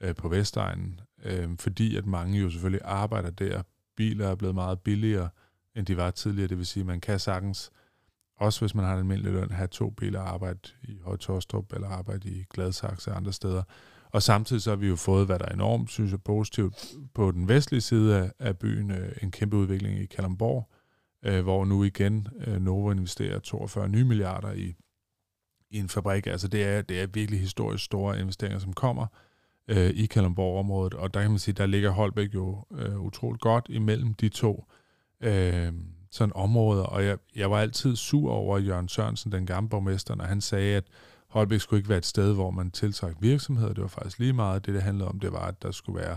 øh, 0.00 0.14
på 0.14 0.28
Vestegnen, 0.28 1.00
øh, 1.24 1.48
fordi 1.58 1.96
at 1.96 2.06
mange 2.06 2.40
jo 2.40 2.50
selvfølgelig 2.50 2.84
arbejder 2.84 3.30
der. 3.30 3.62
Biler 4.00 4.28
er 4.28 4.34
blevet 4.34 4.54
meget 4.54 4.80
billigere, 4.80 5.28
end 5.76 5.86
de 5.86 5.96
var 5.96 6.10
tidligere, 6.10 6.48
det 6.48 6.58
vil 6.58 6.66
sige, 6.66 6.80
at 6.80 6.86
man 6.86 7.00
kan 7.00 7.18
sagtens, 7.18 7.70
også 8.36 8.60
hvis 8.60 8.74
man 8.74 8.84
har 8.84 8.92
en 8.92 8.98
almindelig 8.98 9.32
løn, 9.32 9.50
have 9.50 9.68
to 9.68 9.90
biler 9.90 10.20
og 10.20 10.28
arbejde 10.28 10.58
i 10.82 10.98
Højtorstrup, 11.02 11.72
eller 11.72 11.88
arbejde 11.88 12.28
i 12.28 12.44
Gladsaxe 12.50 13.10
og 13.10 13.16
andre 13.16 13.32
steder. 13.32 13.62
Og 14.10 14.22
samtidig 14.22 14.62
så 14.62 14.70
har 14.70 14.76
vi 14.76 14.88
jo 14.88 14.96
fået, 14.96 15.26
hvad 15.26 15.38
der 15.38 15.44
er 15.44 15.52
enormt, 15.52 15.90
synes 15.90 16.10
jeg, 16.10 16.22
positivt 16.22 16.94
på 17.14 17.30
den 17.30 17.48
vestlige 17.48 17.80
side 17.80 18.32
af, 18.38 18.58
byen, 18.58 18.90
øh, 18.90 19.12
en 19.22 19.30
kæmpe 19.30 19.56
udvikling 19.56 19.98
i 19.98 20.06
Kalamborg, 20.06 20.70
øh, 21.24 21.42
hvor 21.42 21.64
nu 21.64 21.84
igen 21.84 22.28
øh, 22.46 22.60
Novo 22.60 22.90
investerer 22.90 23.38
42 23.38 23.88
nye 23.88 24.04
milliarder 24.04 24.52
i, 24.52 24.74
i 25.70 25.78
en 25.78 25.88
fabrik. 25.88 26.26
Altså 26.26 26.48
det 26.48 26.64
er, 26.64 26.82
det 26.82 27.00
er 27.00 27.06
virkelig 27.06 27.40
historisk 27.40 27.84
store 27.84 28.20
investeringer, 28.20 28.58
som 28.58 28.72
kommer 28.72 29.06
øh, 29.70 29.90
i 29.90 30.06
Kalundborg-området, 30.06 30.94
og 30.94 31.14
der 31.14 31.22
kan 31.22 31.30
man 31.30 31.38
sige, 31.38 31.54
der 31.54 31.66
ligger 31.66 31.90
Holbæk 31.90 32.34
jo 32.34 32.64
øh, 32.72 33.00
utroligt 33.00 33.42
godt 33.42 33.66
imellem 33.68 34.14
de 34.14 34.28
to 34.28 34.64
øh, 35.20 35.72
sådan 36.10 36.32
områder, 36.34 36.82
og 36.82 37.04
jeg, 37.04 37.18
jeg 37.36 37.50
var 37.50 37.60
altid 37.60 37.96
sur 37.96 38.32
over 38.32 38.58
Jørgen 38.58 38.88
Sørensen, 38.88 39.32
den 39.32 39.46
gamle 39.46 39.68
borgmester, 39.68 40.14
når 40.14 40.24
han 40.24 40.40
sagde, 40.40 40.76
at 40.76 40.84
Holbæk 41.28 41.60
skulle 41.60 41.78
ikke 41.78 41.88
være 41.88 41.98
et 41.98 42.06
sted, 42.06 42.34
hvor 42.34 42.50
man 42.50 42.70
tiltrak 42.70 43.14
virksomheder. 43.20 43.72
Det 43.72 43.82
var 43.82 43.88
faktisk 43.88 44.18
lige 44.18 44.32
meget 44.32 44.66
det, 44.66 44.74
det 44.74 44.82
handlede 44.82 45.08
om. 45.08 45.20
Det 45.20 45.32
var, 45.32 45.46
at 45.46 45.62
der 45.62 45.70
skulle 45.70 46.00
være 46.00 46.16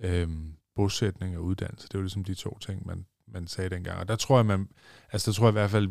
øh, 0.00 0.28
bosætning 0.76 1.36
og 1.36 1.44
uddannelse. 1.44 1.88
Det 1.88 1.94
var 1.94 2.02
ligesom 2.02 2.24
de 2.24 2.34
to 2.34 2.58
ting, 2.58 2.86
man, 2.86 3.06
man 3.28 3.46
sagde 3.46 3.70
dengang. 3.70 3.98
Og 3.98 4.08
der 4.08 4.16
tror 4.16 4.38
jeg, 4.38 4.46
man, 4.46 4.68
altså 5.12 5.30
der 5.30 5.34
tror 5.34 5.46
jeg 5.46 5.52
i 5.52 5.60
hvert 5.60 5.70
fald, 5.70 5.88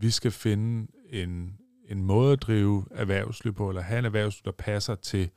vi 0.00 0.10
skal 0.10 0.30
finde 0.30 0.92
en, 1.10 1.56
en 1.88 2.04
måde 2.04 2.32
at 2.32 2.42
drive 2.42 2.86
erhvervsliv 2.90 3.54
på, 3.54 3.68
eller 3.68 3.82
have 3.82 3.98
en 3.98 4.04
erhvervsliv, 4.04 4.44
der 4.44 4.64
passer 4.64 4.94
til 4.94 5.30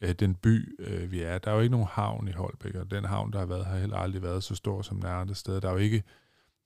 øh, 0.00 0.12
den 0.12 0.34
by, 0.34 0.76
øh, 0.78 1.12
vi 1.12 1.22
er. 1.22 1.38
Der 1.38 1.50
er 1.50 1.54
jo 1.54 1.60
ikke 1.60 1.72
nogen 1.72 1.88
havn 1.90 2.28
i 2.28 2.32
Holbæk, 2.32 2.74
og 2.74 2.90
den 2.90 3.04
havn, 3.04 3.32
der 3.32 3.38
har 3.38 3.46
været, 3.46 3.66
har 3.66 3.78
heller 3.78 3.96
aldrig 3.96 4.22
været 4.22 4.44
så 4.44 4.54
stor 4.54 4.82
som 4.82 5.00
den 5.00 5.10
andre 5.10 5.34
steder. 5.34 5.60
Der 5.60 5.68
er 5.68 5.72
jo 5.72 5.78
ikke 5.78 6.02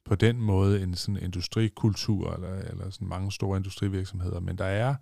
på 0.04 0.14
den 0.14 0.40
måde 0.40 0.82
en 0.82 0.94
sådan 0.94 1.22
industrikultur, 1.22 2.34
eller, 2.34 2.54
eller 2.54 2.90
sådan 2.90 3.08
mange 3.08 3.32
store 3.32 3.56
industrivirksomheder, 3.56 4.40
men 4.40 4.58
der 4.58 4.64
er 4.64 4.94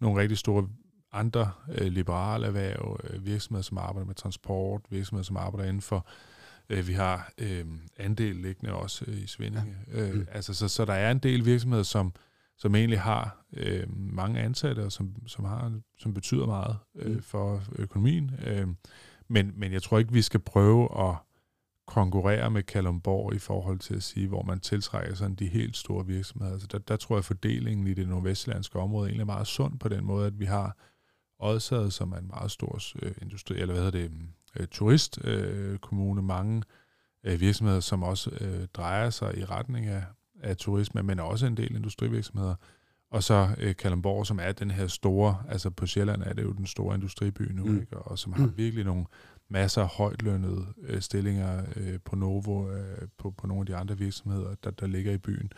nogle 0.00 0.20
rigtig 0.20 0.38
store 0.38 0.68
andre 1.12 1.50
øh, 1.72 1.86
liberale 1.86 2.46
erhverv, 2.46 3.00
øh, 3.04 3.26
virksomheder, 3.26 3.62
som 3.62 3.78
arbejder 3.78 4.06
med 4.06 4.14
transport, 4.14 4.80
virksomheder, 4.90 5.24
som 5.24 5.36
arbejder 5.36 5.68
inden 5.68 5.82
for 5.82 6.06
øh, 6.68 6.88
vi 6.88 6.92
har 6.92 7.32
øh, 7.38 7.64
andel 7.96 8.36
liggende 8.36 8.72
også 8.72 9.04
øh, 9.08 9.22
i 9.22 9.26
Svindinge. 9.26 9.76
Ja. 9.92 10.00
Øh, 10.00 10.14
mm. 10.14 10.26
altså, 10.32 10.54
så, 10.54 10.68
så 10.68 10.84
der 10.84 10.92
er 10.92 11.10
en 11.10 11.18
del 11.18 11.44
virksomheder, 11.44 11.82
som, 11.82 12.12
som 12.58 12.74
egentlig 12.74 13.00
har 13.00 13.44
øh, 13.52 13.86
mange 13.96 14.40
ansatte, 14.40 14.84
og 14.84 14.92
som, 14.92 15.14
som, 15.26 15.44
har, 15.44 15.80
som 15.98 16.14
betyder 16.14 16.46
meget 16.46 16.76
øh, 16.94 17.14
mm. 17.14 17.22
for 17.22 17.62
økonomien. 17.78 18.30
Øh, 18.46 18.68
men, 19.28 19.52
men 19.56 19.72
jeg 19.72 19.82
tror 19.82 19.98
ikke, 19.98 20.12
vi 20.12 20.22
skal 20.22 20.40
prøve 20.40 21.08
at 21.08 21.16
konkurrere 21.86 22.50
med 22.50 22.62
Kalumborg 22.62 23.34
i 23.34 23.38
forhold 23.38 23.78
til 23.78 23.94
at 23.94 24.02
sige, 24.02 24.28
hvor 24.28 24.42
man 24.42 24.60
tiltrækker 24.60 25.14
sådan 25.14 25.34
de 25.34 25.46
helt 25.46 25.76
store 25.76 26.06
virksomheder. 26.06 26.52
Altså 26.52 26.68
der, 26.72 26.78
der 26.78 26.96
tror 26.96 27.14
jeg, 27.14 27.18
at 27.18 27.24
fordelingen 27.24 27.86
i 27.86 27.94
det 27.94 28.08
nordvestlandske 28.08 28.78
område 28.78 29.08
egentlig 29.08 29.22
er 29.22 29.26
meget 29.26 29.46
sund 29.46 29.78
på 29.78 29.88
den 29.88 30.04
måde, 30.04 30.26
at 30.26 30.38
vi 30.38 30.44
har 30.44 30.76
Odsad, 31.38 31.90
som 31.90 32.12
er 32.12 32.16
en 32.16 32.28
meget 32.28 32.50
stor 32.50 32.78
øh, 33.02 33.12
industri, 33.22 33.54
eller 33.54 33.74
hvad 33.74 33.84
hedder 33.84 33.98
det, 34.00 34.12
øh, 34.56 34.66
turistkommune, 34.66 36.20
øh, 36.20 36.24
mange 36.24 36.62
øh, 37.24 37.40
virksomheder, 37.40 37.80
som 37.80 38.02
også 38.02 38.30
øh, 38.40 38.66
drejer 38.74 39.10
sig 39.10 39.38
i 39.38 39.44
retning 39.44 39.86
af, 39.86 40.04
af 40.42 40.56
turisme, 40.56 41.02
men 41.02 41.20
også 41.20 41.46
en 41.46 41.56
del 41.56 41.76
industrivirksomheder. 41.76 42.54
Og 43.10 43.22
så 43.22 43.48
øh, 43.58 43.76
Kalundborg, 43.76 44.26
som 44.26 44.38
er 44.42 44.52
den 44.52 44.70
her 44.70 44.86
store, 44.86 45.42
altså 45.48 45.70
på 45.70 45.86
Sjælland 45.86 46.22
er 46.22 46.32
det 46.32 46.42
jo 46.42 46.52
den 46.52 46.66
store 46.66 46.94
industriby 46.94 47.42
nu, 47.42 47.64
mm. 47.64 47.80
ikke? 47.80 47.98
og 47.98 48.18
som 48.18 48.32
har 48.32 48.46
virkelig 48.46 48.84
nogle 48.84 49.04
masser 49.48 49.82
af 49.82 49.88
højtlønnede 49.88 50.66
øh, 50.82 51.00
stillinger 51.00 51.62
øh, 51.76 51.98
på 52.04 52.16
Novo, 52.16 52.70
øh, 52.70 53.08
på, 53.18 53.30
på 53.30 53.46
nogle 53.46 53.60
af 53.60 53.66
de 53.66 53.76
andre 53.76 53.98
virksomheder, 53.98 54.54
der, 54.64 54.70
der 54.70 54.86
ligger 54.86 55.12
i 55.12 55.18
byen. 55.18 55.52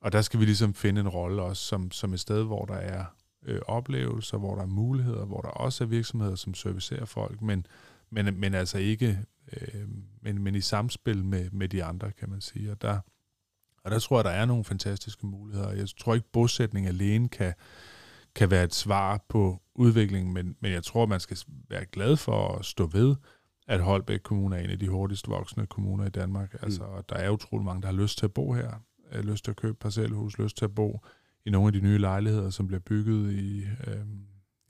Og 0.00 0.12
der 0.12 0.22
skal 0.22 0.40
vi 0.40 0.44
ligesom 0.44 0.74
finde 0.74 1.00
en 1.00 1.08
rolle 1.08 1.42
også 1.42 1.62
som, 1.62 1.90
som 1.90 2.12
et 2.12 2.20
sted, 2.20 2.44
hvor 2.44 2.64
der 2.64 2.74
er 2.74 3.04
øh, 3.42 3.60
oplevelser, 3.66 4.38
hvor 4.38 4.54
der 4.54 4.62
er 4.62 4.66
muligheder, 4.66 5.24
hvor 5.24 5.40
der 5.40 5.48
også 5.48 5.84
er 5.84 5.88
virksomheder, 5.88 6.34
som 6.34 6.54
servicerer 6.54 7.04
folk, 7.04 7.42
men, 7.42 7.66
men, 8.10 8.40
men 8.40 8.54
altså 8.54 8.78
ikke, 8.78 9.24
øh, 9.52 9.88
men, 10.22 10.42
men 10.42 10.54
i 10.54 10.60
samspil 10.60 11.24
med, 11.24 11.50
med 11.50 11.68
de 11.68 11.84
andre, 11.84 12.12
kan 12.12 12.30
man 12.30 12.40
sige. 12.40 12.70
Og 12.70 12.82
der, 12.82 12.98
og 13.84 13.90
der 13.90 13.98
tror 13.98 14.18
jeg, 14.18 14.24
der 14.24 14.30
er 14.30 14.44
nogle 14.44 14.64
fantastiske 14.64 15.26
muligheder. 15.26 15.72
Jeg 15.72 15.88
tror 15.98 16.14
ikke, 16.14 16.28
bosætning 16.32 16.86
alene 16.86 17.28
kan, 17.28 17.54
kan 18.34 18.50
være 18.50 18.64
et 18.64 18.74
svar 18.74 19.24
på 19.28 19.62
udviklingen, 19.74 20.34
men, 20.34 20.56
men 20.60 20.72
jeg 20.72 20.84
tror, 20.84 21.06
man 21.06 21.20
skal 21.20 21.38
være 21.68 21.84
glad 21.84 22.16
for 22.16 22.48
at 22.48 22.64
stå 22.64 22.86
ved, 22.86 23.16
at 23.68 23.80
Holbæk 23.80 24.20
Kommune 24.20 24.56
er 24.56 24.60
en 24.60 24.70
af 24.70 24.78
de 24.78 24.88
hurtigst 24.88 25.28
voksende 25.28 25.66
kommuner 25.66 26.06
i 26.06 26.10
Danmark. 26.10 26.54
Altså, 26.62 26.82
mm. 26.82 27.02
der 27.08 27.16
er 27.16 27.30
utrolig 27.30 27.64
mange, 27.64 27.82
der 27.82 27.88
har 27.88 27.94
lyst 27.94 28.18
til 28.18 28.26
at 28.26 28.32
bo 28.32 28.52
her, 28.52 28.70
øh, 29.12 29.24
lyst 29.24 29.44
til 29.44 29.50
at 29.50 29.56
købe 29.56 29.74
parcelhus, 29.74 30.38
lyst 30.38 30.56
til 30.56 30.64
at 30.64 30.74
bo 30.74 31.00
i 31.44 31.50
nogle 31.50 31.66
af 31.66 31.72
de 31.72 31.80
nye 31.80 31.98
lejligheder, 31.98 32.50
som 32.50 32.66
bliver 32.66 32.80
bygget 32.80 33.32
i, 33.32 33.60
øh, 33.86 34.06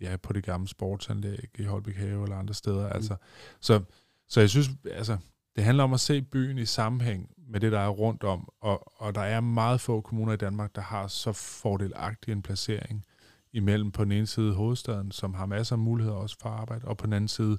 ja, 0.01 0.17
på 0.17 0.33
det 0.33 0.45
gamle 0.45 0.69
sportsanlæg 0.69 1.49
i 1.59 1.65
Holbæk 1.65 1.97
Have 1.97 2.23
eller 2.23 2.37
andre 2.37 2.55
steder. 2.55 2.87
Mm. 2.87 2.93
Altså, 2.95 3.17
så, 3.61 3.81
så 4.29 4.41
jeg 4.41 4.51
synes, 4.51 4.71
altså, 4.91 5.19
det 5.57 5.65
handler 5.65 5.85
om 5.85 5.93
at 5.93 6.01
se 6.01 6.23
byen 6.23 6.59
i 6.59 6.65
sammenhæng 6.65 7.31
med 7.49 7.61
det, 7.61 7.73
der 7.73 7.81
er 7.81 7.89
rundt 7.89 8.25
om, 8.25 8.49
og, 8.61 9.03
og 9.03 9.15
der 9.15 9.21
er 9.21 9.41
meget 9.41 9.81
få 9.81 10.01
kommuner 10.01 10.33
i 10.33 10.37
Danmark, 10.37 10.75
der 10.75 10.83
har 10.83 11.07
så 11.07 11.33
fordelagtig 11.33 12.33
en 12.33 12.43
placering 12.43 13.05
imellem 13.53 13.91
på 13.91 14.05
den 14.05 14.13
ene 14.13 14.27
side 14.27 14.55
hovedstaden, 14.55 15.11
som 15.11 15.35
har 15.35 15.47
masser 15.47 15.77
af 15.77 15.79
muligheder 15.79 16.17
også 16.17 16.37
for 16.43 16.49
arbejde, 16.49 16.85
og 16.85 16.97
på 16.97 17.07
den 17.07 17.13
anden 17.13 17.29
side 17.29 17.59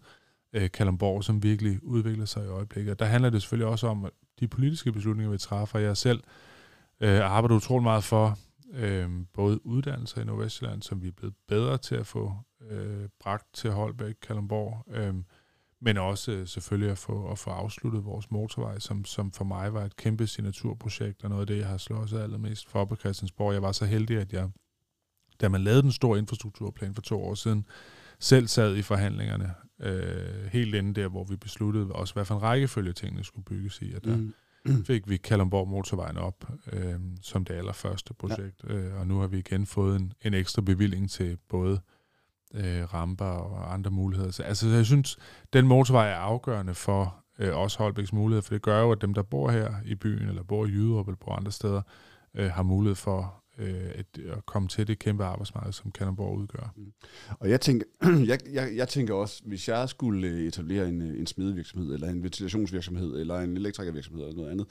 øh, 0.54 0.72
Kalamborg, 0.72 1.24
som 1.24 1.44
virkelig 1.44 1.84
udvikler 1.84 2.26
sig 2.26 2.44
i 2.46 2.48
øjeblikket. 2.48 2.92
Og 2.92 3.00
der 3.00 3.06
handler 3.06 3.30
det 3.30 3.42
selvfølgelig 3.42 3.68
også 3.68 3.88
om 3.88 4.10
de 4.40 4.48
politiske 4.48 4.92
beslutninger, 4.92 5.32
vi 5.32 5.38
træffer. 5.38 5.80
Jeg 5.80 5.98
selv 5.98 6.24
øh, 7.02 7.20
arbejder 7.20 7.56
utrolig 7.56 7.84
meget 7.84 8.04
for 8.04 8.38
øh, 8.74 9.10
både 9.34 9.66
uddannelser 9.66 10.22
i 10.22 10.26
Nordvestjylland, 10.26 10.82
som 10.82 11.02
vi 11.02 11.08
er 11.08 11.12
blevet 11.12 11.36
bedre 11.48 11.78
til 11.78 11.96
at 11.96 12.08
få 12.08 12.34
øh, 12.70 13.10
bragt 13.20 13.54
til 13.54 13.72
Holbæk, 13.72 14.16
Kalamborg, 14.22 14.86
øh, 14.96 15.14
men 15.82 15.98
også 15.98 16.32
øh, 16.32 16.48
selvfølgelig 16.48 16.92
at 16.92 16.98
få, 16.98 17.32
at 17.32 17.40
få 17.40 17.50
afsluttet 17.50 18.06
vores 18.06 18.32
motorvej, 18.32 18.80
som, 18.80 19.06
som 19.06 19.32
for 19.32 19.46
mig 19.46 19.74
var 19.74 19.84
et 19.84 19.96
kæmpe 19.96 20.28
signaturprojekt, 20.28 21.24
og 21.24 21.30
noget 21.30 21.42
af 21.42 21.48
det, 21.48 21.58
jeg 21.58 21.68
har 21.68 21.78
slået 21.78 22.14
allermest 22.14 22.70
for 22.70 22.86
på 22.86 22.96
Christiansborg. 22.96 23.54
Jeg 23.54 23.62
var 23.62 23.72
så 23.72 23.86
heldig, 23.86 24.18
at 24.18 24.34
jeg, 24.34 24.50
da 25.42 25.50
man 25.50 25.62
lavede 25.62 25.82
den 25.82 25.92
store 25.92 26.20
infrastrukturplan 26.20 26.96
for 26.96 27.02
to 27.02 27.24
år 27.24 27.34
siden, 27.34 27.66
selv 28.20 28.48
sad 28.48 28.76
i 28.76 28.82
forhandlingerne, 28.82 29.54
øh, 29.80 30.46
helt 30.52 30.76
inden 30.76 30.96
der, 30.96 31.08
hvor 31.08 31.24
vi 31.24 31.36
besluttede 31.36 31.92
også, 31.92 32.14
hvad 32.14 32.26
for 32.26 32.36
en 32.36 32.42
rækkefølge 32.42 32.94
tingene 32.94 33.24
skulle 33.24 33.46
bygges 33.46 33.82
i. 33.82 33.94
Og 33.94 34.04
der 34.04 34.16
mm. 34.16 34.34
fik 34.86 35.10
vi 35.10 35.18
Kalundborg 35.18 35.68
Motorvejen 35.68 36.18
op 36.18 36.52
øh, 36.74 37.00
som 37.22 37.46
det 37.46 37.54
allerførste 37.54 38.14
projekt, 38.14 38.64
ja. 38.70 38.74
øh, 38.74 39.00
og 39.00 39.08
nu 39.08 39.20
har 39.20 39.28
vi 39.28 39.38
igen 39.38 39.66
fået 39.66 39.96
en, 39.96 40.14
en 40.22 40.34
ekstra 40.34 40.62
bevilling 40.62 41.10
til 41.10 41.38
både 41.50 41.80
øh, 42.54 42.94
ramper 42.94 43.26
og 43.26 43.74
andre 43.74 43.92
muligheder. 43.92 44.32
Så, 44.32 44.44
altså, 44.44 44.68
jeg 44.68 44.86
synes, 44.86 45.18
den 45.54 45.68
motorvej 45.68 46.10
er 46.10 46.16
afgørende 46.16 46.74
for 46.74 47.16
øh, 47.40 47.58
også 47.58 47.78
Holbæks 47.78 48.14
mulighed, 48.14 48.42
for 48.42 48.54
det 48.54 48.62
gør 48.62 48.82
jo, 48.82 48.92
at 48.92 49.02
dem, 49.02 49.14
der 49.14 49.22
bor 49.22 49.52
her 49.52 49.74
i 49.86 49.96
byen, 49.96 50.28
eller 50.28 50.44
bor 50.44 50.66
i 50.66 50.70
Jyderup, 50.70 51.08
eller 51.08 51.18
på 51.18 51.32
andre 51.32 51.52
steder, 51.52 51.82
øh, 52.36 52.52
har 52.52 52.64
mulighed 52.64 52.96
for 52.96 53.42
øh, 53.58 53.92
at, 53.96 54.06
at 54.18 54.46
komme 54.46 54.68
til 54.68 54.88
det 54.88 55.00
kæmpe 55.00 55.24
arbejdsmarked, 55.24 55.74
som 55.74 55.92
Kanderborg 55.92 56.38
udgør. 56.38 56.74
Mm. 56.76 56.94
Og 57.40 57.50
jeg 57.50 57.62
tænker, 57.62 57.86
jeg, 58.32 58.40
jeg, 58.52 58.72
jeg 58.76 58.88
tænker 58.88 59.14
også, 59.14 59.42
hvis 59.46 59.68
jeg 59.68 59.90
skulle 59.90 60.28
øh, 60.28 60.40
etablere 60.48 60.90
en, 60.90 61.02
øh, 61.02 61.20
en 61.20 61.28
smedevirksomhed, 61.28 61.94
eller 61.94 62.10
en 62.10 62.24
ventilationsvirksomhed, 62.24 63.20
eller 63.20 63.40
en 63.40 63.58
elektrikervirksomhed, 63.58 64.24
eller 64.24 64.36
noget 64.36 64.52
andet, 64.52 64.68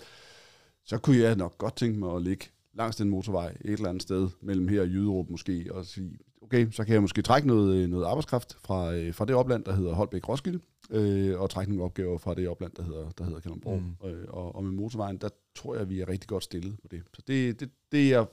så 0.84 0.98
kunne 0.98 1.18
jeg 1.18 1.36
nok 1.36 1.58
godt 1.58 1.76
tænke 1.76 1.98
mig 1.98 2.16
at 2.16 2.22
ligge 2.22 2.46
langs 2.74 2.96
den 2.96 3.10
motorvej 3.10 3.56
et 3.60 3.72
eller 3.72 3.88
andet 3.88 4.02
sted, 4.02 4.28
mellem 4.40 4.68
her 4.68 4.80
og 4.80 4.88
Jyderup 4.88 5.30
måske, 5.30 5.66
og 5.70 5.86
sige, 5.86 6.18
okay, 6.50 6.70
så 6.70 6.84
kan 6.84 6.94
jeg 6.94 7.00
måske 7.02 7.22
trække 7.22 7.48
noget, 7.48 7.76
øh, 7.76 7.88
noget 7.88 8.04
arbejdskraft 8.04 8.56
fra, 8.64 9.10
fra 9.10 9.24
det 9.24 9.34
opland, 9.34 9.64
der 9.64 9.72
hedder 9.72 9.92
Holbæk 9.92 10.28
Roskilde, 10.28 10.60
øh, 10.90 11.40
og 11.40 11.50
trække 11.50 11.72
nogle 11.72 11.84
opgaver 11.84 12.18
fra 12.18 12.34
det 12.34 12.48
opland, 12.48 12.72
der 12.76 12.82
hedder, 12.82 13.10
der 13.10 13.24
hedder 13.24 13.40
Kalundborg. 13.40 13.82
Mm. 13.82 14.08
Øh, 14.08 14.24
og, 14.28 14.56
og 14.56 14.64
med 14.64 14.72
motorvejen, 14.72 15.16
der 15.16 15.28
tror 15.54 15.76
jeg, 15.76 15.88
vi 15.88 16.00
er 16.00 16.08
rigtig 16.08 16.28
godt 16.28 16.44
stillet 16.44 16.76
på 16.82 16.88
det. 16.90 17.02
Så 17.14 17.22
det, 17.26 17.60
det, 17.60 17.70
det 17.92 18.00
er 18.04 18.08
jeg 18.08 18.26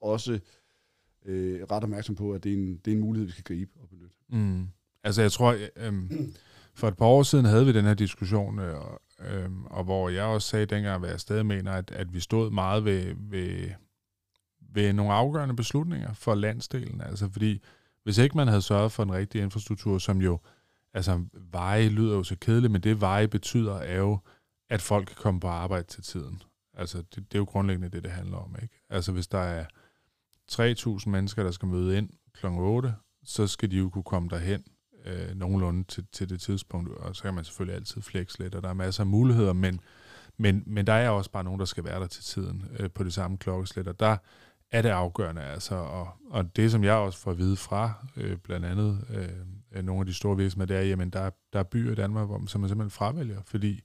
også 0.00 0.38
øh, 1.24 1.60
ret 1.70 1.82
opmærksom 1.82 2.14
på, 2.14 2.32
at 2.32 2.44
det 2.44 2.52
er, 2.52 2.56
en, 2.56 2.76
det 2.84 2.90
er 2.90 2.96
en 2.96 3.00
mulighed, 3.00 3.26
vi 3.26 3.32
skal 3.32 3.44
gribe 3.44 3.70
og 3.82 3.88
benytte. 3.88 4.14
Mm. 4.28 4.68
Altså 5.04 5.22
jeg 5.22 5.32
tror, 5.32 5.56
øh, 5.76 5.92
for 6.74 6.88
et 6.88 6.96
par 6.96 7.06
år 7.06 7.22
siden 7.22 7.44
havde 7.44 7.66
vi 7.66 7.72
den 7.72 7.84
her 7.84 7.94
diskussion, 7.94 8.58
øh, 8.58 8.76
øh, 9.20 9.50
og 9.64 9.84
hvor 9.84 10.08
jeg 10.08 10.24
også 10.24 10.48
sagde 10.48 10.66
dengang, 10.66 11.04
at 11.04 11.10
jeg 11.10 11.20
stadig 11.20 11.46
mener, 11.46 11.72
at, 11.72 11.90
at 11.90 12.14
vi 12.14 12.20
stod 12.20 12.50
meget 12.50 12.84
ved, 12.84 13.14
ved, 13.18 13.68
ved 14.74 14.92
nogle 14.92 15.12
afgørende 15.12 15.56
beslutninger 15.56 16.12
for 16.12 16.34
landsdelen. 16.34 17.00
Altså 17.00 17.28
fordi, 17.30 17.62
hvis 18.02 18.18
ikke 18.18 18.36
man 18.36 18.48
havde 18.48 18.62
sørget 18.62 18.92
for 18.92 19.02
en 19.02 19.12
rigtig 19.12 19.42
infrastruktur, 19.42 19.98
som 19.98 20.20
jo, 20.20 20.38
altså 20.94 21.24
veje 21.52 21.88
lyder 21.88 22.16
jo 22.16 22.22
så 22.22 22.36
kedeligt, 22.40 22.72
men 22.72 22.80
det 22.80 23.00
veje 23.00 23.28
betyder 23.28 23.74
er 23.74 23.98
jo, 23.98 24.18
at 24.70 24.82
folk 24.82 25.06
kan 25.06 25.16
komme 25.16 25.40
på 25.40 25.48
arbejde 25.48 25.86
til 25.86 26.02
tiden. 26.02 26.42
Altså 26.74 26.98
det, 26.98 27.16
det 27.16 27.34
er 27.34 27.38
jo 27.38 27.44
grundlæggende 27.44 27.88
det, 27.88 28.02
det 28.02 28.10
handler 28.10 28.36
om. 28.36 28.56
ikke. 28.62 28.74
Altså 28.90 29.12
hvis 29.12 29.26
der 29.26 29.38
er 29.38 29.64
3.000 30.52 31.08
mennesker, 31.08 31.42
der 31.42 31.50
skal 31.50 31.68
møde 31.68 31.98
ind 31.98 32.10
kl. 32.32 32.46
8, 32.46 32.94
så 33.24 33.46
skal 33.46 33.70
de 33.70 33.76
jo 33.76 33.88
kunne 33.88 34.04
komme 34.04 34.28
derhen 34.28 34.64
øh, 35.04 35.36
nogenlunde 35.36 35.84
til, 35.84 36.06
til 36.12 36.28
det 36.30 36.40
tidspunkt, 36.40 36.90
og 36.90 37.16
så 37.16 37.22
kan 37.22 37.34
man 37.34 37.44
selvfølgelig 37.44 37.76
altid 37.76 38.02
flex 38.02 38.38
lidt, 38.38 38.54
og 38.54 38.62
der 38.62 38.68
er 38.68 38.74
masser 38.74 39.02
af 39.02 39.06
muligheder, 39.06 39.52
men, 39.52 39.80
men, 40.36 40.62
men 40.66 40.86
der 40.86 40.92
er 40.92 41.08
også 41.08 41.30
bare 41.30 41.44
nogen, 41.44 41.60
der 41.60 41.66
skal 41.66 41.84
være 41.84 42.00
der 42.00 42.06
til 42.06 42.24
tiden 42.24 42.64
øh, 42.78 42.90
på 42.90 43.04
det 43.04 43.12
samme 43.12 43.36
klokkeslæt, 43.36 43.88
og 43.88 44.00
der 44.00 44.16
er 44.74 44.82
det 44.82 44.88
afgørende, 44.88 45.42
altså, 45.42 45.74
og, 45.74 46.08
og 46.30 46.56
det 46.56 46.70
som 46.70 46.84
jeg 46.84 46.94
også 46.94 47.18
får 47.18 47.30
at 47.30 47.38
vide 47.38 47.56
fra, 47.56 48.06
øh, 48.16 48.36
blandt 48.36 48.66
andet 48.66 49.04
øh, 49.72 49.84
nogle 49.84 50.00
af 50.00 50.06
de 50.06 50.14
store 50.14 50.36
virksomheder, 50.36 50.74
det 50.74 50.82
er, 50.82 50.88
jamen 50.88 51.10
der, 51.10 51.30
der 51.52 51.58
er 51.58 51.62
byer 51.62 51.92
i 51.92 51.94
Danmark, 51.94 52.26
hvor 52.26 52.38
man, 52.38 52.48
som 52.48 52.60
man 52.60 52.68
simpelthen 52.68 52.90
fravælger, 52.90 53.42
fordi 53.46 53.80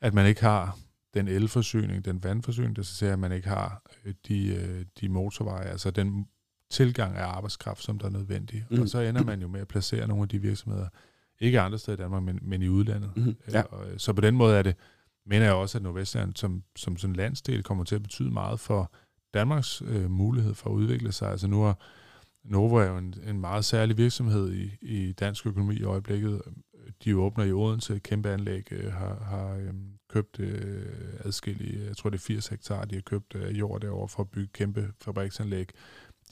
at 0.00 0.14
man 0.14 0.26
ikke 0.26 0.40
har 0.40 0.78
den 1.14 1.28
elforsyning, 1.28 2.04
den 2.04 2.24
vandforsyning, 2.24 2.76
der 2.76 2.82
siger, 2.82 3.12
at 3.12 3.18
man 3.18 3.32
ikke 3.32 3.48
har 3.48 3.82
øh, 4.04 4.14
de, 4.28 4.54
øh, 4.54 4.84
de 5.00 5.08
motorveje, 5.08 5.64
altså 5.64 5.90
den 5.90 6.26
tilgang 6.70 7.16
af 7.16 7.24
arbejdskraft, 7.24 7.82
som 7.82 7.98
der 7.98 8.06
er 8.06 8.10
nødvendig. 8.10 8.66
Mm. 8.70 8.80
Og 8.80 8.88
så 8.88 9.00
ender 9.00 9.24
man 9.24 9.40
jo 9.40 9.48
med 9.48 9.60
at 9.60 9.68
placere 9.68 10.08
nogle 10.08 10.22
af 10.22 10.28
de 10.28 10.38
virksomheder, 10.38 10.88
ikke 11.40 11.60
andre 11.60 11.78
steder 11.78 11.98
i 11.98 12.00
Danmark, 12.00 12.22
men, 12.22 12.38
men 12.42 12.62
i 12.62 12.68
udlandet. 12.68 13.16
Mm. 13.16 13.36
Ja. 13.52 13.62
Så 13.96 14.12
på 14.12 14.20
den 14.20 14.36
måde 14.36 14.58
er 14.58 14.62
det, 14.62 14.76
mener 15.26 15.44
jeg 15.44 15.54
også, 15.54 15.78
at 15.78 15.82
Nordvestland 15.82 16.36
som, 16.36 16.62
som 16.76 16.96
sådan 16.96 17.16
landsdel 17.16 17.62
kommer 17.62 17.84
til 17.84 17.94
at 17.94 18.02
betyde 18.02 18.30
meget 18.30 18.60
for 18.60 18.92
Danmarks 19.34 19.82
øh, 19.86 20.10
mulighed 20.10 20.54
for 20.54 20.70
at 20.70 20.74
udvikle 20.74 21.12
sig. 21.12 21.30
Altså 21.30 21.46
nu 21.46 21.64
er 21.64 21.74
Novo 22.44 22.76
er 22.76 22.84
jo 22.84 22.98
en, 22.98 23.14
en 23.26 23.40
meget 23.40 23.64
særlig 23.64 23.98
virksomhed 23.98 24.52
i, 24.52 24.70
i 24.80 25.12
dansk 25.12 25.46
økonomi 25.46 25.74
i 25.74 25.82
øjeblikket. 25.82 26.42
De 27.04 27.16
åbner 27.16 27.44
i 27.44 27.52
Odense 27.52 27.94
et 27.94 28.02
kæmpe 28.02 28.30
anlæg, 28.30 28.72
øh, 28.72 28.92
har, 28.92 29.24
har 29.24 29.54
øh, 29.54 29.74
købt 30.08 30.40
øh, 30.40 30.86
adskillige, 31.24 31.86
jeg 31.86 31.96
tror 31.96 32.10
det 32.10 32.18
er 32.18 32.22
80 32.22 32.48
hektar, 32.48 32.84
de 32.84 32.94
har 32.94 33.02
købt 33.02 33.34
øh, 33.34 33.58
jord 33.58 33.80
derovre 33.80 34.08
for 34.08 34.22
at 34.22 34.30
bygge 34.30 34.50
kæmpe 34.52 34.92
fabriksanlæg. 35.02 35.68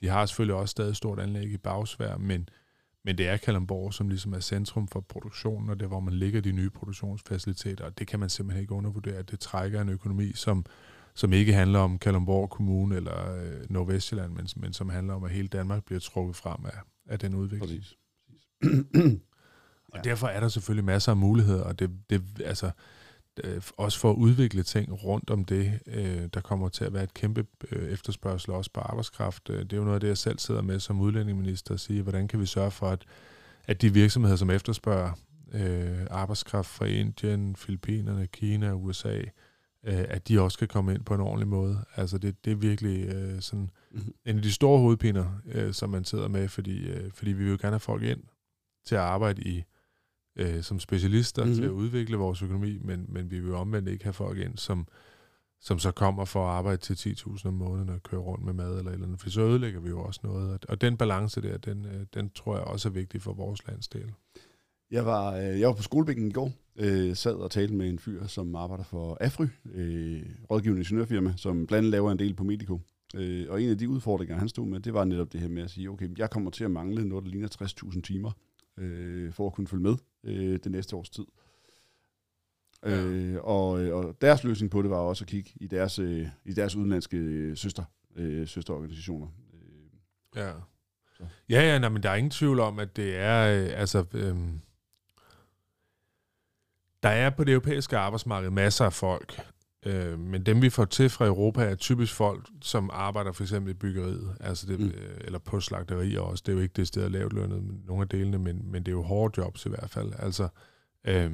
De 0.00 0.08
har 0.08 0.26
selvfølgelig 0.26 0.56
også 0.56 0.72
stadig 0.72 0.96
stort 0.96 1.20
anlæg 1.20 1.52
i 1.52 1.56
Bagsvær, 1.56 2.16
men, 2.16 2.48
men 3.04 3.18
det 3.18 3.28
er 3.28 3.36
Kalamborg, 3.36 3.94
som 3.94 4.08
ligesom 4.08 4.32
er 4.32 4.40
centrum 4.40 4.88
for 4.88 5.00
produktionen, 5.00 5.70
og 5.70 5.76
det 5.76 5.84
er, 5.84 5.88
hvor 5.88 6.00
man 6.00 6.14
ligger 6.14 6.40
de 6.40 6.52
nye 6.52 6.70
produktionsfaciliteter, 6.70 7.84
og 7.84 7.98
det 7.98 8.06
kan 8.06 8.20
man 8.20 8.28
simpelthen 8.28 8.62
ikke 8.62 8.74
undervurdere. 8.74 9.22
Det 9.22 9.40
trækker 9.40 9.80
en 9.80 9.88
økonomi, 9.88 10.32
som, 10.32 10.64
som 11.14 11.32
ikke 11.32 11.52
handler 11.52 11.78
om 11.78 11.98
Kalamborg 11.98 12.50
Kommune 12.50 12.96
eller 12.96 13.34
øh, 13.34 13.70
Nordvestjylland, 13.70 14.32
men, 14.32 14.48
men 14.56 14.72
som 14.72 14.88
handler 14.88 15.14
om, 15.14 15.24
at 15.24 15.30
hele 15.30 15.48
Danmark 15.48 15.84
bliver 15.84 16.00
trukket 16.00 16.36
frem 16.36 16.58
af, 16.64 16.78
af 17.06 17.18
den 17.18 17.34
udvikling. 17.34 17.82
Præcis. 17.82 17.96
Præcis. 18.62 19.20
og 19.92 19.96
ja. 19.96 20.00
derfor 20.04 20.26
er 20.26 20.40
der 20.40 20.48
selvfølgelig 20.48 20.84
masser 20.84 21.12
af 21.12 21.16
muligheder, 21.16 21.62
og 21.64 21.78
det, 21.78 21.90
det 22.10 22.22
altså, 22.44 22.70
øh, 23.44 23.62
også 23.76 23.98
for 23.98 24.10
at 24.10 24.16
udvikle 24.16 24.62
ting 24.62 25.04
rundt 25.04 25.30
om 25.30 25.44
det. 25.44 25.80
Øh, 25.86 26.28
der 26.34 26.40
kommer 26.40 26.68
til 26.68 26.84
at 26.84 26.92
være 26.92 27.02
et 27.04 27.14
kæmpe 27.14 27.46
øh, 27.72 27.92
efterspørgsel 27.92 28.50
også 28.50 28.70
på 28.74 28.80
arbejdskraft. 28.80 29.48
Det 29.48 29.72
er 29.72 29.76
jo 29.76 29.84
noget 29.84 29.94
af 29.94 30.00
det, 30.00 30.08
jeg 30.08 30.18
selv 30.18 30.38
sidder 30.38 30.62
med 30.62 30.80
som 30.80 31.00
udlændingeminister 31.00 31.74
og 31.74 31.80
sige, 31.80 32.02
hvordan 32.02 32.28
kan 32.28 32.40
vi 32.40 32.46
sørge 32.46 32.70
for, 32.70 32.88
at, 32.90 33.04
at 33.64 33.82
de 33.82 33.92
virksomheder, 33.92 34.36
som 34.36 34.50
efterspørger 34.50 35.12
øh, 35.52 36.06
arbejdskraft 36.10 36.68
fra 36.68 36.86
Indien, 36.86 37.56
Filippinerne, 37.56 38.26
Kina 38.26 38.72
USA, 38.72 39.20
øh, 39.84 40.04
at 40.08 40.28
de 40.28 40.40
også 40.40 40.58
kan 40.58 40.68
komme 40.68 40.94
ind 40.94 41.04
på 41.04 41.14
en 41.14 41.20
ordentlig 41.20 41.48
måde. 41.48 41.84
Altså 41.96 42.18
det, 42.18 42.44
det 42.44 42.50
er 42.50 42.56
virkelig 42.56 43.08
øh, 43.08 43.40
sådan 43.40 43.70
mm-hmm. 43.90 44.14
en 44.26 44.36
af 44.36 44.42
de 44.42 44.52
store 44.52 44.78
hovedpiner, 44.78 45.40
øh, 45.46 45.72
som 45.72 45.90
man 45.90 46.04
sidder 46.04 46.28
med, 46.28 46.48
fordi, 46.48 46.88
øh, 46.88 47.10
fordi 47.12 47.32
vi 47.32 47.44
vil 47.44 47.50
jo 47.50 47.58
gerne 47.60 47.74
have 47.74 47.80
folk 47.80 48.02
ind 48.02 48.20
til 48.86 48.94
at 48.94 49.00
arbejde 49.00 49.42
i 49.42 49.64
øh, 50.36 50.62
som 50.62 50.80
specialister 50.80 51.44
mm-hmm. 51.44 51.56
til 51.56 51.64
at 51.64 51.70
udvikle 51.70 52.16
vores 52.16 52.42
økonomi, 52.42 52.78
men, 52.78 53.06
men 53.08 53.30
vi 53.30 53.40
vil 53.40 53.54
omvendt 53.54 53.88
ikke 53.88 54.04
have 54.04 54.12
folk 54.12 54.38
ind, 54.38 54.56
som, 54.56 54.86
som 55.60 55.78
så 55.78 55.90
kommer 55.90 56.24
for 56.24 56.46
at 56.46 56.54
arbejde 56.54 56.76
til 56.76 56.94
10.000 56.94 57.48
om 57.48 57.54
måneden 57.54 57.88
og 57.88 58.02
køre 58.02 58.20
rundt 58.20 58.44
med 58.44 58.52
mad 58.52 58.78
eller 58.78 58.92
eller 58.92 59.06
andet, 59.06 59.20
for 59.20 59.30
så 59.30 59.40
ødelægger 59.40 59.80
vi 59.80 59.88
jo 59.88 60.02
også 60.02 60.20
noget. 60.22 60.64
Og 60.64 60.80
den 60.80 60.96
balance 60.96 61.42
der, 61.42 61.58
den, 61.58 61.86
øh, 61.86 62.06
den 62.14 62.30
tror 62.30 62.56
jeg 62.56 62.64
også 62.64 62.88
er 62.88 62.92
vigtig 62.92 63.22
for 63.22 63.32
vores 63.32 63.66
landsdel. 63.66 64.12
Jeg 64.90 65.06
var, 65.06 65.36
øh, 65.36 65.60
jeg 65.60 65.68
var 65.68 65.74
på 65.74 65.82
skolebænken 65.82 66.28
i 66.28 66.32
går, 66.32 66.52
øh, 66.76 67.16
sad 67.16 67.34
og 67.34 67.50
talte 67.50 67.74
med 67.74 67.88
en 67.88 67.98
fyr, 67.98 68.26
som 68.26 68.54
arbejder 68.54 68.84
for 68.84 69.18
Afry, 69.20 69.46
øh, 69.74 70.22
rådgivende 70.50 70.80
ingeniørfirma, 70.80 71.34
som 71.36 71.66
blandt 71.66 71.72
andet 71.74 71.90
laver 71.90 72.12
en 72.12 72.18
del 72.18 72.34
på 72.34 72.44
Medico. 72.44 72.80
Øh, 73.14 73.46
og 73.48 73.62
en 73.62 73.70
af 73.70 73.78
de 73.78 73.88
udfordringer, 73.88 74.36
han 74.36 74.48
stod 74.48 74.66
med, 74.66 74.80
det 74.80 74.94
var 74.94 75.04
netop 75.04 75.32
det 75.32 75.40
her 75.40 75.48
med 75.48 75.62
at 75.62 75.70
sige, 75.70 75.90
okay, 75.90 76.08
jeg 76.18 76.30
kommer 76.30 76.50
til 76.50 76.64
at 76.64 76.70
mangle 76.70 77.08
noget, 77.08 77.24
der 77.24 77.30
ligner 77.30 77.48
60.000 77.62 78.00
timer, 78.00 78.30
øh, 78.78 79.32
for 79.32 79.46
at 79.46 79.52
kunne 79.52 79.66
følge 79.66 79.82
med 79.82 79.96
øh, 80.24 80.58
det 80.64 80.72
næste 80.72 80.96
års 80.96 81.10
tid. 81.10 81.24
Ja. 82.84 83.04
Øh, 83.04 83.36
og, 83.44 83.70
og 83.70 84.16
deres 84.20 84.44
løsning 84.44 84.70
på 84.70 84.82
det 84.82 84.90
var 84.90 84.96
også 84.96 85.24
at 85.24 85.28
kigge 85.28 85.50
i 85.56 85.66
deres, 85.66 85.98
øh, 85.98 86.28
i 86.44 86.52
deres 86.52 86.76
udenlandske 86.76 87.16
øh, 87.16 87.56
søster, 87.56 87.84
øh, 88.16 88.48
søsterorganisationer. 88.48 89.26
Øh, 89.54 90.40
ja. 90.42 90.52
Så. 91.16 91.24
Ja, 91.48 91.62
ja, 91.62 91.78
nej, 91.78 91.88
men 91.88 92.02
der 92.02 92.10
er 92.10 92.14
ingen 92.14 92.30
tvivl 92.30 92.60
om, 92.60 92.78
at 92.78 92.96
det 92.96 93.16
er, 93.16 93.64
øh, 93.64 93.80
altså, 93.80 94.04
øh, 94.14 94.36
Der 97.04 97.10
er 97.10 97.30
på 97.30 97.44
det 97.44 97.52
europæiske 97.52 97.96
arbejdsmarked 97.96 98.50
masser 98.50 98.84
af 98.84 98.92
folk, 98.92 99.40
øh, 99.86 100.18
men 100.18 100.46
dem 100.46 100.62
vi 100.62 100.70
får 100.70 100.84
til 100.84 101.08
fra 101.08 101.26
Europa 101.26 101.64
er 101.64 101.74
typisk 101.74 102.14
folk, 102.14 102.48
som 102.62 102.90
arbejder 102.92 103.32
for 103.32 103.42
eksempel 103.42 103.70
i 103.70 103.74
byggeriet, 103.74 104.36
altså 104.40 104.66
det, 104.66 104.80
mm. 104.80 104.86
øh, 104.86 105.20
eller 105.20 105.38
på 105.38 105.60
slagterier 105.60 106.20
også. 106.20 106.42
Det 106.46 106.52
er 106.52 106.56
jo 106.56 106.62
ikke 106.62 106.72
det 106.76 106.88
sted 106.88 107.04
at 107.04 107.10
lavt 107.10 107.32
lønnet, 107.32 107.62
nogle 107.86 108.02
af 108.02 108.08
delene, 108.08 108.38
men, 108.38 108.70
men 108.70 108.82
det 108.82 108.88
er 108.88 108.96
jo 108.96 109.02
hårde 109.02 109.42
jobs 109.42 109.66
i 109.66 109.68
hvert 109.68 109.90
fald. 109.90 110.12
Altså, 110.18 110.48
øh, 111.06 111.32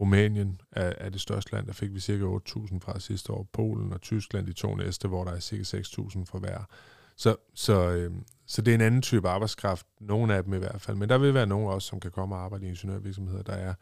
Rumænien 0.00 0.60
er, 0.72 0.92
er 0.98 1.08
det 1.08 1.20
største 1.20 1.52
land, 1.52 1.66
der 1.66 1.72
fik 1.72 1.94
vi 1.94 2.00
cirka 2.00 2.24
8.000 2.24 2.78
fra 2.80 3.00
sidste 3.00 3.32
år. 3.32 3.48
Polen 3.52 3.92
og 3.92 4.00
Tyskland, 4.00 4.46
de 4.46 4.52
to 4.52 4.74
næste, 4.74 5.08
hvor 5.08 5.24
der 5.24 5.32
er 5.32 5.40
cirka 5.40 5.62
6.000 5.62 6.24
for 6.24 6.38
hver. 6.38 6.64
Så, 7.16 7.36
så, 7.54 7.90
øh, 7.90 8.12
så 8.46 8.62
det 8.62 8.70
er 8.70 8.74
en 8.74 8.80
anden 8.80 9.02
type 9.02 9.28
arbejdskraft, 9.28 9.86
nogle 10.00 10.34
af 10.34 10.44
dem 10.44 10.54
i 10.54 10.58
hvert 10.58 10.80
fald. 10.80 10.96
Men 10.96 11.08
der 11.08 11.18
vil 11.18 11.34
være 11.34 11.46
nogen 11.46 11.68
også, 11.68 11.88
som 11.88 12.00
kan 12.00 12.10
komme 12.10 12.34
og 12.34 12.44
arbejde 12.44 12.66
i 12.66 12.68
ingeniørvirksomheder. 12.68 13.42
Der 13.42 13.52
er 13.52 13.74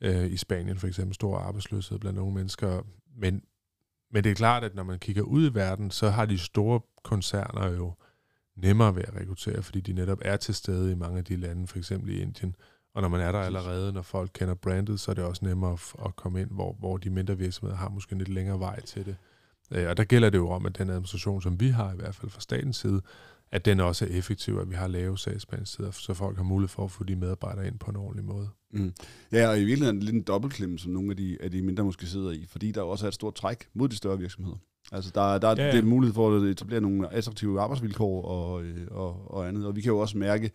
øh, 0.00 0.32
i 0.32 0.36
Spanien 0.36 0.78
for 0.78 0.86
eksempel 0.86 1.14
stor 1.14 1.38
arbejdsløshed 1.38 1.98
blandt 1.98 2.18
nogle 2.18 2.34
mennesker. 2.34 2.82
Men, 3.16 3.42
men 4.12 4.24
det 4.24 4.30
er 4.30 4.34
klart, 4.34 4.64
at 4.64 4.74
når 4.74 4.82
man 4.82 4.98
kigger 4.98 5.22
ud 5.22 5.50
i 5.50 5.54
verden, 5.54 5.90
så 5.90 6.10
har 6.10 6.26
de 6.26 6.38
store 6.38 6.80
koncerner 7.04 7.70
jo 7.70 7.92
nemmere 8.56 8.96
ved 8.96 9.02
at 9.02 9.16
rekruttere, 9.16 9.62
fordi 9.62 9.80
de 9.80 9.92
netop 9.92 10.18
er 10.22 10.36
til 10.36 10.54
stede 10.54 10.92
i 10.92 10.94
mange 10.94 11.18
af 11.18 11.24
de 11.24 11.36
lande, 11.36 11.66
for 11.66 11.78
eksempel 11.78 12.10
i 12.10 12.20
Indien. 12.20 12.56
Og 12.94 13.02
når 13.02 13.08
man 13.08 13.20
er 13.20 13.32
der 13.32 13.38
allerede, 13.38 13.92
når 13.92 14.02
folk 14.02 14.30
kender 14.34 14.54
brandet, 14.54 15.00
så 15.00 15.10
er 15.10 15.14
det 15.14 15.24
også 15.24 15.44
nemmere 15.44 15.72
at, 15.72 16.06
at 16.06 16.16
komme 16.16 16.40
ind, 16.40 16.50
hvor, 16.50 16.72
hvor 16.72 16.96
de 16.96 17.10
mindre 17.10 17.38
virksomheder 17.38 17.78
har 17.78 17.88
måske 17.88 18.12
en 18.12 18.18
lidt 18.18 18.28
længere 18.28 18.60
vej 18.60 18.80
til 18.80 19.06
det. 19.06 19.16
Øh, 19.70 19.88
og 19.88 19.96
der 19.96 20.04
gælder 20.04 20.30
det 20.30 20.38
jo 20.38 20.50
om, 20.50 20.66
at 20.66 20.78
den 20.78 20.90
administration, 20.90 21.42
som 21.42 21.60
vi 21.60 21.68
har 21.68 21.92
i 21.92 21.96
hvert 21.96 22.14
fald 22.14 22.30
fra 22.30 22.40
statens 22.40 22.76
side, 22.76 23.02
at 23.56 23.64
den 23.64 23.80
også 23.80 24.04
er 24.04 24.08
effektiv, 24.08 24.58
at 24.58 24.70
vi 24.70 24.74
har 24.74 24.86
lave 24.86 25.18
sagsbehandlingstider, 25.18 25.90
så 25.90 26.14
folk 26.14 26.36
har 26.36 26.44
mulighed 26.44 26.68
for 26.68 26.84
at 26.84 26.90
få 26.90 27.04
de 27.04 27.16
medarbejdere 27.16 27.66
ind 27.66 27.78
på 27.78 27.90
en 27.90 27.96
ordentlig 27.96 28.24
måde. 28.24 28.48
Mm. 28.72 28.92
Ja, 29.32 29.48
og 29.48 29.60
i 29.60 29.64
virkeligheden 29.64 30.00
lidt 30.00 30.14
en 30.14 30.22
dobbeltklem, 30.22 30.78
som 30.78 30.92
nogle 30.92 31.10
af 31.10 31.16
de, 31.16 31.38
af 31.40 31.50
de 31.50 31.62
mindre 31.62 31.84
måske 31.84 32.06
sidder 32.06 32.30
i, 32.30 32.46
fordi 32.48 32.72
der 32.72 32.82
også 32.82 33.06
er 33.06 33.08
et 33.08 33.14
stort 33.14 33.34
træk 33.34 33.68
mod 33.74 33.88
de 33.88 33.96
større 33.96 34.18
virksomheder. 34.18 34.56
Altså, 34.92 35.10
der, 35.14 35.38
der 35.38 35.48
ja, 35.48 35.66
ja. 35.66 35.78
er 35.78 35.82
mulighed 35.82 36.14
for 36.14 36.36
at 36.36 36.42
etablere 36.42 36.80
nogle 36.80 37.12
attraktive 37.12 37.60
arbejdsvilkår 37.60 38.22
og, 38.22 38.64
øh, 38.64 38.86
og, 38.90 39.34
og 39.34 39.48
andet. 39.48 39.66
Og 39.66 39.76
vi 39.76 39.80
kan 39.80 39.92
jo 39.92 39.98
også 39.98 40.18
mærke, 40.18 40.50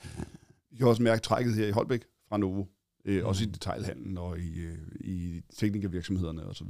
vi 0.72 0.78
kan 0.78 0.88
også 0.88 1.04
mærke 1.04 1.22
trækket 1.22 1.56
her 1.56 1.68
i 1.68 1.72
Holbæk 1.72 2.04
fra 2.30 2.38
Novo. 2.38 2.66
Øh, 3.06 3.22
mm. 3.22 3.26
Også 3.26 3.44
i 3.44 3.48
detailhandlen 3.48 4.18
og 4.18 4.40
i, 4.40 4.60
øh, 4.60 4.78
i 5.00 5.42
teknikervirksomhederne 5.58 6.46
osv. 6.46 6.68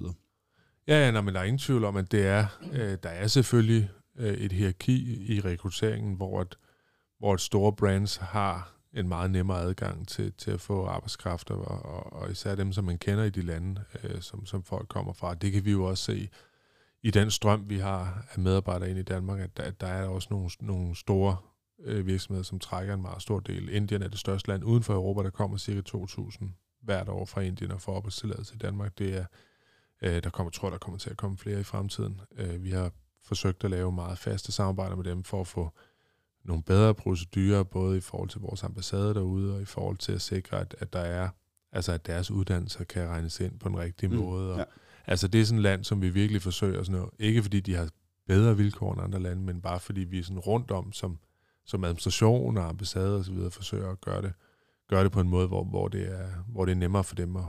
Ja, 0.88 1.06
ja 1.06 1.12
nej, 1.12 1.22
men 1.22 1.34
der 1.34 1.40
er 1.40 1.44
ingen 1.44 1.60
tvivl 1.60 1.84
om, 1.84 1.96
at 1.96 2.12
det 2.12 2.26
er, 2.26 2.46
øh, 2.74 2.98
der 3.04 3.10
er 3.10 3.28
selvfølgelig 3.28 3.90
øh, 4.22 4.34
et 4.34 4.52
hierarki 4.52 5.26
i 5.36 5.40
rekrutteringen, 5.40 6.16
hvor, 6.16 6.42
et, 6.42 6.58
hvor 7.20 7.34
et 7.34 7.42
store 7.42 7.74
brands 7.74 8.16
har 8.16 8.74
en 8.94 9.08
meget 9.08 9.32
nemmere 9.32 9.62
adgang 9.62 10.08
til, 10.08 10.34
til 10.34 10.52
at 10.52 10.62
få 10.62 10.86
arbejdskraft, 10.86 11.52
og, 11.52 11.62
og, 11.66 12.14
og 12.14 12.32
især 12.32 12.56
dem, 12.56 12.74
som 12.74 12.84
man 12.84 12.98
kender 12.98 13.24
i 13.24 13.30
de 13.30 13.42
lande, 13.42 13.84
øh, 14.04 14.22
som, 14.22 14.46
som 14.46 14.64
folk 14.64 14.88
kommer 14.88 15.14
fra. 15.14 15.34
Det 15.34 15.52
kan 15.52 15.66
vi 15.66 15.72
jo 15.72 15.84
også 15.84 16.04
se 16.04 16.30
i 17.04 17.12
den 17.12 17.32
strøm, 17.32 17.70
vi 17.70 17.78
har 17.78 18.26
af 18.34 18.40
medarbejdere 18.40 18.90
ind 18.90 19.00
i 19.00 19.04
Danmark, 19.04 19.40
at 19.40 19.58
der, 19.58 19.64
at 19.64 19.82
der 19.82 19.88
er 19.88 20.08
også 20.08 20.28
nogle, 20.32 20.50
nogle 20.60 20.96
store 20.96 21.38
øh, 21.84 22.08
virksomheder, 22.08 22.44
som 22.44 22.60
trækker 22.60 22.94
en 22.94 23.02
meget 23.02 23.22
stor 23.22 23.40
del. 23.40 23.70
Indien 23.70 24.02
er 24.02 24.08
det 24.08 24.20
største 24.20 24.50
land 24.50 24.64
uden 24.64 24.84
for 24.84 24.94
Europa, 24.94 25.24
der 25.24 25.30
kommer 25.30 25.58
cirka 25.58 25.82
2.000 25.98 26.46
hvert 26.82 27.10
år 27.10 27.26
fra 27.26 27.42
Indien 27.42 27.72
og 27.72 27.82
får 27.82 27.96
opholdstilladelse 27.96 28.56
i 28.56 28.58
Danmark. 28.58 28.98
Det 28.98 29.18
er, 29.18 29.26
øh, 30.02 30.24
der 30.24 30.30
kommer, 30.30 30.52
tror 30.52 30.70
der 30.70 30.78
kommer 30.78 30.98
til 30.98 31.10
at 31.10 31.18
komme 31.18 31.38
flere 31.38 31.60
i 31.60 31.64
fremtiden. 31.64 32.22
Øh, 32.38 32.64
vi 32.64 32.72
har 32.72 32.92
forsøgt 33.24 33.64
at 33.64 33.72
lave 33.72 33.92
meget 33.92 34.18
faste 34.18 34.52
samarbejder 34.52 34.96
med 34.96 35.04
dem 35.04 35.24
for 35.24 35.42
at 35.42 35.48
få 35.48 35.72
nogle 36.44 36.64
bedre 36.64 36.94
procedurer, 36.94 37.64
både 37.64 37.98
i 37.98 38.02
forhold 38.02 38.30
til 38.30 38.42
vores 38.42 38.64
ambassade 38.64 39.14
derude, 39.14 39.56
og 39.56 39.62
i 39.62 39.66
forhold 39.66 39.98
til 39.98 40.12
at 40.12 40.22
sikre, 40.22 40.60
at, 40.60 40.76
at 40.80 40.94
der 40.94 41.00
er, 41.00 41.30
altså 41.72 41.92
at 41.92 42.06
deres 42.06 42.32
uddannelser 42.32 42.84
kan 42.84 43.08
regnes 43.08 43.40
ind 43.40 43.60
på 43.60 43.70
den 43.70 43.78
rigtige 43.78 44.10
mm, 44.10 44.16
måde. 44.16 44.52
Og, 44.54 44.58
ja. 44.58 44.64
Altså 45.08 45.28
det 45.28 45.42
er 45.42 45.46
sådan 45.46 45.58
et 45.58 45.64
land, 45.64 45.84
som 45.84 46.02
vi 46.02 46.10
virkelig 46.10 46.42
forsøger 46.42 46.84
sådan 46.84 47.00
noget. 47.00 47.14
Ikke 47.20 47.42
fordi 47.42 47.60
de 47.60 47.76
har 47.76 47.90
bedre 48.28 48.58
vilkår 48.58 48.94
end 48.94 49.02
andre 49.02 49.20
lande, 49.20 49.44
men 49.44 49.62
bare 49.62 49.80
fordi 49.80 50.02
vi 50.02 50.20
er 50.20 50.24
sådan 50.24 50.40
rundt 50.40 50.72
om 50.72 50.94
som, 50.94 51.20
som 51.66 51.84
administration 51.84 52.58
og 52.58 52.70
ambassade 52.70 53.26
videre 53.26 53.52
forsøger 53.52 53.90
at 53.90 54.02
gøre 54.02 54.22
det, 54.22 54.34
gøre 54.90 55.04
det 55.04 55.12
på 55.12 55.20
en 55.20 55.30
måde, 55.30 55.48
hvor, 55.48 55.64
hvor, 55.64 55.88
det, 55.88 56.12
er, 56.12 56.28
hvor 56.48 56.66
det 56.66 56.72
er 56.72 56.76
nemmere 56.76 57.04
for 57.04 57.16
dem 57.16 57.36
at, 57.36 57.44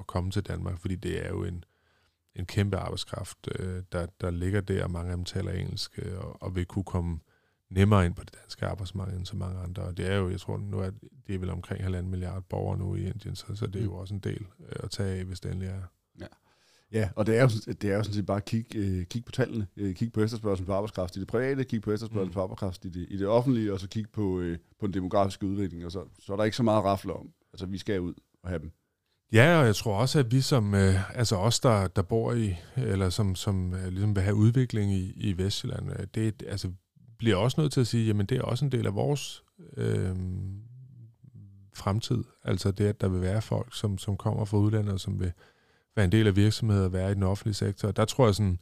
at 0.00 0.06
komme 0.06 0.30
til 0.30 0.42
Danmark, 0.42 0.80
fordi 0.80 0.94
det 0.94 1.26
er 1.26 1.28
jo 1.28 1.44
en, 1.44 1.64
en 2.36 2.46
kæmpe 2.46 2.76
arbejdskraft, 2.76 3.38
øh, 3.58 3.82
der, 3.92 4.06
der 4.20 4.30
ligger 4.30 4.60
der, 4.60 4.84
og 4.84 4.90
mange 4.90 5.10
af 5.10 5.16
dem 5.16 5.24
taler 5.24 5.52
engelsk, 5.52 5.98
øh, 5.98 6.18
og, 6.18 6.42
og 6.42 6.56
vil 6.56 6.66
kunne 6.66 6.84
komme 6.84 7.18
nemmere 7.70 8.06
ind 8.06 8.14
på 8.14 8.24
det 8.24 8.34
danske 8.42 8.66
arbejdsmarked 8.66 9.16
end 9.16 9.26
så 9.26 9.36
mange 9.36 9.60
andre. 9.60 9.82
Og 9.82 9.96
det 9.96 10.10
er 10.10 10.16
jo, 10.16 10.30
jeg 10.30 10.40
tror 10.40 10.58
nu, 10.58 10.80
at 10.80 10.94
det 11.26 11.34
er 11.34 11.38
vel 11.38 11.50
omkring 11.50 11.82
halvanden 11.82 12.10
milliard 12.10 12.42
borgere 12.42 12.78
nu 12.78 12.94
i 12.94 13.06
Indien, 13.06 13.36
så, 13.36 13.46
så 13.54 13.66
det 13.66 13.80
er 13.80 13.84
jo 13.84 13.90
mm. 13.90 13.98
også 13.98 14.14
en 14.14 14.20
del 14.20 14.46
øh, 14.60 14.76
at 14.82 14.90
tage 14.90 15.18
af, 15.18 15.24
hvis 15.24 15.40
det 15.40 15.50
endelig 15.50 15.68
er. 15.68 15.82
Ja. 16.20 16.26
Ja, 16.92 17.08
og 17.16 17.26
det 17.26 17.36
er 17.36 17.42
jo, 17.42 17.48
det 17.66 17.84
er 17.84 17.96
jo 17.96 18.02
sådan 18.02 18.14
set 18.14 18.26
bare 18.26 18.36
at 18.36 18.44
kigge, 18.44 18.78
øh, 18.78 19.06
kigge 19.06 19.26
på 19.26 19.32
tallene, 19.32 19.66
øh, 19.76 19.94
kigge 19.94 20.12
på 20.12 20.20
efterspørgselen 20.20 20.66
på 20.66 20.72
arbejdskraft 20.72 21.16
i 21.16 21.20
det 21.20 21.28
private, 21.28 21.64
kigge 21.64 21.84
på 21.84 21.92
efterspørgselen 21.92 22.28
mm. 22.28 22.32
på 22.32 22.42
arbejdskraft 22.42 22.84
i 22.84 22.88
det, 22.88 23.06
i 23.10 23.16
det 23.16 23.26
offentlige, 23.26 23.72
og 23.72 23.80
så 23.80 23.88
kigge 23.88 24.10
på, 24.12 24.40
øh, 24.40 24.58
på 24.80 24.86
den 24.86 24.94
demografiske 24.94 25.46
udvikling, 25.46 25.84
og 25.84 25.92
så, 25.92 26.04
så 26.18 26.32
er 26.32 26.36
der 26.36 26.44
ikke 26.44 26.56
så 26.56 26.62
meget 26.62 26.84
rafle 26.84 27.12
om. 27.12 27.30
Altså, 27.52 27.66
vi 27.66 27.78
skal 27.78 28.00
ud 28.00 28.14
og 28.42 28.48
have 28.48 28.58
dem. 28.58 28.72
Ja, 29.34 29.58
og 29.60 29.66
jeg 29.66 29.76
tror 29.76 29.96
også, 29.96 30.18
at 30.18 30.32
vi 30.32 30.40
som, 30.40 30.74
øh, 30.74 31.18
altså 31.18 31.36
os, 31.36 31.60
der, 31.60 31.86
der 31.86 32.02
bor 32.02 32.32
i, 32.32 32.56
eller 32.76 33.10
som, 33.10 33.34
som 33.34 33.74
øh, 33.74 33.88
ligesom 33.88 34.16
vil 34.16 34.22
have 34.22 34.34
udvikling 34.34 34.92
i, 34.92 35.12
i 35.16 35.38
Vestjylland, 35.38 35.90
øh, 35.90 36.06
det 36.14 36.42
altså, 36.48 36.70
bliver 37.18 37.36
også 37.36 37.60
nødt 37.60 37.72
til 37.72 37.80
at 37.80 37.86
sige, 37.86 38.06
jamen 38.06 38.26
det 38.26 38.38
er 38.38 38.42
også 38.42 38.64
en 38.64 38.72
del 38.72 38.86
af 38.86 38.94
vores 38.94 39.44
øh, 39.76 40.16
fremtid. 41.74 42.24
Altså 42.44 42.70
det, 42.70 42.84
at 42.84 43.00
der 43.00 43.08
vil 43.08 43.20
være 43.20 43.42
folk, 43.42 43.76
som, 43.76 43.98
som 43.98 44.16
kommer 44.16 44.44
fra 44.44 44.58
udlandet, 44.58 44.92
og 44.92 45.00
som 45.00 45.20
vil 45.20 45.32
være 45.96 46.04
en 46.04 46.12
del 46.12 46.26
af 46.26 46.36
virksomheder 46.36 46.84
og 46.84 46.92
være 46.92 47.10
i 47.10 47.14
den 47.14 47.22
offentlige 47.22 47.54
sektor. 47.54 47.90
Der 47.90 48.04
tror 48.04 48.26
jeg 48.26 48.34
sådan, 48.34 48.58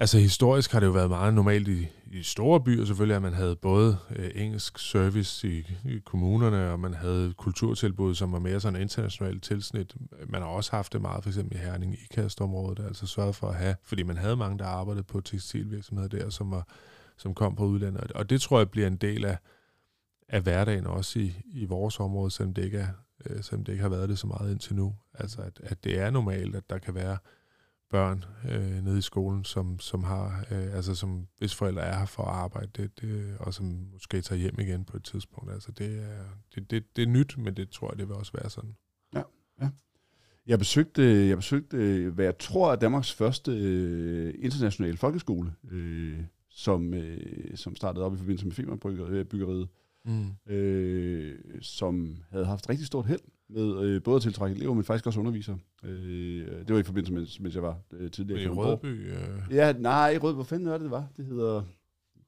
Altså 0.00 0.18
historisk 0.18 0.72
har 0.72 0.80
det 0.80 0.86
jo 0.86 0.92
været 0.92 1.10
meget 1.10 1.34
normalt 1.34 1.68
i, 1.68 1.88
i 2.06 2.22
store 2.22 2.60
byer 2.60 2.84
selvfølgelig, 2.84 3.16
at 3.16 3.22
man 3.22 3.32
havde 3.32 3.56
både 3.56 3.98
øh, 4.16 4.30
engelsk 4.34 4.78
service 4.78 5.48
i, 5.48 5.58
i 5.84 5.98
kommunerne, 6.04 6.70
og 6.70 6.80
man 6.80 6.94
havde 6.94 7.34
kulturtilbud, 7.36 8.14
som 8.14 8.32
var 8.32 8.38
mere 8.38 8.60
sådan 8.60 8.76
en 8.76 8.82
internationalt 8.82 9.42
tilsnit. 9.42 9.96
Man 10.28 10.42
har 10.42 10.48
også 10.48 10.70
haft 10.70 10.92
det 10.92 11.00
meget, 11.00 11.22
for 11.22 11.30
eksempel 11.30 11.56
i 11.56 11.58
Herning 11.60 11.94
i 11.94 12.06
kastområdet, 12.10 12.84
altså 12.84 13.06
sørget 13.06 13.34
for 13.34 13.48
at 13.48 13.54
have, 13.54 13.76
fordi 13.84 14.02
man 14.02 14.16
havde 14.16 14.36
mange, 14.36 14.58
der 14.58 14.64
arbejdede 14.64 15.04
på 15.04 15.20
tekstilvirksomheder 15.20 16.08
der, 16.08 16.30
som, 16.30 16.50
var, 16.50 16.68
som 17.16 17.34
kom 17.34 17.56
på 17.56 17.64
udlandet. 17.64 18.12
Og 18.12 18.30
det 18.30 18.40
tror 18.40 18.58
jeg 18.58 18.70
bliver 18.70 18.86
en 18.86 18.96
del 18.96 19.24
af, 19.24 19.38
af 20.28 20.42
hverdagen 20.42 20.86
også 20.86 21.18
i, 21.18 21.40
i 21.52 21.64
vores 21.64 22.00
område, 22.00 22.30
selvom 22.30 22.54
det 22.54 22.64
ikke 22.64 22.78
er, 22.78 22.88
øh, 23.26 23.42
selvom 23.42 23.64
det 23.64 23.72
ikke 23.72 23.82
har 23.82 23.90
været 23.90 24.08
det 24.08 24.18
så 24.18 24.26
meget 24.26 24.50
indtil 24.50 24.76
nu. 24.76 24.94
Altså 25.14 25.40
at, 25.40 25.60
at 25.62 25.84
det 25.84 25.98
er 25.98 26.10
normalt, 26.10 26.56
at 26.56 26.70
der 26.70 26.78
kan 26.78 26.94
være 26.94 27.16
børn 27.90 28.24
øh, 28.50 28.84
nede 28.84 28.98
i 28.98 29.02
skolen, 29.02 29.44
som, 29.44 29.78
som 29.78 30.04
har, 30.04 30.46
øh, 30.50 30.74
altså 30.74 30.94
som 30.94 31.26
hvis 31.38 31.54
forældre 31.54 31.82
er 31.82 31.98
her 31.98 32.06
for 32.06 32.22
at 32.22 32.34
arbejde, 32.34 32.70
det, 32.76 33.00
det, 33.00 33.36
og 33.40 33.54
som 33.54 33.88
måske 33.92 34.20
tager 34.20 34.40
hjem 34.40 34.54
igen 34.58 34.84
på 34.84 34.96
et 34.96 35.04
tidspunkt. 35.04 35.52
Altså 35.52 35.72
det 35.72 36.02
er, 36.02 36.24
det, 36.54 36.70
det, 36.70 36.96
det 36.96 37.02
er 37.02 37.06
nyt, 37.06 37.38
men 37.38 37.56
det 37.56 37.70
tror 37.70 37.90
jeg, 37.90 37.98
det 37.98 38.08
vil 38.08 38.16
også 38.16 38.32
være 38.32 38.50
sådan. 38.50 38.76
Ja, 39.14 39.22
ja. 39.60 39.70
Jeg 40.46 40.58
besøgte, 40.58 41.28
jeg 41.28 41.36
besøgte 41.36 42.10
hvad 42.10 42.24
jeg 42.24 42.38
tror 42.38 42.72
er 42.72 42.76
Danmarks 42.76 43.12
første 43.12 43.52
øh, 43.52 44.34
internationale 44.38 44.96
folkeskole, 44.96 45.52
øh, 45.70 46.18
som, 46.48 46.94
øh, 46.94 47.56
som 47.56 47.76
startede 47.76 48.04
op 48.04 48.14
i 48.14 48.18
forbindelse 48.18 48.46
med 48.46 48.54
Femernbyggeriet, 48.54 49.68
mm. 50.04 50.52
øh, 50.52 51.38
som 51.60 52.16
havde 52.30 52.46
haft 52.46 52.68
rigtig 52.68 52.86
stort 52.86 53.06
held 53.06 53.20
med 53.50 53.82
øh, 53.82 54.02
både 54.02 54.16
at 54.16 54.22
tiltrække 54.22 54.56
elever, 54.56 54.74
men 54.74 54.84
faktisk 54.84 55.06
også 55.06 55.20
undervisere. 55.20 55.58
Øh, 55.84 56.46
det 56.66 56.74
var 56.74 56.78
i 56.78 56.82
forbindelse 56.82 57.12
med, 57.12 57.26
mens 57.40 57.54
jeg 57.54 57.62
var 57.62 57.78
øh, 57.92 58.10
tidligere. 58.10 58.42
I 58.42 58.48
Rødby? 58.48 58.86
Øh. 58.86 59.18
Ja, 59.50 59.72
nej, 59.72 60.10
i 60.10 60.18
Rødby. 60.18 60.34
Hvor 60.34 60.44
fanden 60.44 60.68
er 60.68 60.72
det, 60.72 60.80
det 60.80 60.90
var? 60.90 61.06
Det 61.16 61.24
hedder... 61.24 61.62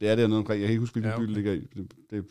Det 0.00 0.10
er 0.10 0.16
noget 0.16 0.38
omkring. 0.38 0.60
Jeg 0.60 0.66
kan 0.66 0.72
ikke 0.72 0.80
huske, 0.80 0.94
hvilken 0.94 1.10
ja, 1.10 1.16
okay. 1.16 1.24
by 1.24 1.28
det 1.28 1.36
ligger 1.36 1.52
i. 1.52 1.68
Det, 1.74 1.92
det, 2.10 2.24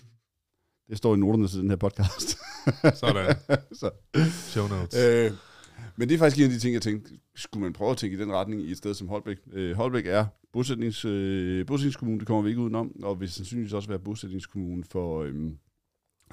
det 0.89 0.97
står 0.97 1.15
i 1.15 1.17
noterne 1.17 1.47
til 1.47 1.59
den 1.59 1.69
her 1.69 1.77
podcast. 1.77 2.37
Sådan. 2.99 3.35
Så. 3.71 3.91
Show 4.51 4.67
notes. 4.67 5.05
Øh, 5.05 5.31
men 5.95 6.09
det 6.09 6.15
er 6.15 6.19
faktisk 6.19 6.39
en 6.39 6.43
af 6.43 6.49
de 6.49 6.59
ting, 6.59 6.73
jeg 6.73 6.81
tænkte, 6.81 7.13
skulle 7.35 7.61
man 7.63 7.73
prøve 7.73 7.91
at 7.91 7.97
tænke 7.97 8.17
i 8.17 8.19
den 8.19 8.31
retning 8.31 8.61
i 8.61 8.71
et 8.71 8.77
sted 8.77 8.93
som 8.93 9.07
Holbæk. 9.07 9.37
Øh, 9.53 9.75
Holbæk 9.75 10.05
er 10.07 10.25
bosætnings, 10.53 11.05
øh, 11.05 11.65
bosætningskommune, 11.65 12.19
det 12.19 12.27
kommer 12.27 12.43
vi 12.43 12.49
ikke 12.49 12.61
udenom, 12.61 13.03
og 13.03 13.19
vil 13.19 13.31
sandsynligvis 13.31 13.73
også 13.73 13.89
være 13.89 13.99
bosætningskommune 13.99 14.83
for, 14.83 15.23
øh, 15.23 15.51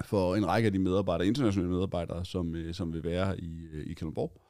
for 0.05 0.35
en 0.35 0.47
række 0.47 0.65
af 0.65 0.71
de 0.71 0.79
medarbejdere, 0.79 1.27
internationale 1.27 1.71
medarbejdere, 1.71 2.25
som, 2.25 2.55
øh, 2.55 2.73
som 2.73 2.93
vil 2.93 3.03
være 3.03 3.39
i, 3.39 3.67
øh, 3.73 3.87
i 3.87 3.93
Kalundborg. 3.93 4.41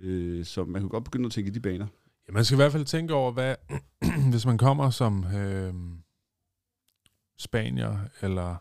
Øh, 0.00 0.44
så 0.44 0.64
man 0.64 0.82
kan 0.82 0.88
godt 0.88 1.04
begynde 1.04 1.26
at 1.26 1.32
tænke 1.32 1.48
i 1.48 1.54
de 1.54 1.60
baner. 1.60 1.86
Ja, 2.28 2.32
man 2.32 2.44
skal 2.44 2.54
i 2.54 2.60
hvert 2.60 2.72
fald 2.72 2.84
tænke 2.84 3.14
over, 3.14 3.32
hvad 3.32 3.54
hvis 4.30 4.46
man 4.46 4.58
kommer 4.58 4.90
som 4.90 5.24
øh, 5.24 5.74
spanier 7.38 7.98
eller 8.22 8.56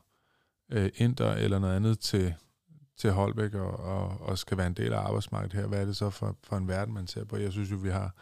øh, 0.72 0.90
inder 0.96 1.34
eller 1.34 1.60
noget 1.60 1.76
andet 1.76 2.00
til, 2.00 2.34
til 2.98 3.12
Holbæk 3.12 3.54
og, 3.54 3.80
og, 3.80 4.22
og 4.22 4.38
skal 4.38 4.58
være 4.58 4.68
en 4.68 4.74
del 4.74 4.94
af 4.94 5.00
arbejdsmarkedet 5.00 5.54
her, 5.54 5.68
hvad 5.68 5.82
er 5.82 5.86
det 5.86 5.98
så 5.98 6.10
for, 6.10 6.38
for 6.44 6.58
en 6.58 6.68
verden, 6.68 6.94
man 6.94 7.08
ser 7.08 7.26
på? 7.26 7.38
Jeg 7.38 7.52
synes 7.52 7.72
jo, 7.72 7.76
vi 7.76 7.90
har 7.90 8.16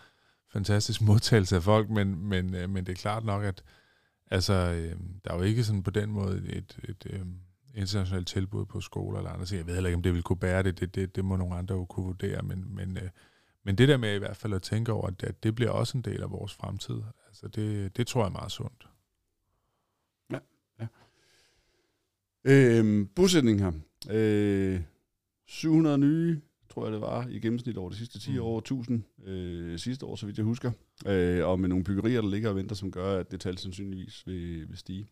fantastisk 0.52 1.02
modtagelse 1.10 1.56
af 1.56 1.64
folk, 1.64 1.90
men, 1.90 2.26
men, 2.26 2.56
øh, 2.56 2.70
men 2.70 2.86
det 2.86 2.92
er 2.92 3.02
klart 3.02 3.26
nok, 3.26 3.44
at 3.44 3.64
altså, 4.32 4.54
øh, 4.54 5.00
der 5.26 5.32
er 5.32 5.36
jo 5.36 5.42
ikke 5.42 5.64
sådan 5.64 5.84
på 5.84 5.92
den 5.92 6.12
måde 6.12 6.38
et, 6.38 6.46
et, 6.48 6.80
et, 6.90 7.08
øh, 7.10 7.26
internationale 7.80 8.26
tilbud 8.26 8.66
på 8.66 8.82
skoler 8.82 9.18
eller 9.18 9.32
andre 9.32 9.46
ting. 9.46 9.58
Jeg 9.58 9.68
ved 9.68 9.74
heller 9.74 9.88
ikke, 9.88 9.96
om 9.96 10.04
det 10.04 10.14
vil 10.14 10.24
kunne 10.24 10.40
bære 10.40 10.64
det. 10.64 10.80
Det, 10.80 10.96
det, 10.96 11.16
det 11.16 11.26
må 11.26 11.36
nogle 11.36 11.56
andre 11.56 11.76
jo 11.76 11.86
kunne 11.86 12.06
vurdere, 12.06 12.42
men, 12.42 12.76
men, 12.76 12.98
øh, 12.98 13.10
men 13.64 13.78
det 13.78 13.88
der 13.88 13.98
med 13.98 14.16
i 14.16 14.20
hvert 14.20 14.38
fald 14.38 14.54
at 14.54 14.62
tænke 14.62 14.92
over, 14.92 15.10
at 15.24 15.44
det 15.44 15.56
bliver 15.56 15.72
også 15.72 15.98
en 15.98 16.02
del 16.02 16.22
af 16.22 16.32
vores 16.32 16.54
fremtid, 16.54 17.02
altså 17.28 17.48
det, 17.48 17.98
det 17.98 18.08
tror 18.08 18.22
jeg 18.22 18.28
er 18.28 18.32
meget 18.32 18.52
sundt. 18.52 18.88
Ja, 20.32 20.40
ja. 20.80 20.88
Øhm, 22.44 23.08
bosætning 23.16 23.60
her. 23.60 23.72
Øh, 24.10 24.82
700 25.48 25.98
nye, 25.98 26.42
tror 26.70 26.86
jeg 26.86 26.94
det 26.94 27.02
var, 27.02 27.28
i 27.28 27.40
gennemsnit 27.40 27.78
over 27.78 27.90
de 27.90 27.96
sidste 27.96 28.20
10 28.20 28.32
mm. 28.32 28.40
år, 28.40 28.58
1000 28.58 29.04
øh, 29.26 29.80
sidste 29.80 30.06
år, 30.06 30.16
så 30.16 30.26
vidt 30.26 30.38
jeg 30.38 30.46
husker. 30.46 30.72
Øh, 31.08 31.48
og 31.48 31.60
med 31.60 31.70
nogle 31.70 31.84
byggerier, 31.84 32.22
der 32.22 32.30
ligger 32.30 32.50
og 32.50 32.56
venter, 32.56 32.76
som 32.76 32.92
gør, 32.92 33.20
at 33.20 33.32
det 33.32 33.42
tal 33.42 33.58
sandsynligvis 33.58 34.28
vil, 34.28 34.70
vil 34.70 34.78
stige. 34.78 35.10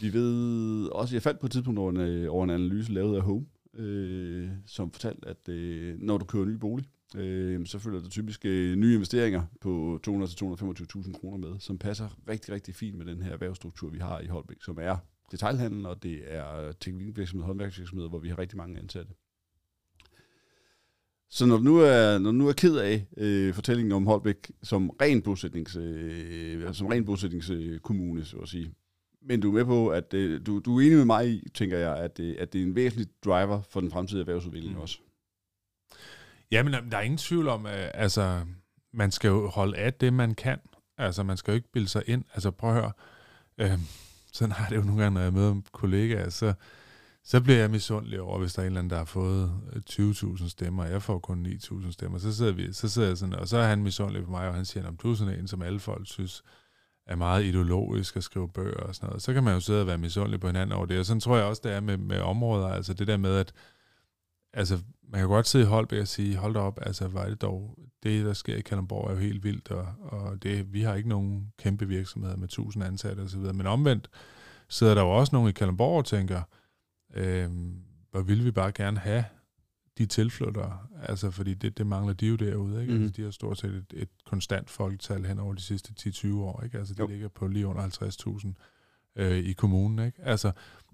Vi 0.00 0.12
ved 0.12 0.88
også, 0.88 1.14
jeg 1.14 1.22
faldt 1.22 1.40
på 1.40 1.46
et 1.46 1.52
tidspunkt 1.52 1.78
over 1.78 1.90
en, 1.90 1.96
øh, 1.96 2.32
over 2.32 2.44
en 2.44 2.50
analyse 2.50 2.92
lavet 2.92 3.16
af 3.16 3.22
Home, 3.22 3.46
øh, 3.74 4.48
som 4.66 4.90
fortalte, 4.90 5.28
at 5.28 5.48
øh, 5.48 5.98
når 5.98 6.18
du 6.18 6.24
køber 6.24 6.44
en 6.44 6.52
ny 6.52 6.56
bolig, 6.56 6.86
øh, 7.16 7.66
så 7.66 7.78
følger 7.78 8.00
der 8.00 8.08
typisk 8.08 8.44
øh, 8.44 8.76
nye 8.76 8.94
investeringer 8.94 9.42
på 9.60 10.00
200-225.000 10.08 11.12
kroner 11.12 11.48
med, 11.48 11.58
som 11.58 11.78
passer 11.78 12.08
rigtig, 12.28 12.54
rigtig 12.54 12.74
fint 12.74 12.98
med 12.98 13.06
den 13.06 13.22
her 13.22 13.32
erhvervsstruktur, 13.32 13.90
vi 13.90 13.98
har 13.98 14.20
i 14.20 14.26
Holbæk, 14.26 14.62
som 14.62 14.78
er 14.80 14.96
detaljhandel, 15.30 15.86
og 15.86 16.02
det 16.02 16.22
er 16.26 16.72
teknikvirksomhed, 16.72 17.46
håndværksvirksomheder, 17.46 18.08
hvor 18.08 18.18
vi 18.18 18.28
har 18.28 18.38
rigtig 18.38 18.56
mange 18.56 18.78
ansatte. 18.78 19.12
Så 21.30 21.46
når 21.46 21.56
du 21.56 21.62
nu 21.62 21.76
er, 21.76 22.18
når 22.18 22.30
du 22.30 22.36
nu 22.36 22.48
er 22.48 22.52
ked 22.52 22.76
af 22.76 23.06
øh, 23.16 23.54
fortællingen 23.54 23.92
om 23.92 24.06
Holbæk 24.06 24.52
som 24.62 24.90
ren 24.90 25.22
bosætnings, 25.22 25.76
øh, 25.76 26.74
som 26.74 26.86
ren 26.86 27.04
bosætningskommune, 27.04 28.24
så 28.24 28.36
at 28.36 28.48
sige, 28.48 28.74
men 29.26 29.40
du 29.40 29.48
er 29.48 29.52
med 29.52 29.64
på, 29.64 29.88
at 29.88 30.14
øh, 30.14 30.46
du, 30.46 30.58
du 30.58 30.78
er 30.78 30.80
enig 30.80 30.96
med 30.96 31.04
mig 31.04 31.28
i, 31.28 31.48
tænker 31.54 31.78
jeg, 31.78 31.96
at, 31.96 32.20
øh, 32.20 32.36
at 32.38 32.52
det 32.52 32.60
er 32.60 32.64
en 32.64 32.74
væsentlig 32.74 33.08
driver 33.24 33.62
for 33.62 33.80
den 33.80 33.90
fremtidige 33.90 34.20
erhvervsudvikling 34.20 34.74
mm. 34.74 34.80
også. 34.80 34.98
Ja, 36.50 36.62
men 36.62 36.72
der 36.72 36.96
er 36.96 37.00
ingen 37.00 37.18
tvivl 37.18 37.48
om, 37.48 37.66
at 37.66 37.90
altså, 37.94 38.40
man 38.92 39.10
skal 39.10 39.28
jo 39.28 39.48
holde 39.48 39.76
af 39.76 39.94
det, 39.94 40.12
man 40.12 40.34
kan. 40.34 40.58
Altså, 40.98 41.22
man 41.22 41.36
skal 41.36 41.52
jo 41.52 41.54
ikke 41.54 41.72
bilde 41.72 41.88
sig 41.88 42.02
ind. 42.06 42.24
Altså, 42.34 42.50
prøv 42.50 42.70
at 42.70 42.76
høre. 42.76 42.92
Øh, 43.58 43.78
sådan 44.32 44.52
har 44.52 44.68
det 44.68 44.76
jo 44.76 44.82
nogle 44.82 45.02
gange, 45.02 45.14
når 45.14 45.20
jeg 45.20 45.32
møder 45.32 45.60
kollegaer, 45.72 46.28
så, 46.28 46.54
så 47.24 47.40
bliver 47.40 47.58
jeg 47.58 47.70
misundelig 47.70 48.20
over, 48.20 48.38
hvis 48.38 48.54
der 48.54 48.62
er 48.62 48.66
en 48.66 48.72
eller 48.72 48.78
anden, 48.78 48.90
der 48.90 48.96
har 48.96 49.04
fået 49.04 49.52
20.000 49.90 50.48
stemmer, 50.48 50.84
og 50.84 50.90
jeg 50.90 51.02
får 51.02 51.18
kun 51.18 51.46
9.000 51.46 51.92
stemmer. 51.92 52.18
Så 52.18 52.36
sidder, 52.36 52.52
vi, 52.52 52.72
så 52.72 52.88
sidder 52.88 53.08
jeg 53.08 53.16
sådan, 53.16 53.34
og 53.34 53.48
så 53.48 53.58
er 53.58 53.66
han 53.66 53.82
misundelig 53.82 54.24
på 54.24 54.30
mig, 54.30 54.48
og 54.48 54.54
han 54.54 54.64
siger, 54.64 54.88
om 54.88 54.96
du 54.96 55.10
er 55.10 55.14
sådan 55.14 55.38
en, 55.38 55.48
som 55.48 55.62
alle 55.62 55.80
folk 55.80 56.06
synes 56.06 56.42
er 57.06 57.16
meget 57.16 57.44
ideologisk 57.44 58.16
at 58.16 58.24
skrive 58.24 58.48
bøger 58.48 58.80
og 58.80 58.94
sådan 58.94 59.06
noget. 59.06 59.22
Så 59.22 59.32
kan 59.32 59.44
man 59.44 59.54
jo 59.54 59.60
sidde 59.60 59.80
og 59.80 59.86
være 59.86 59.98
misundelig 59.98 60.40
på 60.40 60.46
hinanden 60.46 60.76
over 60.76 60.86
det. 60.86 60.98
Og 60.98 61.06
sådan 61.06 61.20
tror 61.20 61.36
jeg 61.36 61.44
også, 61.44 61.62
det 61.64 61.72
er 61.72 61.80
med, 61.80 61.96
med 61.96 62.20
områder. 62.20 62.68
Altså 62.68 62.94
det 62.94 63.06
der 63.06 63.16
med, 63.16 63.36
at 63.36 63.52
altså, 64.52 64.78
man 65.08 65.20
kan 65.20 65.28
godt 65.28 65.46
sidde 65.46 65.64
i 65.64 65.68
Holbæk 65.68 66.00
og 66.00 66.08
sige, 66.08 66.36
hold 66.36 66.54
da 66.54 66.60
op, 66.60 66.78
altså 66.82 67.08
var 67.08 67.28
det 67.28 67.42
dog, 67.42 67.78
det 68.02 68.24
der 68.24 68.32
sker 68.32 68.56
i 68.56 68.60
Kalundborg 68.60 69.10
er 69.10 69.14
jo 69.14 69.20
helt 69.20 69.44
vildt, 69.44 69.70
og, 69.70 69.86
og 70.02 70.42
det, 70.42 70.72
vi 70.72 70.82
har 70.82 70.94
ikke 70.94 71.08
nogen 71.08 71.52
kæmpe 71.58 71.88
virksomheder 71.88 72.36
med 72.36 72.48
tusind 72.48 72.84
ansatte 72.84 73.20
osv., 73.20 73.40
men 73.40 73.66
omvendt 73.66 74.10
sidder 74.68 74.94
der 74.94 75.02
jo 75.02 75.10
også 75.10 75.36
nogen 75.36 75.48
i 75.48 75.52
Kalundborg 75.52 75.98
og 75.98 76.04
tænker, 76.04 76.42
øh, 77.14 77.50
hvor 78.10 78.22
vil 78.22 78.44
vi 78.44 78.50
bare 78.50 78.72
gerne 78.72 78.98
have 78.98 79.24
de 79.98 80.06
tilflyttere, 80.06 80.78
altså 81.02 81.30
fordi 81.30 81.54
det, 81.54 81.78
det 81.78 81.86
mangler 81.86 82.12
de 82.12 82.26
jo 82.26 82.36
derude, 82.36 82.80
ikke? 82.80 82.94
Mm. 82.94 83.02
Altså, 83.02 83.12
de 83.16 83.22
har 83.22 83.30
stort 83.30 83.58
set 83.58 83.70
et, 83.70 84.02
et 84.02 84.08
konstant 84.26 84.70
folketal 84.70 85.24
hen 85.24 85.38
over 85.38 85.54
de 85.54 85.62
sidste 85.62 85.92
10-20 86.00 86.34
år, 86.36 86.62
ikke? 86.64 86.78
Altså 86.78 86.94
de 86.94 87.00
jo. 87.00 87.06
ligger 87.06 87.28
på 87.28 87.46
lige 87.46 87.66
under 87.66 87.82
50.000 89.16 89.22
øh, 89.22 89.38
i 89.38 89.52
kommunen, 89.52 90.06
ikke? 90.06 90.18
Altså, 90.22 90.52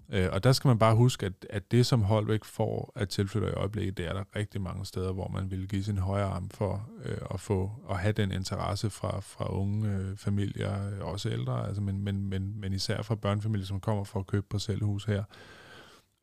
øh, 0.09 0.29
og 0.31 0.43
der 0.43 0.51
skal 0.51 0.67
man 0.67 0.79
bare 0.79 0.95
huske, 0.95 1.25
at, 1.25 1.45
at 1.49 1.71
det 1.71 1.85
som 1.85 2.01
Holbæk 2.01 2.43
får 2.43 2.91
af 2.95 3.07
tilflyttere 3.07 3.51
i 3.51 3.55
øjeblikket, 3.55 3.97
det 3.97 4.07
er 4.07 4.13
der 4.13 4.23
rigtig 4.35 4.61
mange 4.61 4.85
steder, 4.85 5.11
hvor 5.11 5.27
man 5.27 5.51
vil 5.51 5.67
give 5.67 5.83
sin 5.83 5.97
højre 5.97 6.25
arm 6.25 6.49
for 6.49 6.89
øh, 7.05 7.17
at 7.33 7.39
få 7.39 7.71
at 7.89 7.99
have 7.99 8.13
den 8.13 8.31
interesse 8.31 8.89
fra, 8.89 9.19
fra 9.19 9.53
unge 9.55 9.89
øh, 9.89 10.17
familier, 10.17 10.89
øh, 10.89 11.05
også 11.05 11.29
ældre, 11.29 11.67
altså, 11.67 11.81
men, 11.81 12.03
men, 12.03 12.29
men, 12.29 12.59
men 12.59 12.73
især 12.73 13.01
fra 13.01 13.15
børnefamilier, 13.15 13.65
som 13.65 13.79
kommer 13.79 14.03
for 14.03 14.19
at 14.19 14.27
købe 14.27 14.45
parcelhus 14.49 15.05
her. 15.05 15.23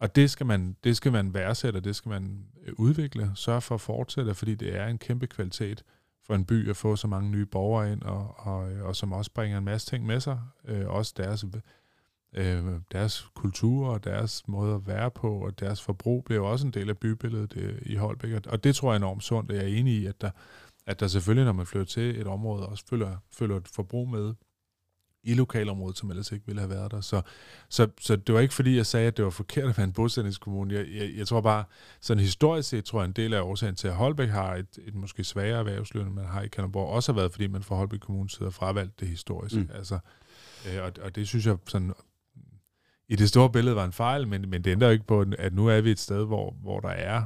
Og 0.01 0.17
det 0.17 0.31
skal 0.31 0.47
man, 0.47 0.77
det 0.85 0.97
skal 0.97 1.13
man 1.13 1.35
værdsætte, 1.35 1.77
og 1.77 1.85
det 1.85 1.97
skal 1.97 2.09
man 2.09 2.47
øh, 2.67 2.73
udvikle, 2.79 3.31
sørge 3.35 3.61
for 3.61 3.75
at 3.75 3.81
fortsætte, 3.81 4.35
fordi 4.35 4.55
det 4.55 4.77
er 4.77 4.87
en 4.87 4.99
kæmpe 4.99 5.27
kvalitet 5.27 5.85
for 6.27 6.35
en 6.35 6.45
by 6.45 6.71
at 6.71 6.77
få 6.77 6.97
så 6.97 7.07
mange 7.07 7.31
nye 7.31 7.47
borgere 7.47 7.93
ind, 7.93 8.03
og, 8.03 8.35
og, 8.39 8.73
øh, 8.73 8.85
og 8.85 8.97
som 8.97 9.13
også 9.13 9.31
bringer 9.33 9.59
en 9.59 9.65
masse 9.65 9.91
ting 9.91 10.07
med 10.07 10.21
sig. 10.21 10.41
Øh, 10.65 10.89
også 10.89 11.15
deres, 11.17 11.45
øh, 12.33 12.65
deres 12.93 13.29
kultur 13.35 13.89
og 13.89 14.05
deres 14.05 14.49
måde 14.49 14.75
at 14.75 14.87
være 14.87 15.11
på, 15.11 15.45
og 15.45 15.61
deres 15.61 15.83
forbrug 15.83 16.25
bliver 16.25 16.43
også 16.43 16.67
en 16.67 16.73
del 16.73 16.89
af 16.89 16.99
bybilledet 16.99 17.57
øh, 17.57 17.79
i 17.83 17.95
Holbæk. 17.95 18.47
Og 18.47 18.65
det 18.65 18.77
tror 18.77 18.89
jeg 18.89 18.95
er 18.95 19.01
enormt 19.01 19.25
sundt, 19.25 19.51
og 19.51 19.57
jeg 19.57 19.65
er 19.65 19.69
enig 19.77 19.95
i, 19.95 20.07
at 20.07 20.21
der, 20.21 20.31
at 20.87 21.01
der 21.01 21.07
selvfølgelig, 21.07 21.45
når 21.45 21.53
man 21.53 21.67
flytter 21.67 21.87
til 21.87 22.21
et 22.21 22.27
område, 22.27 22.67
også 22.67 22.85
følger, 22.87 23.17
følger 23.33 23.57
et 23.57 23.69
forbrug 23.69 24.09
med, 24.09 24.35
i 25.23 25.35
lokalområdet, 25.35 25.99
som 25.99 26.11
ellers 26.11 26.33
ikke 26.33 26.47
ville 26.47 26.61
have 26.61 26.71
været 26.71 26.91
der. 26.91 27.01
Så, 27.01 27.23
så, 27.69 27.89
så 28.01 28.17
det 28.17 28.35
var 28.35 28.41
ikke 28.41 28.55
fordi, 28.55 28.77
jeg 28.77 28.87
sagde, 28.87 29.07
at 29.07 29.17
det 29.17 29.25
var 29.25 29.31
forkert 29.31 29.69
at 29.69 29.79
være 29.79 29.85
en 29.85 29.93
bosætningskommune. 29.93 30.75
Jeg, 30.75 30.87
jeg, 30.95 31.11
jeg 31.17 31.27
tror 31.27 31.41
bare, 31.41 31.65
sådan 32.01 32.23
historisk 32.23 32.69
set, 32.69 32.85
tror 32.85 33.01
jeg, 33.01 33.07
en 33.07 33.13
del 33.13 33.35
af 33.35 33.41
årsagen 33.41 33.75
til, 33.75 33.89
at 33.89 33.95
Holbæk 33.95 34.29
har 34.29 34.55
et, 34.55 34.79
et 34.87 34.95
måske 34.95 35.25
svagere 35.25 35.59
erhvervsliv, 35.59 36.03
end 36.03 36.11
man 36.11 36.27
har 36.27 36.43
i 36.43 36.49
Kalundborg, 36.49 36.89
også 36.89 37.13
har 37.13 37.21
været, 37.21 37.33
fordi 37.33 37.47
man 37.47 37.63
fra 37.63 37.77
Holbæk 37.77 37.99
Kommune 37.99 38.31
sidder 38.31 38.51
fravalgt 38.51 39.01
det 39.01 39.09
historisk. 39.09 39.55
Mm. 39.55 39.71
Altså, 39.75 39.99
øh, 40.69 40.83
og, 40.83 40.93
og 41.03 41.17
det 41.17 41.29
synes 41.29 41.47
jeg 41.47 41.57
sådan, 41.67 41.93
i 43.09 43.17
det 43.17 43.29
store 43.29 43.51
billede 43.51 43.77
var 43.77 43.85
en 43.85 43.93
fejl, 43.93 44.29
men, 44.29 44.51
men 44.51 44.65
det 44.65 44.71
ændrer 44.71 44.91
ikke 44.91 45.07
på, 45.07 45.25
at 45.39 45.55
nu 45.55 45.67
er 45.67 45.81
vi 45.81 45.91
et 45.91 45.99
sted, 45.99 46.27
hvor, 46.27 46.55
hvor 46.63 46.81
der 46.81 46.89
er 46.89 47.23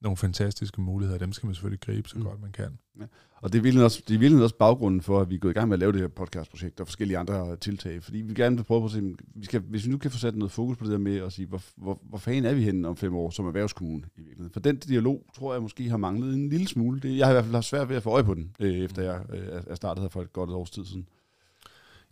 nogle 0.00 0.16
fantastiske 0.16 0.80
muligheder. 0.80 1.18
Dem 1.18 1.32
skal 1.32 1.46
man 1.46 1.54
selvfølgelig 1.54 1.80
gribe 1.80 2.08
så 2.08 2.18
mm. 2.18 2.24
godt 2.24 2.40
man 2.40 2.52
kan. 2.52 2.78
Ja. 3.00 3.04
Og 3.36 3.52
det 3.52 3.58
er 3.58 3.62
virkelig 3.62 3.84
også, 3.84 4.02
det 4.08 4.14
er 4.14 4.18
virkelig 4.18 4.42
også 4.42 4.56
baggrunden 4.56 5.00
for, 5.00 5.20
at 5.20 5.30
vi 5.30 5.34
er 5.34 5.38
gået 5.38 5.50
i 5.50 5.54
gang 5.54 5.68
med 5.68 5.74
at 5.74 5.78
lave 5.78 5.92
det 5.92 6.00
her 6.00 6.08
podcastprojekt 6.08 6.80
og 6.80 6.86
forskellige 6.86 7.18
andre 7.18 7.56
tiltag. 7.56 8.02
Fordi 8.02 8.18
vi 8.18 8.26
vil 8.26 8.36
gerne 8.36 8.64
prøve 8.64 8.80
på 8.80 8.84
at 8.84 8.90
se, 8.90 9.14
vi 9.34 9.44
skal, 9.44 9.60
hvis 9.60 9.86
vi 9.86 9.90
nu 9.90 9.98
kan 9.98 10.10
få 10.10 10.18
sat 10.18 10.36
noget 10.36 10.52
fokus 10.52 10.76
på 10.76 10.84
det 10.84 10.92
der 10.92 10.98
med 10.98 11.16
at 11.16 11.32
sige, 11.32 11.46
hvor, 11.46 11.62
hvor, 11.76 12.00
hvor 12.02 12.18
fanden 12.18 12.44
er 12.44 12.54
vi 12.54 12.62
henne 12.62 12.88
om 12.88 12.96
fem 12.96 13.14
år 13.14 13.30
som 13.30 13.46
erhvervskommune 13.46 14.04
i 14.16 14.20
virkeligheden. 14.20 14.52
For 14.52 14.60
den 14.60 14.76
dialog, 14.76 15.22
tror 15.34 15.52
jeg 15.52 15.62
måske 15.62 15.88
har 15.88 15.96
manglet 15.96 16.34
en 16.34 16.48
lille 16.48 16.68
smule. 16.68 17.00
Det, 17.00 17.16
jeg 17.16 17.26
har 17.26 17.32
i 17.32 17.34
hvert 17.34 17.44
fald 17.44 17.54
haft 17.54 17.66
svært 17.66 17.88
ved 17.88 17.96
at 17.96 18.02
få 18.02 18.10
øje 18.10 18.24
på 18.24 18.34
den, 18.34 18.54
øh, 18.60 18.74
efter 18.74 19.02
jeg 19.02 19.20
øh, 19.34 19.62
er 19.66 19.74
startet 19.74 20.02
her 20.02 20.08
for 20.08 20.22
et 20.22 20.32
godt 20.32 20.50
års 20.50 20.70
tid 20.70 20.84
siden. 20.84 21.06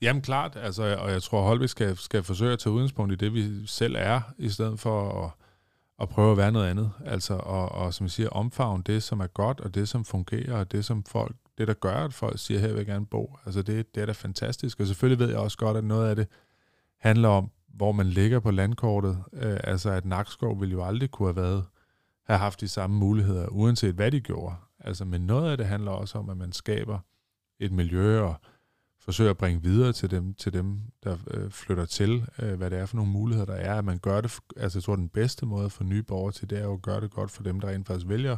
Jamen 0.03 0.22
klart, 0.22 0.57
altså, 0.57 0.97
og 0.97 1.11
jeg 1.11 1.22
tror, 1.22 1.43
Holbæk 1.43 1.68
skal, 1.68 1.97
skal 1.97 2.22
forsøge 2.22 2.53
at 2.53 2.59
tage 2.59 2.72
udgangspunkt 2.72 3.12
i 3.12 3.16
det, 3.16 3.35
vi 3.35 3.66
selv 3.66 3.95
er, 3.99 4.20
i 4.39 4.49
stedet 4.49 4.80
for 4.80 5.24
at 5.24 5.30
at 6.01 6.09
prøve 6.09 6.30
at 6.30 6.36
være 6.36 6.53
noget 6.53 6.66
andet. 6.66 6.92
Altså, 7.05 7.34
og, 7.34 7.72
og 7.72 7.95
som 7.95 8.05
jeg 8.05 8.11
siger, 8.11 8.28
omfavne 8.28 8.82
det, 8.86 9.03
som 9.03 9.20
er 9.20 9.26
godt, 9.26 9.61
og 9.61 9.74
det, 9.74 9.88
som 9.88 10.05
fungerer, 10.05 10.57
og 10.57 10.72
det, 10.72 10.84
som 10.84 11.05
folk, 11.05 11.36
det, 11.59 11.68
der 11.68 11.74
gør, 11.74 11.97
at 11.97 12.14
folk 12.14 12.38
siger, 12.38 12.61
her 12.61 12.68
vil 12.68 12.76
jeg 12.76 12.86
gerne 12.86 13.07
bo. 13.07 13.36
Altså, 13.47 13.62
det, 13.62 13.95
det 13.95 14.01
er 14.01 14.07
da 14.07 14.12
fantastisk. 14.12 14.80
Og 14.80 14.86
selvfølgelig 14.86 15.18
ved 15.18 15.28
jeg 15.28 15.38
også 15.38 15.59
godt, 15.59 15.76
at 15.76 15.84
noget 15.84 16.09
af 16.09 16.16
det 16.16 16.28
handler 16.99 17.28
om, 17.28 17.51
hvor 17.68 17.92
man 17.92 18.07
ligger 18.07 18.40
på 18.40 18.51
landkortet. 18.51 19.24
Øh, 19.32 19.61
altså, 19.64 19.90
at 19.90 20.05
Nakskov 20.05 20.61
ville 20.61 20.72
jo 20.72 20.84
aldrig 20.84 21.11
kunne 21.11 21.28
have 21.28 21.36
været, 21.36 21.64
have 22.26 22.38
haft 22.38 22.61
de 22.61 22.68
samme 22.68 22.97
muligheder, 22.97 23.49
uanset 23.49 23.95
hvad 23.95 24.11
de 24.11 24.20
gjorde. 24.20 24.55
Altså, 24.80 25.05
men 25.05 25.20
noget 25.20 25.51
af 25.51 25.57
det 25.57 25.66
handler 25.66 25.90
også 25.90 26.18
om, 26.18 26.30
at 26.30 26.36
man 26.36 26.53
skaber 26.53 26.99
et 27.59 27.72
miljø 27.72 28.20
og 28.20 28.34
forsøger 29.05 29.30
at 29.30 29.38
bringe 29.38 29.62
videre 29.62 29.92
til 29.92 30.11
dem, 30.11 30.34
til 30.34 30.52
dem 30.52 30.80
der 31.05 31.16
øh, 31.30 31.50
flytter 31.50 31.84
til, 31.84 32.26
øh, 32.38 32.55
hvad 32.55 32.70
det 32.70 32.78
er 32.78 32.86
for 32.86 32.96
nogle 32.96 33.12
muligheder, 33.12 33.46
der 33.46 33.55
er. 33.55 33.78
At 33.78 33.84
man 33.84 33.98
gør 33.98 34.20
det, 34.20 34.38
altså 34.57 34.78
jeg 34.78 34.84
tror, 34.84 34.96
den 34.96 35.09
bedste 35.09 35.46
måde 35.46 35.70
for 35.70 35.84
nye 35.84 36.02
borgere 36.02 36.32
til, 36.32 36.50
det 36.50 36.59
er 36.59 36.62
jo 36.62 36.72
at 36.72 36.82
gøre 36.82 37.00
det 37.00 37.11
godt 37.11 37.30
for 37.30 37.42
dem, 37.42 37.61
der 37.61 37.68
rent 37.68 37.86
faktisk 37.86 38.09
vælger 38.09 38.36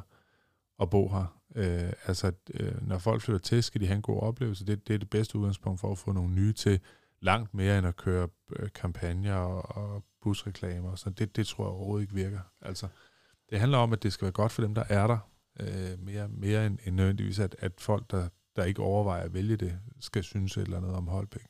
at 0.81 0.91
bo 0.91 1.09
her. 1.09 1.39
Øh, 1.57 1.93
altså, 2.07 2.33
øh, 2.55 2.89
når 2.89 2.99
folk 2.99 3.23
flytter 3.23 3.41
til, 3.41 3.63
skal 3.63 3.81
de 3.81 3.87
have 3.87 3.97
en 3.97 4.03
god 4.03 4.23
oplevelse. 4.23 4.67
Det, 4.67 4.89
det 4.89 4.95
er 4.95 4.99
det 4.99 5.11
bedste 5.11 5.39
udgangspunkt 5.39 5.81
for 5.81 5.93
at 5.93 5.99
få 5.99 6.13
nogle 6.13 6.35
nye 6.35 6.53
til, 6.53 6.81
langt 7.21 7.55
mere 7.55 7.79
end 7.79 7.87
at 7.87 7.97
køre 7.97 8.29
øh, 8.57 8.69
kampagner 8.75 9.35
og, 9.35 9.77
og 9.77 10.05
busreklamer. 10.23 10.95
Så 10.95 11.11
det, 11.11 11.37
det 11.37 11.47
tror 11.47 11.65
jeg 11.65 11.71
overhovedet 11.71 12.03
ikke 12.03 12.15
virker. 12.15 12.41
Altså, 12.63 12.89
det 13.51 13.61
handler 13.61 13.79
om, 13.79 13.93
at 13.93 14.03
det 14.03 14.13
skal 14.13 14.25
være 14.25 14.33
godt 14.33 14.53
for 14.53 14.63
dem, 14.63 14.75
der 14.75 14.85
er 14.89 15.07
der, 15.07 15.19
øh, 15.61 15.99
mere, 15.99 16.29
mere 16.29 16.67
end, 16.67 16.79
end 16.85 16.95
nødvendigvis, 16.95 17.39
at, 17.39 17.57
at 17.59 17.73
folk, 17.79 18.11
der 18.11 18.29
der 18.57 18.65
ikke 18.65 18.83
overvejer 18.83 19.23
at 19.23 19.35
vælge 19.35 19.57
det, 19.57 19.79
skal 20.01 20.23
synes 20.23 20.57
et 20.57 20.63
eller 20.63 20.77
andet 20.77 20.95
om 20.95 21.09
Holbæk. 21.09 21.47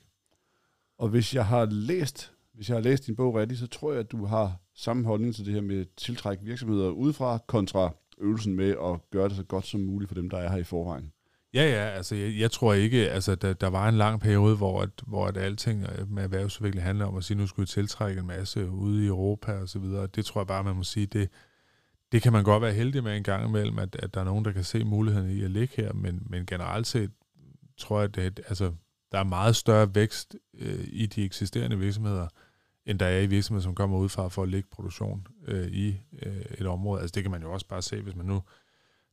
Og 0.98 1.08
hvis 1.08 1.34
jeg 1.34 1.46
har 1.46 1.64
læst, 1.64 2.32
hvis 2.54 2.68
jeg 2.68 2.76
har 2.76 2.82
læst 2.82 3.06
din 3.06 3.16
bog 3.16 3.34
rigtigt, 3.34 3.60
så 3.60 3.66
tror 3.66 3.92
jeg, 3.92 4.00
at 4.00 4.12
du 4.12 4.24
har 4.24 4.56
samme 4.74 5.06
holdning 5.06 5.34
til 5.34 5.46
det 5.46 5.54
her 5.54 5.60
med 5.60 5.86
tiltrække 5.96 6.44
virksomheder 6.44 6.90
udefra, 6.90 7.38
kontra 7.46 7.94
øvelsen 8.18 8.54
med 8.54 8.70
at 8.70 9.10
gøre 9.10 9.28
det 9.28 9.36
så 9.36 9.44
godt 9.44 9.66
som 9.66 9.80
muligt 9.80 10.08
for 10.08 10.14
dem, 10.14 10.30
der 10.30 10.38
er 10.38 10.50
her 10.50 10.58
i 10.58 10.64
forvejen. 10.64 11.12
Ja, 11.54 11.64
ja, 11.64 11.96
altså 11.96 12.14
jeg, 12.14 12.38
jeg 12.38 12.50
tror 12.50 12.72
ikke, 12.74 13.10
altså 13.10 13.34
der, 13.34 13.52
der 13.52 13.66
var 13.66 13.88
en 13.88 13.94
lang 13.94 14.20
periode, 14.20 14.56
hvor, 14.56 14.82
at, 14.82 14.90
hvor 15.06 15.26
at 15.26 15.36
alting 15.36 15.86
med 16.08 16.22
erhvervsudvikling 16.22 16.84
handler 16.84 17.06
om 17.06 17.16
at 17.16 17.24
sige, 17.24 17.36
nu 17.36 17.46
skulle 17.46 17.64
vi 17.64 17.70
tiltrække 17.70 18.20
en 18.20 18.26
masse 18.26 18.70
ude 18.70 19.04
i 19.04 19.06
Europa 19.06 19.52
og 19.52 19.68
så 19.68 19.78
videre. 19.78 20.06
Det 20.06 20.24
tror 20.24 20.40
jeg 20.40 20.46
bare, 20.46 20.64
man 20.64 20.76
må 20.76 20.82
sige, 20.82 21.06
det, 21.06 21.28
det 22.12 22.22
kan 22.22 22.32
man 22.32 22.44
godt 22.44 22.62
være 22.62 22.72
heldig 22.72 23.02
med 23.02 23.16
en 23.16 23.22
gang 23.22 23.48
imellem, 23.48 23.78
at, 23.78 23.96
at 23.96 24.14
der 24.14 24.20
er 24.20 24.24
nogen, 24.24 24.44
der 24.44 24.52
kan 24.52 24.64
se 24.64 24.84
muligheden 24.84 25.30
i 25.30 25.42
at 25.42 25.50
ligge 25.50 25.74
her, 25.76 25.92
men, 25.92 26.22
men 26.26 26.46
generelt 26.46 26.86
set 26.86 27.10
tror 27.76 28.00
jeg, 28.00 28.18
at 28.18 28.40
altså, 28.48 28.72
der 29.12 29.18
er 29.18 29.24
meget 29.24 29.56
større 29.56 29.94
vækst 29.94 30.36
øh, 30.58 30.84
i 30.86 31.06
de 31.06 31.24
eksisterende 31.24 31.78
virksomheder, 31.78 32.28
end 32.86 32.98
der 32.98 33.06
er 33.06 33.20
i 33.20 33.26
virksomheder, 33.26 33.62
som 33.62 33.74
kommer 33.74 33.98
udefra 33.98 34.28
for 34.28 34.42
at 34.42 34.48
lægge 34.48 34.68
produktion 34.72 35.26
øh, 35.46 35.66
i 35.66 36.00
øh, 36.22 36.42
et 36.58 36.66
område. 36.66 37.00
Altså 37.00 37.14
det 37.14 37.22
kan 37.24 37.30
man 37.30 37.42
jo 37.42 37.52
også 37.52 37.66
bare 37.68 37.82
se, 37.82 38.02
hvis 38.02 38.16
man 38.16 38.26
nu 38.26 38.42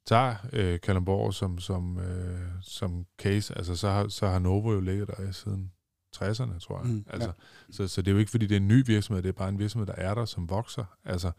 tager 0.05 0.35
øh, 0.53 0.79
Kalundborg 0.79 1.33
som, 1.33 1.59
som, 1.59 1.99
øh, 1.99 2.39
som 2.61 3.05
case, 3.17 3.57
altså 3.57 3.75
så 3.75 3.89
har, 3.89 4.07
så 4.07 4.27
har 4.27 4.39
Novo 4.39 4.73
jo 4.73 4.79
ligget 4.79 5.07
der 5.07 5.31
siden 5.31 5.71
60'erne, 6.15 6.59
tror 6.59 6.81
jeg. 6.83 6.91
Mm, 6.91 7.05
altså, 7.09 7.29
ja. 7.29 7.33
så, 7.71 7.87
så 7.87 8.01
det 8.01 8.07
er 8.07 8.11
jo 8.11 8.17
ikke, 8.17 8.31
fordi 8.31 8.45
det 8.45 8.55
er 8.55 8.59
en 8.59 8.67
ny 8.67 8.85
virksomhed, 8.85 9.23
det 9.23 9.29
er 9.29 9.33
bare 9.33 9.49
en 9.49 9.59
virksomhed, 9.59 9.87
der 9.87 9.93
er 9.93 10.13
der, 10.13 10.25
som 10.25 10.49
vokser. 10.49 10.85
Altså, 11.05 11.31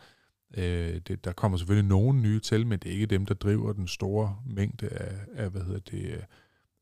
øh, 0.57 1.01
det, 1.09 1.25
der 1.25 1.33
kommer 1.33 1.59
selvfølgelig 1.59 1.89
nogle 1.89 2.21
nye 2.21 2.41
til, 2.41 2.67
men 2.67 2.79
det 2.79 2.89
er 2.89 2.93
ikke 2.93 3.07
dem, 3.07 3.27
der 3.27 3.35
driver 3.35 3.73
den 3.73 3.89
store 3.89 4.37
mængde 4.47 4.89
af, 4.89 5.15
af 5.35 5.51
hvad 5.51 5.63
hedder 5.63 5.81
det, 5.91 6.25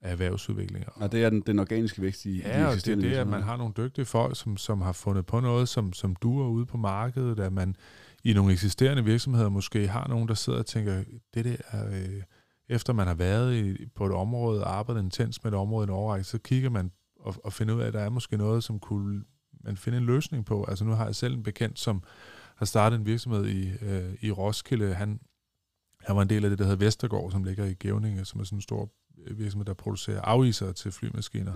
af 0.02 0.12
erhvervsudvikling. 0.12 0.84
Ja, 1.00 1.06
det 1.06 1.24
er 1.24 1.30
den, 1.30 1.40
den 1.40 1.58
organiske 1.58 2.02
vækst 2.02 2.26
i, 2.26 2.40
ja, 2.40 2.70
de 2.70 2.76
det 2.76 2.88
er 2.88 2.96
det, 2.96 3.12
at 3.12 3.26
man 3.26 3.42
har 3.42 3.56
nogle 3.56 3.72
dygtige 3.76 4.04
folk, 4.04 4.38
som, 4.38 4.56
som 4.56 4.80
har 4.80 4.92
fundet 4.92 5.26
på 5.26 5.40
noget, 5.40 5.68
som, 5.68 5.92
som 5.92 6.16
duer 6.16 6.48
ude 6.48 6.66
på 6.66 6.76
markedet, 6.76 7.40
at 7.40 7.52
man 7.52 7.76
i 8.24 8.32
nogle 8.32 8.52
eksisterende 8.52 9.04
virksomheder 9.04 9.48
måske 9.48 9.88
har 9.88 10.08
nogen, 10.08 10.28
der 10.28 10.34
sidder 10.34 10.58
og 10.58 10.66
tænker, 10.66 11.04
det 11.34 11.44
der, 11.44 11.88
øh, 11.92 12.22
efter 12.68 12.92
man 12.92 13.06
har 13.06 13.14
været 13.14 13.56
i, 13.56 13.86
på 13.94 14.06
et 14.06 14.12
område 14.12 14.64
og 14.64 14.76
arbejdet 14.76 15.02
intens 15.02 15.44
med 15.44 15.52
et 15.52 15.58
område 15.58 15.84
i 15.84 15.88
en 15.88 15.94
overrække, 15.94 16.24
så 16.24 16.38
kigger 16.38 16.70
man 16.70 16.90
og, 17.20 17.34
og 17.44 17.52
finder 17.52 17.74
ud 17.74 17.80
af, 17.80 17.86
at 17.86 17.92
der 17.92 18.00
er 18.00 18.10
måske 18.10 18.36
noget, 18.36 18.64
som 18.64 18.78
kunne 18.78 19.24
man 19.64 19.76
finde 19.76 19.98
en 19.98 20.04
løsning 20.04 20.44
på. 20.44 20.64
Altså 20.68 20.84
nu 20.84 20.92
har 20.92 21.04
jeg 21.04 21.14
selv 21.14 21.34
en 21.34 21.42
bekendt, 21.42 21.78
som 21.78 22.02
har 22.62 22.66
startet 22.66 22.98
en 22.98 23.06
virksomhed 23.06 23.46
i, 23.46 23.72
øh, 23.82 24.14
i 24.20 24.30
Roskilde. 24.30 24.94
Han, 24.94 25.20
han 26.00 26.16
var 26.16 26.22
en 26.22 26.28
del 26.28 26.44
af 26.44 26.50
det, 26.50 26.58
der 26.58 26.64
hedder 26.64 26.84
Vestergaard, 26.84 27.30
som 27.30 27.44
ligger 27.44 27.64
i 27.64 27.74
Gævninge, 27.74 28.24
som 28.24 28.40
er 28.40 28.44
sådan 28.44 28.58
en 28.58 28.62
stor 28.62 28.90
virksomhed, 29.30 29.66
der 29.66 29.74
producerer 29.74 30.20
afiser 30.20 30.72
til 30.72 30.92
flymaskiner. 30.92 31.52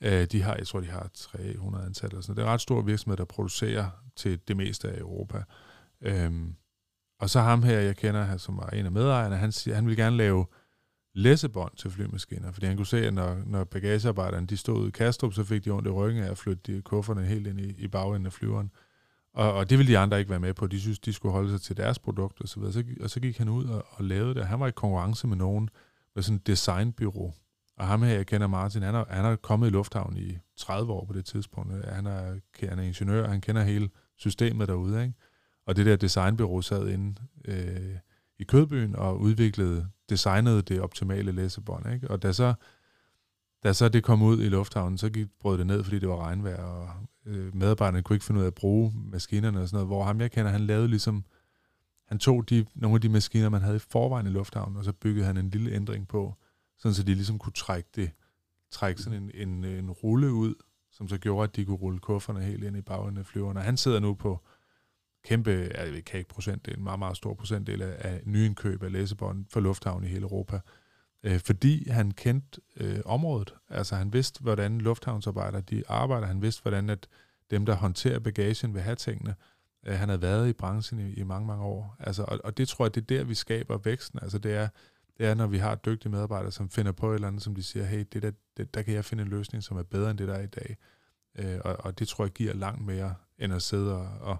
Ja. 0.00 0.22
Øh, 0.22 0.26
de 0.26 0.42
har, 0.42 0.54
jeg 0.54 0.66
tror, 0.66 0.80
de 0.80 0.86
har 0.86 1.10
300 1.14 1.86
ansatte. 1.86 2.14
Eller 2.14 2.22
sådan. 2.22 2.36
Det 2.36 2.42
er 2.42 2.46
en 2.46 2.52
ret 2.52 2.60
stor 2.60 2.82
virksomhed, 2.82 3.16
der 3.16 3.24
producerer 3.24 3.90
til 4.16 4.40
det 4.48 4.56
meste 4.56 4.88
af 4.88 4.98
Europa. 4.98 5.42
Øhm, 6.00 6.54
og 7.20 7.30
så 7.30 7.40
ham 7.40 7.62
her, 7.62 7.80
jeg 7.80 7.96
kender, 7.96 8.36
som 8.36 8.58
er 8.58 8.66
en 8.66 8.86
af 8.86 8.92
medejerne, 8.92 9.36
han, 9.36 9.52
siger, 9.52 9.74
han 9.74 9.86
vil 9.86 9.96
gerne 9.96 10.16
lave 10.16 10.46
læsebånd 11.14 11.76
til 11.76 11.90
flymaskiner, 11.90 12.52
fordi 12.52 12.66
han 12.66 12.76
kunne 12.76 12.86
se, 12.86 13.06
at 13.06 13.14
når, 13.14 13.42
når 13.46 13.64
bagagearbejderne 13.64 14.46
de 14.46 14.56
stod 14.56 14.88
i 14.88 14.90
Kastrup, 14.90 15.32
så 15.32 15.44
fik 15.44 15.64
de 15.64 15.70
ondt 15.70 15.88
i 15.88 15.90
ryggen 15.90 16.22
af 16.22 16.30
at 16.30 16.38
flytte 16.38 16.72
de 16.72 16.82
kufferne 16.82 17.22
helt 17.22 17.46
ind 17.46 17.60
i, 17.60 17.74
i 17.78 17.88
bagenden 17.88 18.26
af 18.26 18.32
flyveren. 18.32 18.70
Og, 19.34 19.52
og 19.52 19.70
det 19.70 19.78
ville 19.78 19.92
de 19.92 19.98
andre 19.98 20.18
ikke 20.18 20.30
være 20.30 20.40
med 20.40 20.54
på. 20.54 20.66
De 20.66 20.80
synes, 20.80 20.98
de 20.98 21.12
skulle 21.12 21.32
holde 21.32 21.50
sig 21.50 21.60
til 21.60 21.76
deres 21.76 21.98
produkt 21.98 22.40
og 22.40 22.48
så 22.48 22.60
videre. 22.60 22.72
Så, 22.72 22.84
og 23.00 23.10
så 23.10 23.20
gik 23.20 23.38
han 23.38 23.48
ud 23.48 23.64
og, 23.64 23.86
og 23.90 24.04
lavede 24.04 24.34
det. 24.34 24.46
Han 24.46 24.60
var 24.60 24.66
i 24.66 24.70
konkurrence 24.70 25.26
med 25.26 25.36
nogen 25.36 25.70
med 26.14 26.22
sådan 26.22 26.36
et 26.36 26.46
designbyrå. 26.46 27.34
Og 27.76 27.86
ham 27.86 28.02
her, 28.02 28.14
jeg 28.14 28.26
kender 28.26 28.46
Martin, 28.46 28.82
han 28.82 28.94
er, 28.94 29.04
han 29.08 29.24
er 29.24 29.36
kommet 29.36 29.66
i 29.66 29.70
lufthavn 29.70 30.16
i 30.16 30.38
30 30.56 30.92
år 30.92 31.04
på 31.04 31.12
det 31.12 31.24
tidspunkt. 31.24 31.72
Han 31.86 32.06
er, 32.06 32.40
han 32.60 32.78
er 32.78 32.82
ingeniør, 32.82 33.28
han 33.28 33.40
kender 33.40 33.62
hele 33.62 33.88
systemet 34.16 34.68
derude. 34.68 35.02
Ikke? 35.02 35.14
Og 35.66 35.76
det 35.76 35.86
der 35.86 35.96
designbyrå 35.96 36.62
sad 36.62 36.88
inde 36.88 37.20
øh, 37.44 37.96
i 38.38 38.44
Kødbyen 38.44 38.96
og 38.96 39.20
udviklede, 39.20 39.88
designede 40.08 40.62
det 40.62 40.80
optimale 40.80 41.32
læsebånd. 41.32 41.92
Ikke? 41.92 42.10
Og 42.10 42.22
da 42.22 42.32
så, 42.32 42.54
da 43.64 43.72
så 43.72 43.88
det 43.88 44.04
kom 44.04 44.22
ud 44.22 44.42
i 44.42 44.48
lufthavnen, 44.48 44.98
så 44.98 45.10
gik, 45.10 45.26
brød 45.40 45.58
det 45.58 45.66
ned, 45.66 45.84
fordi 45.84 45.98
det 45.98 46.08
var 46.08 46.16
regnvejr, 46.16 46.62
og 46.62 46.88
øh, 47.30 47.56
medarbejderne 47.56 48.02
kunne 48.02 48.16
ikke 48.16 48.24
finde 48.24 48.38
ud 48.38 48.44
af 48.44 48.48
at 48.48 48.54
bruge 48.54 48.92
maskinerne 48.94 49.60
og 49.60 49.68
sådan 49.68 49.76
noget, 49.76 49.88
hvor 49.88 50.04
ham 50.04 50.20
jeg 50.20 50.30
kender, 50.30 50.50
han 50.50 50.60
lavede 50.60 50.88
ligesom, 50.88 51.24
han 52.06 52.18
tog 52.18 52.50
de, 52.50 52.66
nogle 52.74 52.94
af 52.94 53.00
de 53.00 53.08
maskiner, 53.08 53.48
man 53.48 53.62
havde 53.62 53.76
i 53.76 53.78
forvejen 53.90 54.26
i 54.26 54.30
lufthavnen, 54.30 54.76
og 54.76 54.84
så 54.84 54.92
byggede 54.92 55.26
han 55.26 55.36
en 55.36 55.50
lille 55.50 55.72
ændring 55.72 56.08
på, 56.08 56.34
sådan 56.78 56.94
så 56.94 57.02
de 57.02 57.14
ligesom 57.14 57.38
kunne 57.38 57.52
trække 57.52 57.88
det, 57.96 58.10
trække 58.70 59.02
sådan 59.02 59.22
en, 59.22 59.48
en, 59.48 59.64
en 59.64 59.90
rulle 59.90 60.32
ud, 60.32 60.54
som 60.90 61.08
så 61.08 61.18
gjorde, 61.18 61.44
at 61.44 61.56
de 61.56 61.64
kunne 61.64 61.76
rulle 61.76 61.98
kufferne 61.98 62.42
helt 62.42 62.64
ind 62.64 62.76
i 62.76 62.80
bagenden 62.80 63.18
af 63.18 63.26
flyverne. 63.26 63.60
Han 63.60 63.76
sidder 63.76 64.00
nu 64.00 64.14
på 64.14 64.40
kæmpe, 65.24 65.50
jeg 65.50 66.04
kan 66.04 66.18
ikke 66.18 66.28
procentdel, 66.28 66.76
en 66.76 66.84
meget, 66.84 66.98
meget 66.98 67.16
stor 67.16 67.34
procentdel 67.34 67.82
af, 67.82 67.96
af 67.98 68.22
nyindkøb 68.24 68.82
af 68.82 68.92
læsebånd 68.92 69.46
for 69.48 69.60
lufthavn 69.60 70.04
i 70.04 70.06
hele 70.06 70.22
Europa. 70.22 70.60
Øh, 71.22 71.40
fordi 71.40 71.88
han 71.88 72.10
kendte 72.10 72.60
øh, 72.76 73.00
området. 73.04 73.54
Altså 73.68 73.96
han 73.96 74.12
vidste, 74.12 74.40
hvordan 74.40 74.80
lufthavnsarbejdere 74.80 75.60
de 75.60 75.82
arbejder. 75.88 76.26
Han 76.26 76.42
vidste, 76.42 76.62
hvordan 76.62 76.90
at 76.90 77.08
dem, 77.50 77.66
der 77.66 77.74
håndterer 77.74 78.18
bagagen, 78.18 78.74
vil 78.74 78.82
have 78.82 78.96
tingene. 78.96 79.34
Øh, 79.86 79.94
han 79.94 80.08
havde 80.08 80.22
været 80.22 80.48
i 80.48 80.52
branchen 80.52 81.00
i, 81.00 81.12
i 81.12 81.22
mange, 81.22 81.46
mange 81.46 81.64
år. 81.64 81.96
Altså, 82.00 82.24
og, 82.28 82.40
og 82.44 82.58
det 82.58 82.68
tror 82.68 82.84
jeg, 82.84 82.94
det 82.94 83.00
er 83.00 83.06
der, 83.06 83.24
vi 83.24 83.34
skaber 83.34 83.78
væksten. 83.78 84.18
Altså 84.22 84.38
det 84.38 84.54
er, 84.54 84.68
det 85.18 85.26
er, 85.26 85.34
når 85.34 85.46
vi 85.46 85.58
har 85.58 85.74
dygtige 85.74 86.12
medarbejdere, 86.12 86.52
som 86.52 86.70
finder 86.70 86.92
på 86.92 87.10
et 87.10 87.14
eller 87.14 87.28
andet, 87.28 87.42
som 87.42 87.54
de 87.54 87.62
siger, 87.62 87.84
hey, 87.84 88.04
det 88.12 88.22
der, 88.22 88.30
det, 88.56 88.74
der 88.74 88.82
kan 88.82 88.94
jeg 88.94 89.04
finde 89.04 89.22
en 89.22 89.28
løsning, 89.28 89.64
som 89.64 89.76
er 89.76 89.82
bedre 89.82 90.10
end 90.10 90.18
det, 90.18 90.28
der 90.28 90.34
er 90.34 90.42
i 90.42 90.46
dag. 90.46 90.76
Øh, 91.38 91.58
og, 91.64 91.76
og 91.78 91.98
det 91.98 92.08
tror 92.08 92.24
jeg 92.24 92.32
giver 92.32 92.54
langt 92.54 92.86
mere, 92.86 93.14
end 93.38 93.54
at 93.54 93.62
sidde 93.62 93.96
og, 93.96 94.08
og 94.20 94.36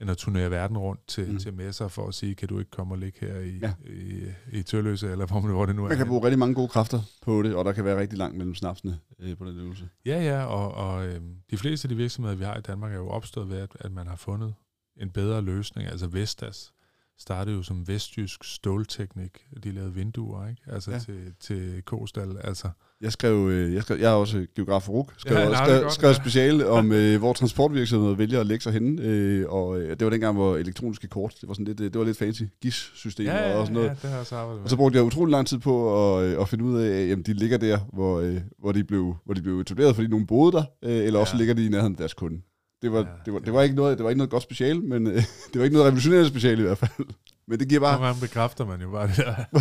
end 0.00 0.10
at 0.10 0.16
turnere 0.16 0.50
verden 0.50 0.78
rundt 0.78 1.06
til, 1.08 1.32
mm. 1.32 1.38
til 1.38 1.54
messer 1.54 1.88
for 1.88 2.08
at 2.08 2.14
sige, 2.14 2.34
kan 2.34 2.48
du 2.48 2.58
ikke 2.58 2.70
komme 2.70 2.94
og 2.94 2.98
ligge 2.98 3.26
her 3.26 3.38
i, 3.38 3.58
ja. 3.58 3.72
i, 3.86 4.22
i 4.58 4.62
Tørløse, 4.62 5.10
eller 5.10 5.26
hvor, 5.26 5.40
hvor 5.40 5.66
det 5.66 5.76
nu 5.76 5.84
er. 5.84 5.88
Man 5.88 5.96
kan 5.96 6.06
bruge 6.06 6.24
rigtig 6.24 6.38
mange 6.38 6.54
gode 6.54 6.68
kræfter 6.68 7.00
på 7.22 7.42
det, 7.42 7.54
og 7.54 7.64
der 7.64 7.72
kan 7.72 7.84
være 7.84 8.00
rigtig 8.00 8.18
langt 8.18 8.36
mellem 8.36 8.54
snapsene 8.54 8.98
øh, 9.18 9.36
på 9.36 9.44
den 9.44 9.58
øvelse. 9.58 9.88
Ja, 10.06 10.22
ja, 10.22 10.44
og, 10.44 10.74
og 10.74 11.06
øh, 11.06 11.20
de 11.50 11.56
fleste 11.56 11.86
af 11.86 11.88
de 11.88 11.96
virksomheder, 11.96 12.36
vi 12.36 12.44
har 12.44 12.56
i 12.56 12.60
Danmark, 12.60 12.92
er 12.92 12.96
jo 12.96 13.08
opstået 13.08 13.48
ved, 13.50 13.58
at, 13.58 13.76
at 13.80 13.92
man 13.92 14.06
har 14.06 14.16
fundet 14.16 14.54
en 14.96 15.10
bedre 15.10 15.42
løsning, 15.42 15.88
altså 15.88 16.06
Vestas 16.06 16.72
startede 17.20 17.56
jo 17.56 17.62
som 17.62 17.88
vestjysk 17.88 18.44
stålteknik. 18.44 19.46
De 19.64 19.72
lavede 19.72 19.94
vinduer, 19.94 20.48
ikke? 20.48 20.62
Altså 20.66 20.90
ja. 20.90 20.98
til, 20.98 21.34
til 21.40 21.82
Kostal, 21.84 22.36
altså. 22.44 22.68
Jeg 23.00 23.12
skrev, 23.12 23.48
øh, 23.48 23.74
jeg, 23.74 23.82
skrev, 23.82 23.98
jeg 23.98 24.10
er 24.10 24.14
også 24.14 24.46
geograf 24.56 24.82
for 24.82 24.92
RUK, 24.92 25.12
skrev, 25.18 25.36
ja, 25.36 25.64
skrev, 25.64 25.82
godt, 25.82 25.92
skrev 25.92 26.08
ja. 26.08 26.14
speciale 26.14 26.68
om, 26.68 26.92
øh, 26.92 27.18
hvor 27.18 27.32
transportvirksomheder 27.32 28.14
vælger 28.14 28.40
at 28.40 28.46
lægge 28.46 28.62
sig 28.62 28.72
henne, 28.72 29.02
øh, 29.02 29.48
og 29.48 29.80
øh, 29.80 29.90
det 29.90 30.04
var 30.04 30.10
dengang, 30.10 30.36
hvor 30.36 30.56
elektroniske 30.56 31.08
kort, 31.08 31.34
det 31.40 31.48
var 31.48 31.54
sådan 31.54 31.64
lidt, 31.64 31.78
det 31.78 31.98
var 31.98 32.04
lidt 32.04 32.18
fancy, 32.18 32.42
GIS-system 32.62 33.26
ja, 33.26 33.50
ja, 33.50 33.56
og 33.56 33.66
sådan 33.66 33.74
noget. 33.74 33.88
Ja, 33.88 33.94
det 34.02 34.10
har 34.10 34.16
jeg 34.16 34.26
så 34.26 34.36
arbejdet 34.36 34.58
med. 34.60 34.64
Og 34.64 34.70
så 34.70 34.76
brugte 34.76 34.96
jeg 34.96 35.04
utrolig 35.04 35.30
lang 35.30 35.46
tid 35.46 35.58
på 35.58 36.16
at, 36.18 36.24
øh, 36.24 36.40
at 36.40 36.48
finde 36.48 36.64
ud 36.64 36.80
af, 36.80 36.88
at 36.88 37.08
jamen, 37.08 37.22
de 37.22 37.32
ligger 37.32 37.58
der, 37.58 37.78
hvor, 37.92 38.20
øh, 38.20 38.40
hvor, 38.58 38.72
de 38.72 38.84
blev, 38.84 39.16
hvor 39.24 39.34
de 39.34 39.42
blev 39.42 39.60
etableret, 39.60 39.94
fordi 39.94 40.08
nogen 40.08 40.26
boede 40.26 40.52
der, 40.52 40.64
øh, 40.82 40.96
eller 40.96 41.18
ja. 41.18 41.20
også 41.20 41.36
ligger 41.36 41.54
de 41.54 41.66
i 41.66 41.68
nærheden 41.68 41.94
af 41.94 41.98
deres 41.98 42.14
kunde. 42.14 42.40
Det 42.82 42.92
var, 42.92 42.98
ja, 42.98 43.06
det, 43.24 43.32
var, 43.32 43.38
det, 43.38 43.52
var 43.52 43.62
ikke 43.62 43.74
noget, 43.74 43.98
det 43.98 44.04
var 44.04 44.10
ikke 44.10 44.18
noget 44.18 44.30
godt 44.30 44.42
special, 44.42 44.82
men 44.82 45.06
øh, 45.06 45.14
det 45.52 45.58
var 45.58 45.64
ikke 45.64 45.74
noget 45.74 45.86
revolutionerende 45.86 46.28
special 46.28 46.58
i 46.58 46.62
hvert 46.62 46.78
fald. 46.78 47.06
Men 47.46 47.58
det 47.60 47.68
giver 47.68 47.80
bare... 47.80 47.92
Nogle 47.92 48.06
gange 48.06 48.20
bekræfter 48.20 48.66
man 48.66 48.80
jo 48.80 48.90
bare 48.90 49.08
det 49.08 49.16
der. 49.16 49.44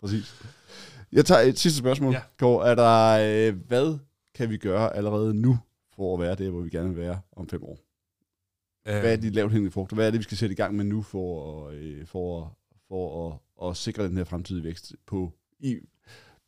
Præcis. 0.00 0.34
Jeg 1.12 1.24
tager 1.26 1.40
et 1.40 1.58
sidste 1.58 1.78
spørgsmål. 1.78 2.12
Ja. 2.12 2.20
Kåre, 2.38 2.70
er 2.70 2.74
der, 2.74 3.48
øh, 3.48 3.56
hvad 3.68 3.98
kan 4.34 4.50
vi 4.50 4.56
gøre 4.56 4.96
allerede 4.96 5.34
nu 5.34 5.58
for 5.96 6.14
at 6.14 6.20
være 6.20 6.34
det, 6.34 6.50
hvor 6.50 6.60
vi 6.60 6.70
gerne 6.70 6.88
vil 6.88 6.98
være 6.98 7.20
om 7.36 7.48
fem 7.48 7.64
år? 7.64 7.78
Hvad 8.84 9.12
er 9.12 9.16
de 9.16 9.30
lavt 9.30 9.52
hængende 9.52 9.70
frugter? 9.70 9.94
Hvad 9.94 10.06
er 10.06 10.10
det, 10.10 10.18
vi 10.18 10.22
skal 10.22 10.36
sætte 10.36 10.52
i 10.52 10.56
gang 10.56 10.74
med 10.74 10.84
nu 10.84 11.02
for, 11.02 11.68
øh, 11.68 12.06
for, 12.06 12.58
for 12.88 13.32
at, 13.62 13.68
at 13.68 13.76
sikre 13.76 14.04
den 14.04 14.16
her 14.16 14.24
fremtidige 14.24 14.64
vækst 14.64 14.94
på 15.06 15.32
i, 15.58 15.76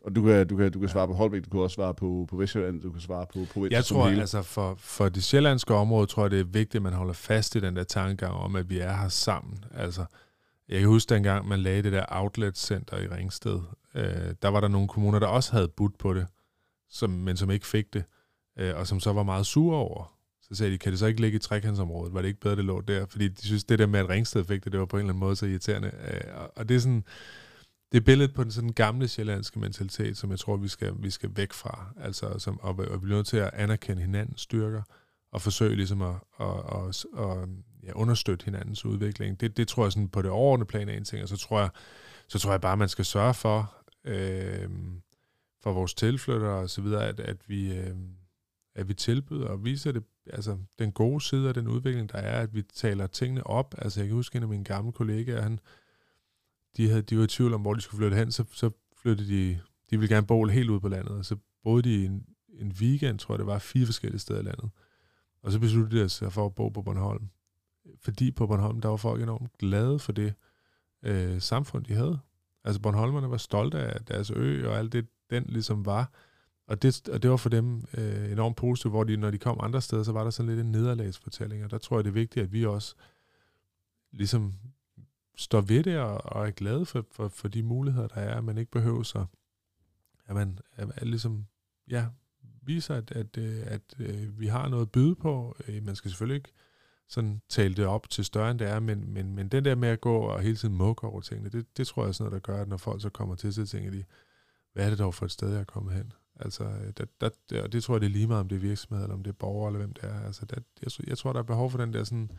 og 0.04 0.14
du 0.14 0.22
kan, 0.22 0.46
du 0.46 0.56
kan, 0.56 0.72
du 0.72 0.80
kan 0.80 0.88
svare 0.88 1.06
på 1.06 1.14
Holbæk, 1.14 1.44
du 1.44 1.50
kan 1.50 1.60
også 1.60 1.74
svare 1.74 1.94
på, 1.94 2.26
på 2.30 2.36
Vestjylland, 2.36 2.80
du 2.80 2.92
kan 2.92 3.00
svare 3.00 3.26
på, 3.34 3.38
på 3.54 3.66
Jeg 3.70 3.84
tror, 3.84 4.08
hele. 4.08 4.20
altså 4.20 4.42
for, 4.42 4.74
for 4.78 5.08
det 5.08 5.24
sjællandske 5.24 5.74
område, 5.74 6.06
tror 6.06 6.22
jeg, 6.22 6.30
det 6.30 6.40
er 6.40 6.44
vigtigt, 6.44 6.74
at 6.74 6.82
man 6.82 6.92
holder 6.92 7.12
fast 7.12 7.56
i 7.56 7.60
den 7.60 7.76
der 7.76 7.84
tankegang 7.84 8.34
om, 8.34 8.56
at 8.56 8.70
vi 8.70 8.78
er 8.78 8.92
her 8.92 9.08
sammen. 9.08 9.64
Altså, 9.74 10.04
jeg 10.68 10.80
kan 10.80 10.88
huske 10.88 11.14
dengang, 11.14 11.48
man 11.48 11.60
lagde 11.60 11.82
det 11.82 11.92
der 11.92 12.04
outlet-center 12.08 12.96
i 12.96 13.08
Ringsted. 13.08 13.60
Øh, 13.94 14.34
der 14.42 14.48
var 14.48 14.60
der 14.60 14.68
nogle 14.68 14.88
kommuner, 14.88 15.18
der 15.18 15.26
også 15.26 15.52
havde 15.52 15.68
budt 15.68 15.98
på 15.98 16.14
det, 16.14 16.26
som, 16.90 17.10
men 17.10 17.36
som 17.36 17.50
ikke 17.50 17.66
fik 17.66 17.94
det, 17.94 18.04
øh, 18.58 18.76
og 18.76 18.86
som 18.86 19.00
så 19.00 19.12
var 19.12 19.22
meget 19.22 19.46
sure 19.46 19.76
over. 19.76 20.14
Så 20.42 20.54
sagde 20.54 20.72
de, 20.72 20.78
kan 20.78 20.92
det 20.92 20.98
så 20.98 21.06
ikke 21.06 21.20
ligge 21.20 21.36
i 21.36 21.38
trekantsområdet? 21.38 22.14
Var 22.14 22.20
det 22.20 22.28
ikke 22.28 22.40
bedre, 22.40 22.56
det 22.56 22.64
lå 22.64 22.80
der? 22.80 23.06
Fordi 23.06 23.28
de 23.28 23.46
synes, 23.46 23.64
det 23.64 23.78
der 23.78 23.86
med, 23.86 24.00
at 24.00 24.08
Ringsted 24.08 24.44
fik 24.44 24.64
det, 24.64 24.72
det 24.72 24.80
var 24.80 24.86
på 24.86 24.96
en 24.96 25.00
eller 25.00 25.12
anden 25.12 25.20
måde 25.20 25.36
så 25.36 25.46
irriterende. 25.46 25.90
Øh, 26.08 26.40
og, 26.40 26.52
og 26.56 26.68
det 26.68 26.74
er 26.76 26.80
sådan, 26.80 27.04
det 27.94 28.00
er 28.00 28.04
billedet 28.04 28.34
på 28.34 28.44
den 28.44 28.50
sådan 28.50 28.72
gamle 28.72 29.08
sjællandske 29.08 29.58
mentalitet, 29.58 30.16
som 30.16 30.30
jeg 30.30 30.38
tror, 30.38 30.56
vi 30.56 30.68
skal, 30.68 30.92
vi 30.98 31.10
skal 31.10 31.30
væk 31.34 31.52
fra. 31.52 31.92
Altså, 32.00 32.38
som, 32.38 32.60
og, 32.60 32.78
og 32.78 32.92
vi 32.92 32.98
bliver 32.98 33.16
nødt 33.16 33.26
til 33.26 33.36
at 33.36 33.50
anerkende 33.52 34.02
hinandens 34.02 34.40
styrker, 34.40 34.82
og 35.32 35.42
forsøge 35.42 35.76
ligesom 35.76 36.02
at, 36.02 36.14
at, 36.40 36.46
at, 36.46 37.04
at 37.18 37.48
ja, 37.82 37.92
understøtte 37.94 38.44
hinandens 38.44 38.84
udvikling. 38.84 39.40
Det, 39.40 39.56
det 39.56 39.68
tror 39.68 39.84
jeg 39.84 39.92
sådan 39.92 40.08
på 40.08 40.22
det 40.22 40.30
overordnede 40.30 40.68
plan 40.68 40.88
er 40.88 40.92
en 40.92 41.04
ting, 41.04 41.22
og 41.22 41.28
så 41.28 41.36
tror 41.36 41.60
jeg, 41.60 41.70
så 42.28 42.38
tror 42.38 42.50
jeg 42.50 42.60
bare, 42.60 42.72
at 42.72 42.78
man 42.78 42.88
skal 42.88 43.04
sørge 43.04 43.34
for, 43.34 43.74
øh, 44.04 44.68
for 45.62 45.72
vores 45.72 45.94
tilflyttere 45.94 46.58
og 46.58 46.70
så 46.70 46.80
videre, 46.80 47.08
at, 47.08 47.20
at 47.20 47.36
vi, 47.46 47.76
øh, 47.76 47.96
at 48.74 48.88
vi 48.88 48.94
tilbyder 48.94 49.46
og 49.46 49.64
viser 49.64 49.92
det, 49.92 50.02
altså 50.32 50.58
den 50.78 50.92
gode 50.92 51.20
side 51.20 51.48
af 51.48 51.54
den 51.54 51.68
udvikling, 51.68 52.12
der 52.12 52.18
er, 52.18 52.40
at 52.40 52.54
vi 52.54 52.62
taler 52.62 53.06
tingene 53.06 53.46
op. 53.46 53.74
Altså 53.78 54.00
jeg 54.00 54.08
kan 54.08 54.14
huske 54.16 54.36
en 54.36 54.42
af 54.42 54.48
mine 54.48 54.64
gamle 54.64 54.92
kollegaer, 54.92 55.42
han, 55.42 55.60
de, 56.76 56.88
havde, 56.88 57.02
de 57.02 57.18
var 57.18 57.24
i 57.24 57.26
tvivl 57.26 57.54
om, 57.54 57.60
hvor 57.60 57.74
de 57.74 57.80
skulle 57.80 57.98
flytte 57.98 58.16
hen, 58.16 58.32
så, 58.32 58.44
så 58.52 58.70
flyttede 58.96 59.28
de, 59.28 59.60
de 59.90 59.98
ville 59.98 60.14
gerne 60.14 60.26
bo 60.26 60.44
helt 60.46 60.70
ud 60.70 60.80
på 60.80 60.88
landet, 60.88 61.12
og 61.12 61.24
så 61.24 61.36
boede 61.62 61.82
de 61.82 62.04
en, 62.04 62.26
en 62.48 62.72
weekend, 62.80 63.18
tror 63.18 63.34
jeg 63.34 63.38
det 63.38 63.46
var, 63.46 63.58
fire 63.58 63.86
forskellige 63.86 64.20
steder 64.20 64.40
i 64.40 64.44
landet. 64.44 64.70
Og 65.42 65.52
så 65.52 65.58
besluttede 65.58 66.02
de 66.02 66.08
sig 66.08 66.32
for 66.32 66.46
at 66.46 66.54
bo 66.54 66.68
på 66.68 66.82
Bornholm. 66.82 67.28
Fordi 68.00 68.30
på 68.30 68.46
Bornholm, 68.46 68.80
der 68.80 68.88
var 68.88 68.96
folk 68.96 69.22
enormt 69.22 69.58
glade 69.58 69.98
for 69.98 70.12
det 70.12 70.34
øh, 71.02 71.40
samfund, 71.40 71.84
de 71.84 71.94
havde. 71.94 72.18
Altså 72.64 72.80
Bornholmerne 72.80 73.30
var 73.30 73.36
stolte 73.36 73.78
af 73.78 74.04
deres 74.04 74.30
ø, 74.30 74.68
og 74.68 74.78
alt 74.78 74.92
det, 74.92 75.06
den 75.30 75.44
ligesom 75.48 75.86
var. 75.86 76.12
og, 76.66 76.82
det, 76.82 77.08
og 77.08 77.22
det 77.22 77.30
var 77.30 77.36
for 77.36 77.48
dem 77.48 77.82
øh, 77.94 78.32
enormt 78.32 78.56
positivt, 78.56 78.92
hvor 78.92 79.04
de, 79.04 79.16
når 79.16 79.30
de 79.30 79.38
kom 79.38 79.58
andre 79.62 79.80
steder, 79.80 80.02
så 80.02 80.12
var 80.12 80.24
der 80.24 80.30
sådan 80.30 80.50
lidt 80.50 80.66
en 80.66 80.72
nederlagsfortælling, 80.72 81.64
og 81.64 81.70
der 81.70 81.78
tror 81.78 81.98
jeg, 81.98 82.04
det 82.04 82.10
er 82.10 82.14
vigtigt, 82.14 82.44
at 82.44 82.52
vi 82.52 82.66
også 82.66 82.94
ligesom 84.12 84.54
står 85.36 85.60
ved 85.60 85.82
det 85.82 85.98
og, 85.98 86.24
og 86.24 86.46
er 86.46 86.50
glade 86.50 86.86
for, 86.86 87.06
for, 87.10 87.28
for 87.28 87.48
de 87.48 87.62
muligheder, 87.62 88.08
der 88.08 88.20
er, 88.20 88.36
at 88.36 88.44
man 88.44 88.58
ikke 88.58 88.70
behøver 88.70 89.02
sig, 89.02 89.26
at 90.26 90.34
man 90.34 90.58
at, 90.76 90.88
at 90.94 91.06
ligesom, 91.06 91.46
ja, 91.90 92.06
viser, 92.62 92.94
at, 92.94 93.10
at, 93.10 93.38
øh, 93.38 93.62
at, 93.66 93.80
at 93.98 94.40
vi 94.40 94.46
har 94.46 94.68
noget 94.68 94.82
at 94.82 94.92
byde 94.92 95.14
på. 95.14 95.56
Øh, 95.68 95.86
man 95.86 95.96
skal 95.96 96.10
selvfølgelig 96.10 96.36
ikke 96.36 96.52
sådan 97.08 97.40
tale 97.48 97.74
det 97.74 97.86
op 97.86 98.10
til 98.10 98.24
større 98.24 98.50
end 98.50 98.58
det 98.58 98.68
er, 98.68 98.80
men, 98.80 99.12
men, 99.12 99.34
men 99.34 99.48
den 99.48 99.64
der 99.64 99.74
med 99.74 99.88
at 99.88 100.00
gå 100.00 100.18
og 100.18 100.40
hele 100.40 100.56
tiden 100.56 100.74
mukke 100.74 101.06
over 101.06 101.20
tingene, 101.20 101.50
det, 101.50 101.76
det 101.76 101.86
tror 101.86 102.02
jeg 102.02 102.08
er 102.08 102.12
sådan 102.12 102.30
noget, 102.30 102.46
der 102.46 102.52
gør, 102.52 102.62
at 102.62 102.68
når 102.68 102.76
folk 102.76 103.02
så 103.02 103.10
kommer 103.10 103.34
til, 103.34 103.54
så 103.54 103.66
tænker 103.66 103.90
de, 103.90 104.04
hvad 104.72 104.86
er 104.86 104.90
det 104.90 104.98
dog 104.98 105.14
for 105.14 105.24
et 105.24 105.32
sted, 105.32 105.50
jeg 105.50 105.60
er 105.60 105.64
kommet 105.64 105.94
hen? 105.94 106.12
Altså, 106.40 106.92
der, 106.96 107.04
der, 107.20 107.62
og 107.62 107.72
det 107.72 107.84
tror 107.84 107.94
jeg, 107.94 108.00
det 108.00 108.06
er 108.06 108.10
lige 108.10 108.26
meget, 108.26 108.40
om 108.40 108.48
det 108.48 108.56
er 108.56 108.60
virksomhed, 108.60 109.04
eller 109.04 109.14
om 109.14 109.22
det 109.22 109.30
er 109.30 109.34
borger, 109.34 109.68
eller 109.68 109.78
hvem 109.78 109.92
det 109.92 110.04
er. 110.04 110.20
Altså, 110.20 110.46
der, 110.46 110.56
jeg, 110.82 111.08
jeg 111.08 111.18
tror, 111.18 111.32
der 111.32 111.40
er 111.40 111.44
behov 111.44 111.70
for 111.70 111.78
den 111.78 111.92
der 111.92 112.04
sådan 112.04 112.30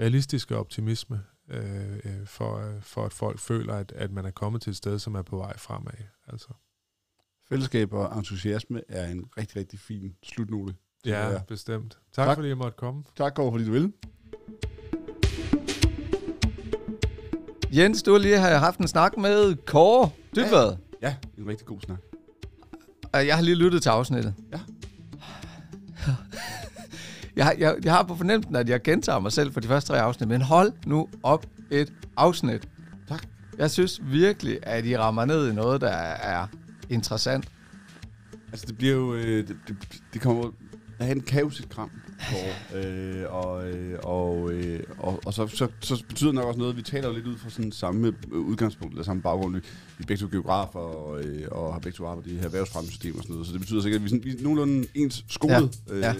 realistiske 0.00 0.56
optimisme, 0.56 1.20
øh, 1.48 2.26
for, 2.26 2.72
for 2.80 3.04
at 3.04 3.12
folk 3.12 3.38
føler, 3.38 3.74
at, 3.74 3.92
at 3.92 4.12
man 4.12 4.24
er 4.24 4.30
kommet 4.30 4.62
til 4.62 4.70
et 4.70 4.76
sted, 4.76 4.98
som 4.98 5.14
er 5.14 5.22
på 5.22 5.36
vej 5.36 5.56
fremad. 5.56 5.92
Altså. 6.26 6.48
Fællesskab 7.48 7.92
og 7.92 8.18
entusiasme 8.18 8.82
er 8.88 9.06
en 9.06 9.24
rigtig, 9.38 9.56
rigtig 9.56 9.78
fin 9.78 10.14
slutnote. 10.22 10.74
Ja, 11.06 11.30
ja, 11.30 11.38
bestemt. 11.48 11.98
Tak, 12.12 12.26
tak, 12.26 12.36
fordi 12.36 12.48
jeg 12.48 12.56
måtte 12.56 12.76
komme. 12.76 13.04
Tak, 13.16 13.34
Gård, 13.34 13.52
fordi 13.52 13.64
du 13.64 13.72
ville. 13.72 13.92
Jens, 17.72 18.02
du 18.02 18.18
lige 18.18 18.38
har 18.38 18.58
haft 18.58 18.78
en 18.78 18.88
snak 18.88 19.16
med 19.16 19.56
Kåre 19.66 20.10
Dybvad. 20.36 20.76
Ja, 21.02 21.08
ja, 21.08 21.16
en 21.38 21.48
rigtig 21.48 21.66
god 21.66 21.80
snak. 21.80 21.98
Jeg 23.14 23.36
har 23.36 23.42
lige 23.42 23.54
lyttet 23.54 23.82
til 23.82 23.88
afsnittet. 23.88 24.34
Ja. 24.52 24.60
jeg, 27.38 27.56
jeg, 27.58 27.76
jeg 27.84 27.92
har 27.92 28.02
på 28.02 28.14
fornemmelsen, 28.14 28.56
at 28.56 28.68
jeg 28.68 28.82
gentager 28.82 29.18
mig 29.18 29.32
selv 29.32 29.52
for 29.52 29.60
de 29.60 29.68
første 29.68 29.88
tre 29.88 30.00
afsnit, 30.00 30.28
men 30.28 30.42
hold 30.42 30.72
nu 30.86 31.08
op 31.22 31.46
et 31.70 31.92
afsnit. 32.16 32.68
Tak. 33.08 33.26
Jeg 33.58 33.70
synes 33.70 34.00
virkelig, 34.04 34.58
at 34.62 34.86
I 34.86 34.96
rammer 34.96 35.24
ned 35.24 35.50
i 35.50 35.54
noget, 35.54 35.80
der 35.80 35.90
er 35.90 36.46
interessant. 36.90 37.48
Altså, 38.52 38.66
det 38.66 38.76
bliver 38.78 38.94
jo... 38.94 39.14
Øh, 39.14 39.48
det, 39.48 39.56
det, 39.68 39.76
det 40.12 40.20
kommer 40.20 40.44
at 40.98 41.06
have 41.06 41.16
en 41.16 41.22
kaotisk 41.22 41.68
kram. 41.68 41.90
For, 42.18 42.76
øh, 42.76 43.24
og, 43.28 43.70
øh, 43.70 43.98
og, 44.02 44.52
øh, 44.52 44.80
og, 44.98 45.20
og 45.26 45.34
så, 45.34 45.46
så, 45.46 45.68
så 45.80 46.04
betyder 46.08 46.30
det 46.30 46.34
nok 46.34 46.46
også 46.46 46.58
noget, 46.58 46.76
vi 46.76 46.82
taler 46.82 47.12
lidt 47.12 47.26
ud 47.26 47.36
fra 47.36 47.50
sådan 47.50 47.72
samme 47.72 48.14
udgangspunkt, 48.30 48.92
eller 48.92 49.04
samme 49.04 49.22
baggrund. 49.22 49.54
Vi, 49.54 49.60
er 50.00 50.06
begge 50.06 50.16
to 50.16 50.28
geografer, 50.30 50.78
og, 50.78 51.24
øh, 51.24 51.48
og 51.50 51.72
har 51.72 51.80
begge 51.80 51.96
to 51.96 52.06
arbejdet 52.06 52.32
i 52.32 52.38
erhvervsfremmesystem 52.38 53.16
og 53.16 53.22
sådan 53.22 53.32
noget, 53.32 53.46
så 53.46 53.52
det 53.52 53.60
betyder 53.60 53.82
sikkert, 53.82 53.98
at 53.98 54.04
vi, 54.04 54.08
sådan, 54.08 54.24
vi 54.24 54.30
er 54.30 54.42
nogenlunde 54.42 54.86
ens 54.94 55.24
skolet. 55.28 55.78
Ja. 55.88 55.94
Øh, 55.94 56.00
ja. 56.00 56.14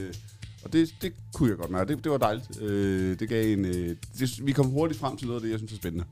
Og 0.65 0.73
det, 0.73 0.95
det 1.03 1.13
kunne 1.35 1.49
jeg 1.49 1.59
godt 1.59 1.71
mærke. 1.71 1.95
Det, 1.95 2.05
det 2.05 2.13
var 2.13 2.19
dejligt. 2.19 2.63
Øh, 2.63 3.19
det 3.19 3.29
gav 3.29 3.53
en, 3.53 3.65
øh, 3.65 3.97
det, 4.19 4.47
vi 4.47 4.53
kom 4.53 4.67
hurtigt 4.67 5.01
frem 5.01 5.17
til 5.17 5.27
noget 5.27 5.41
af 5.41 5.43
det, 5.43 5.51
jeg 5.51 5.59
synes 5.59 5.73
er 5.73 5.77
spændende. 5.77 6.05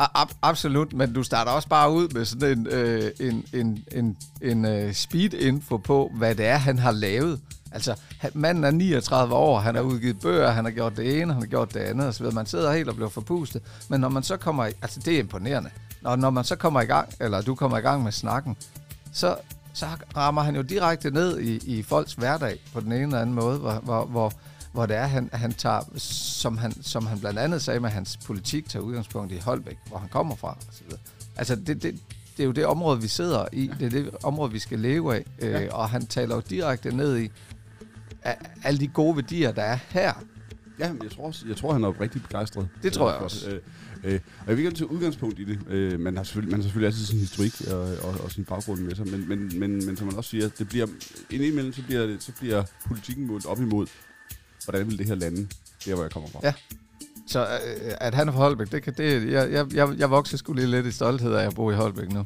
Ab- 0.00 0.36
absolut, 0.42 0.92
men 0.92 1.12
du 1.12 1.22
starter 1.22 1.52
også 1.52 1.68
bare 1.68 1.92
ud 1.92 2.08
med 2.08 2.24
sådan 2.24 2.58
en, 2.58 2.66
øh, 2.66 3.10
en, 3.20 3.44
en, 3.52 3.84
en, 3.92 4.16
en 4.42 4.86
uh, 4.86 4.92
speed-info 4.92 5.76
på, 5.76 6.12
hvad 6.14 6.34
det 6.34 6.46
er, 6.46 6.56
han 6.56 6.78
har 6.78 6.90
lavet. 6.90 7.40
Altså, 7.72 7.94
han, 8.18 8.30
manden 8.34 8.64
er 8.64 8.70
39 8.70 9.34
år, 9.34 9.58
han 9.58 9.74
har 9.74 9.82
udgivet 9.82 10.20
bøger, 10.20 10.50
han 10.50 10.64
har 10.64 10.72
gjort 10.72 10.96
det 10.96 11.20
ene, 11.20 11.32
han 11.32 11.42
har 11.42 11.48
gjort 11.48 11.74
det 11.74 11.80
andet, 11.80 12.08
osv. 12.08 12.24
så. 12.24 12.30
Man 12.30 12.46
sidder 12.46 12.72
helt 12.72 12.88
og 12.88 12.94
bliver 12.94 13.08
forpustet. 13.08 13.62
Men 13.88 14.00
når 14.00 14.08
man 14.08 14.22
så 14.22 14.36
kommer 14.36 14.66
i, 14.66 14.72
altså 14.82 15.00
det 15.04 15.14
er 15.14 15.18
imponerende. 15.18 15.70
Når, 16.02 16.16
når 16.16 16.30
man 16.30 16.44
så 16.44 16.56
kommer 16.56 16.80
i 16.80 16.84
gang, 16.84 17.08
eller 17.20 17.40
du 17.40 17.54
kommer 17.54 17.78
i 17.78 17.80
gang 17.80 18.02
med 18.02 18.12
snakken, 18.12 18.56
så, 19.12 19.36
så 19.76 19.86
rammer 20.16 20.42
han 20.42 20.56
jo 20.56 20.62
direkte 20.62 21.10
ned 21.10 21.40
i, 21.40 21.78
i 21.78 21.82
folks 21.82 22.12
hverdag 22.12 22.58
på 22.72 22.80
den 22.80 22.92
ene 22.92 23.02
eller 23.02 23.20
anden 23.20 23.34
måde, 23.34 23.58
hvor, 23.58 23.72
hvor, 23.72 24.04
hvor, 24.04 24.32
hvor 24.72 24.86
det 24.86 24.96
er, 24.96 25.06
han, 25.06 25.30
han 25.32 25.52
tager, 25.52 25.80
som 25.96 26.58
han, 26.58 26.82
som 26.82 27.06
han 27.06 27.20
blandt 27.20 27.38
andet 27.38 27.62
sagde 27.62 27.80
med 27.80 27.90
hans 27.90 28.16
politik, 28.16 28.68
tager 28.68 28.82
udgangspunkt 28.82 29.32
i 29.32 29.38
Holbæk, 29.38 29.78
hvor 29.88 29.98
han 29.98 30.08
kommer 30.08 30.36
fra. 30.36 30.58
Videre. 30.84 31.00
Altså, 31.36 31.56
det, 31.56 31.82
det, 31.82 32.00
det 32.36 32.42
er 32.42 32.44
jo 32.44 32.52
det 32.52 32.66
område, 32.66 33.00
vi 33.02 33.08
sidder 33.08 33.44
i. 33.52 33.70
Det 33.78 33.86
er 33.86 33.90
det 33.90 34.10
område, 34.22 34.52
vi 34.52 34.58
skal 34.58 34.78
leve 34.78 35.14
af. 35.14 35.24
Ja. 35.40 35.62
Øh, 35.62 35.68
og 35.72 35.88
han 35.88 36.06
taler 36.06 36.34
jo 36.34 36.42
direkte 36.50 36.96
ned 36.96 37.18
i 37.18 37.30
alle 38.64 38.80
de 38.80 38.88
gode 38.88 39.16
værdier, 39.16 39.52
der 39.52 39.62
er 39.62 39.78
her. 39.88 40.12
Ja, 40.78 40.92
jeg 41.02 41.10
tror, 41.10 41.26
også, 41.26 41.44
jeg 41.48 41.56
tror 41.56 41.72
han 41.72 41.84
er 41.84 42.00
rigtig 42.00 42.22
begejstret. 42.22 42.68
Det 42.82 42.92
tror 42.92 43.10
jeg 43.10 43.20
også. 43.20 43.50
Øh, 43.50 43.60
øh, 44.06 44.20
og 44.40 44.46
jeg 44.46 44.56
vil 44.56 44.64
gerne 44.64 44.76
tage 44.76 44.90
udgangspunkt 44.90 45.38
i 45.38 45.44
det. 45.44 45.58
Øh, 45.68 46.00
man, 46.00 46.16
har 46.16 46.24
selvfølgelig, 46.24 46.50
man 46.50 46.60
har 46.60 46.62
selvfølgelig 46.62 46.86
altid 46.86 47.06
sin 47.06 47.18
historik 47.18 47.72
og, 47.72 47.80
og, 47.80 48.24
og 48.24 48.30
sin 48.30 48.44
baggrund 48.44 48.80
med 48.80 48.94
sig, 48.94 49.08
men, 49.08 49.28
men, 49.28 49.58
men, 49.58 49.86
men 49.86 49.96
som 49.96 50.06
man 50.06 50.16
også 50.16 50.30
siger, 50.30 50.48
det 50.58 50.68
bliver, 50.68 50.86
indimellem 51.30 51.72
så 51.72 51.82
bliver, 51.82 52.06
det, 52.06 52.22
så 52.22 52.32
bliver 52.32 52.62
politikken 52.88 53.26
målt 53.26 53.46
op 53.46 53.60
imod, 53.60 53.86
hvordan 54.64 54.86
vil 54.86 54.98
det 54.98 55.06
her 55.06 55.14
lande, 55.14 55.48
der 55.84 55.94
hvor 55.94 56.02
jeg 56.04 56.10
kommer 56.10 56.28
fra. 56.28 56.40
Ja. 56.42 56.52
Så 57.26 57.40
øh, 57.40 57.92
at 58.00 58.14
han 58.14 58.28
er 58.28 58.32
fra 58.32 58.38
Holbæk, 58.38 58.72
det 58.72 58.82
kan 58.82 58.94
det, 58.96 59.32
jeg, 59.32 59.52
jeg, 59.52 59.74
jeg, 59.74 59.88
jeg 59.98 60.10
vokser 60.10 60.36
sgu 60.36 60.52
lige 60.52 60.66
lidt 60.66 60.86
i 60.86 60.92
stolthed 60.92 61.34
af 61.34 61.46
at 61.46 61.54
bo 61.54 61.70
i 61.70 61.74
Holbæk 61.74 62.12
nu. 62.12 62.24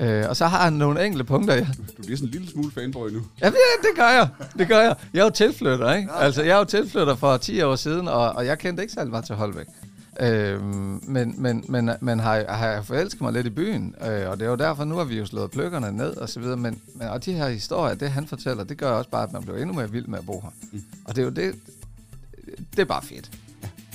Øh, 0.00 0.28
og 0.28 0.36
så 0.36 0.46
har 0.46 0.64
han 0.64 0.72
nogle 0.72 1.06
enkelte 1.06 1.24
punkter, 1.24 1.54
ja. 1.54 1.66
Du 1.96 2.02
bliver 2.02 2.16
sådan 2.16 2.28
en 2.28 2.32
lille 2.32 2.50
smule 2.50 2.70
fanboy 2.70 3.10
nu. 3.10 3.22
Ja, 3.40 3.46
det 3.46 3.96
gør 3.96 4.08
jeg. 4.08 4.28
Det 4.58 4.68
gør 4.68 4.80
jeg. 4.80 4.96
Jeg 5.14 5.20
er 5.20 5.24
jo 5.24 5.30
tilflytter, 5.30 5.94
ikke? 5.94 6.12
Altså, 6.12 6.42
jeg 6.42 6.54
er 6.54 6.58
jo 6.58 6.64
tilflytter 6.64 7.16
for 7.16 7.36
10 7.36 7.62
år 7.62 7.76
siden, 7.76 8.08
og, 8.08 8.32
og 8.32 8.46
jeg 8.46 8.58
kendte 8.58 8.82
ikke 8.82 8.92
særlig 8.92 9.10
meget 9.10 9.24
til 9.24 9.34
Holbæk. 9.34 9.66
Øh, 10.20 10.62
men, 10.62 11.34
men, 11.42 11.64
men, 11.68 11.90
men 12.00 12.20
har, 12.20 12.44
har 12.48 12.68
jeg 12.68 12.84
forelsket 12.84 13.20
mig 13.20 13.32
lidt 13.32 13.46
i 13.46 13.50
byen, 13.50 13.94
øh, 14.00 14.30
og 14.30 14.38
det 14.38 14.46
er 14.46 14.50
jo 14.50 14.56
derfor, 14.56 14.84
nu 14.84 14.96
har 14.96 15.04
vi 15.04 15.18
jo 15.18 15.26
slået 15.26 15.50
pløkkerne 15.50 15.92
ned 15.92 16.16
og 16.16 16.28
så 16.28 16.40
videre, 16.40 16.56
men, 16.56 16.80
men 16.94 17.08
og 17.08 17.24
de 17.24 17.32
her 17.32 17.48
historier, 17.48 17.94
det 17.94 18.10
han 18.10 18.26
fortæller, 18.26 18.64
det 18.64 18.78
gør 18.78 18.90
også 18.90 19.10
bare, 19.10 19.22
at 19.22 19.32
man 19.32 19.42
bliver 19.42 19.58
endnu 19.58 19.74
mere 19.74 19.90
vild 19.90 20.06
med 20.06 20.18
at 20.18 20.26
bo 20.26 20.40
her. 20.40 20.50
Mm. 20.72 20.82
Og 21.04 21.16
det 21.16 21.22
er 21.22 21.24
jo 21.24 21.30
det, 21.30 21.54
det 22.70 22.78
er 22.78 22.84
bare 22.84 23.02
fedt 23.02 23.30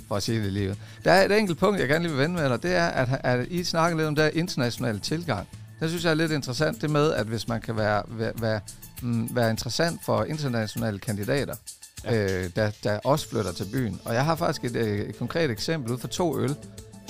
for 0.08 0.16
at 0.16 0.24
sige 0.24 0.44
det 0.44 0.54
lige 0.54 0.76
Der 1.04 1.12
er 1.12 1.26
et 1.26 1.40
enkelt 1.40 1.60
punkt, 1.60 1.80
jeg 1.80 1.88
gerne 1.88 2.04
lige 2.04 2.12
vil 2.12 2.22
vende 2.22 2.36
med 2.36 2.50
dig, 2.50 2.64
det 2.64 2.76
er, 2.76 2.88
at, 2.88 3.10
at 3.24 3.48
I 3.48 3.64
snakker 3.64 3.98
lidt 3.98 4.08
om 4.08 4.16
der 4.16 4.30
internationale 4.34 5.00
tilgang. 5.00 5.48
Det 5.80 5.90
synes 5.90 6.04
jeg 6.04 6.12
er 6.12 6.16
lidt 6.16 6.32
interessant, 6.32 6.82
det 6.82 6.90
med, 6.90 7.14
at 7.14 7.26
hvis 7.26 7.48
man 7.48 7.62
kan 7.62 7.78
være, 7.78 8.04
være, 8.08 8.34
være, 8.36 8.60
mm, 9.02 9.30
være 9.32 9.50
interessant 9.50 10.00
for 10.06 10.24
internationale 10.24 11.00
kandidater, 11.00 11.56
ja. 12.04 12.44
øh, 12.44 12.50
der, 12.56 12.72
der 12.84 13.00
også 13.04 13.30
flytter 13.30 13.52
til 13.52 13.66
byen. 13.74 14.02
Og 14.06 14.14
jeg 14.14 14.26
har 14.26 14.36
faktisk 14.36 14.64
et, 14.64 14.76
øh, 14.76 15.00
et 15.00 15.18
konkret 15.18 15.52
eksempel 15.52 15.94
ud 15.94 15.98
for 15.98 16.08
to 16.08 16.40
øl. 16.40 16.56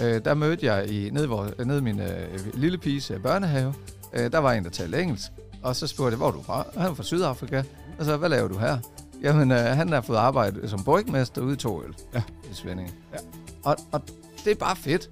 Øh, 0.01 0.25
der 0.25 0.33
mødte 0.33 0.65
jeg 0.65 0.89
i, 0.89 1.09
nede, 1.09 1.27
hvor, 1.27 1.63
nede 1.65 1.81
min 1.81 1.99
øh, 1.99 2.39
lille 2.53 2.77
piges 2.77 3.11
øh, 3.11 3.19
børnehave. 3.19 3.73
Øh, 4.13 4.31
der 4.31 4.37
var 4.37 4.53
en, 4.53 4.63
der 4.63 4.69
talte 4.69 5.01
engelsk. 5.01 5.31
Og 5.63 5.75
så 5.75 5.87
spurgte 5.87 6.11
jeg, 6.11 6.17
hvor 6.17 6.27
er 6.27 6.31
du 6.31 6.41
fra? 6.43 6.65
Han 6.77 6.91
er 6.91 6.93
fra 6.95 7.03
Sydafrika. 7.03 7.63
Og 7.99 8.05
så, 8.05 8.17
hvad 8.17 8.29
laver 8.29 8.47
du 8.47 8.57
her? 8.57 8.77
Jamen, 9.23 9.51
øh, 9.51 9.57
han 9.57 9.89
har 9.89 10.01
fået 10.01 10.17
arbejde 10.17 10.69
som 10.69 10.83
brygmester 10.83 11.41
ude 11.41 11.53
i 11.53 11.57
to 11.57 11.83
øl. 11.83 11.93
Ja. 12.13 12.21
I 12.51 12.53
Svendinge. 12.53 12.93
Ja. 13.13 13.17
Og, 13.63 13.77
og 13.91 14.01
det 14.45 14.51
er 14.51 14.55
bare 14.55 14.75
fedt 14.75 15.09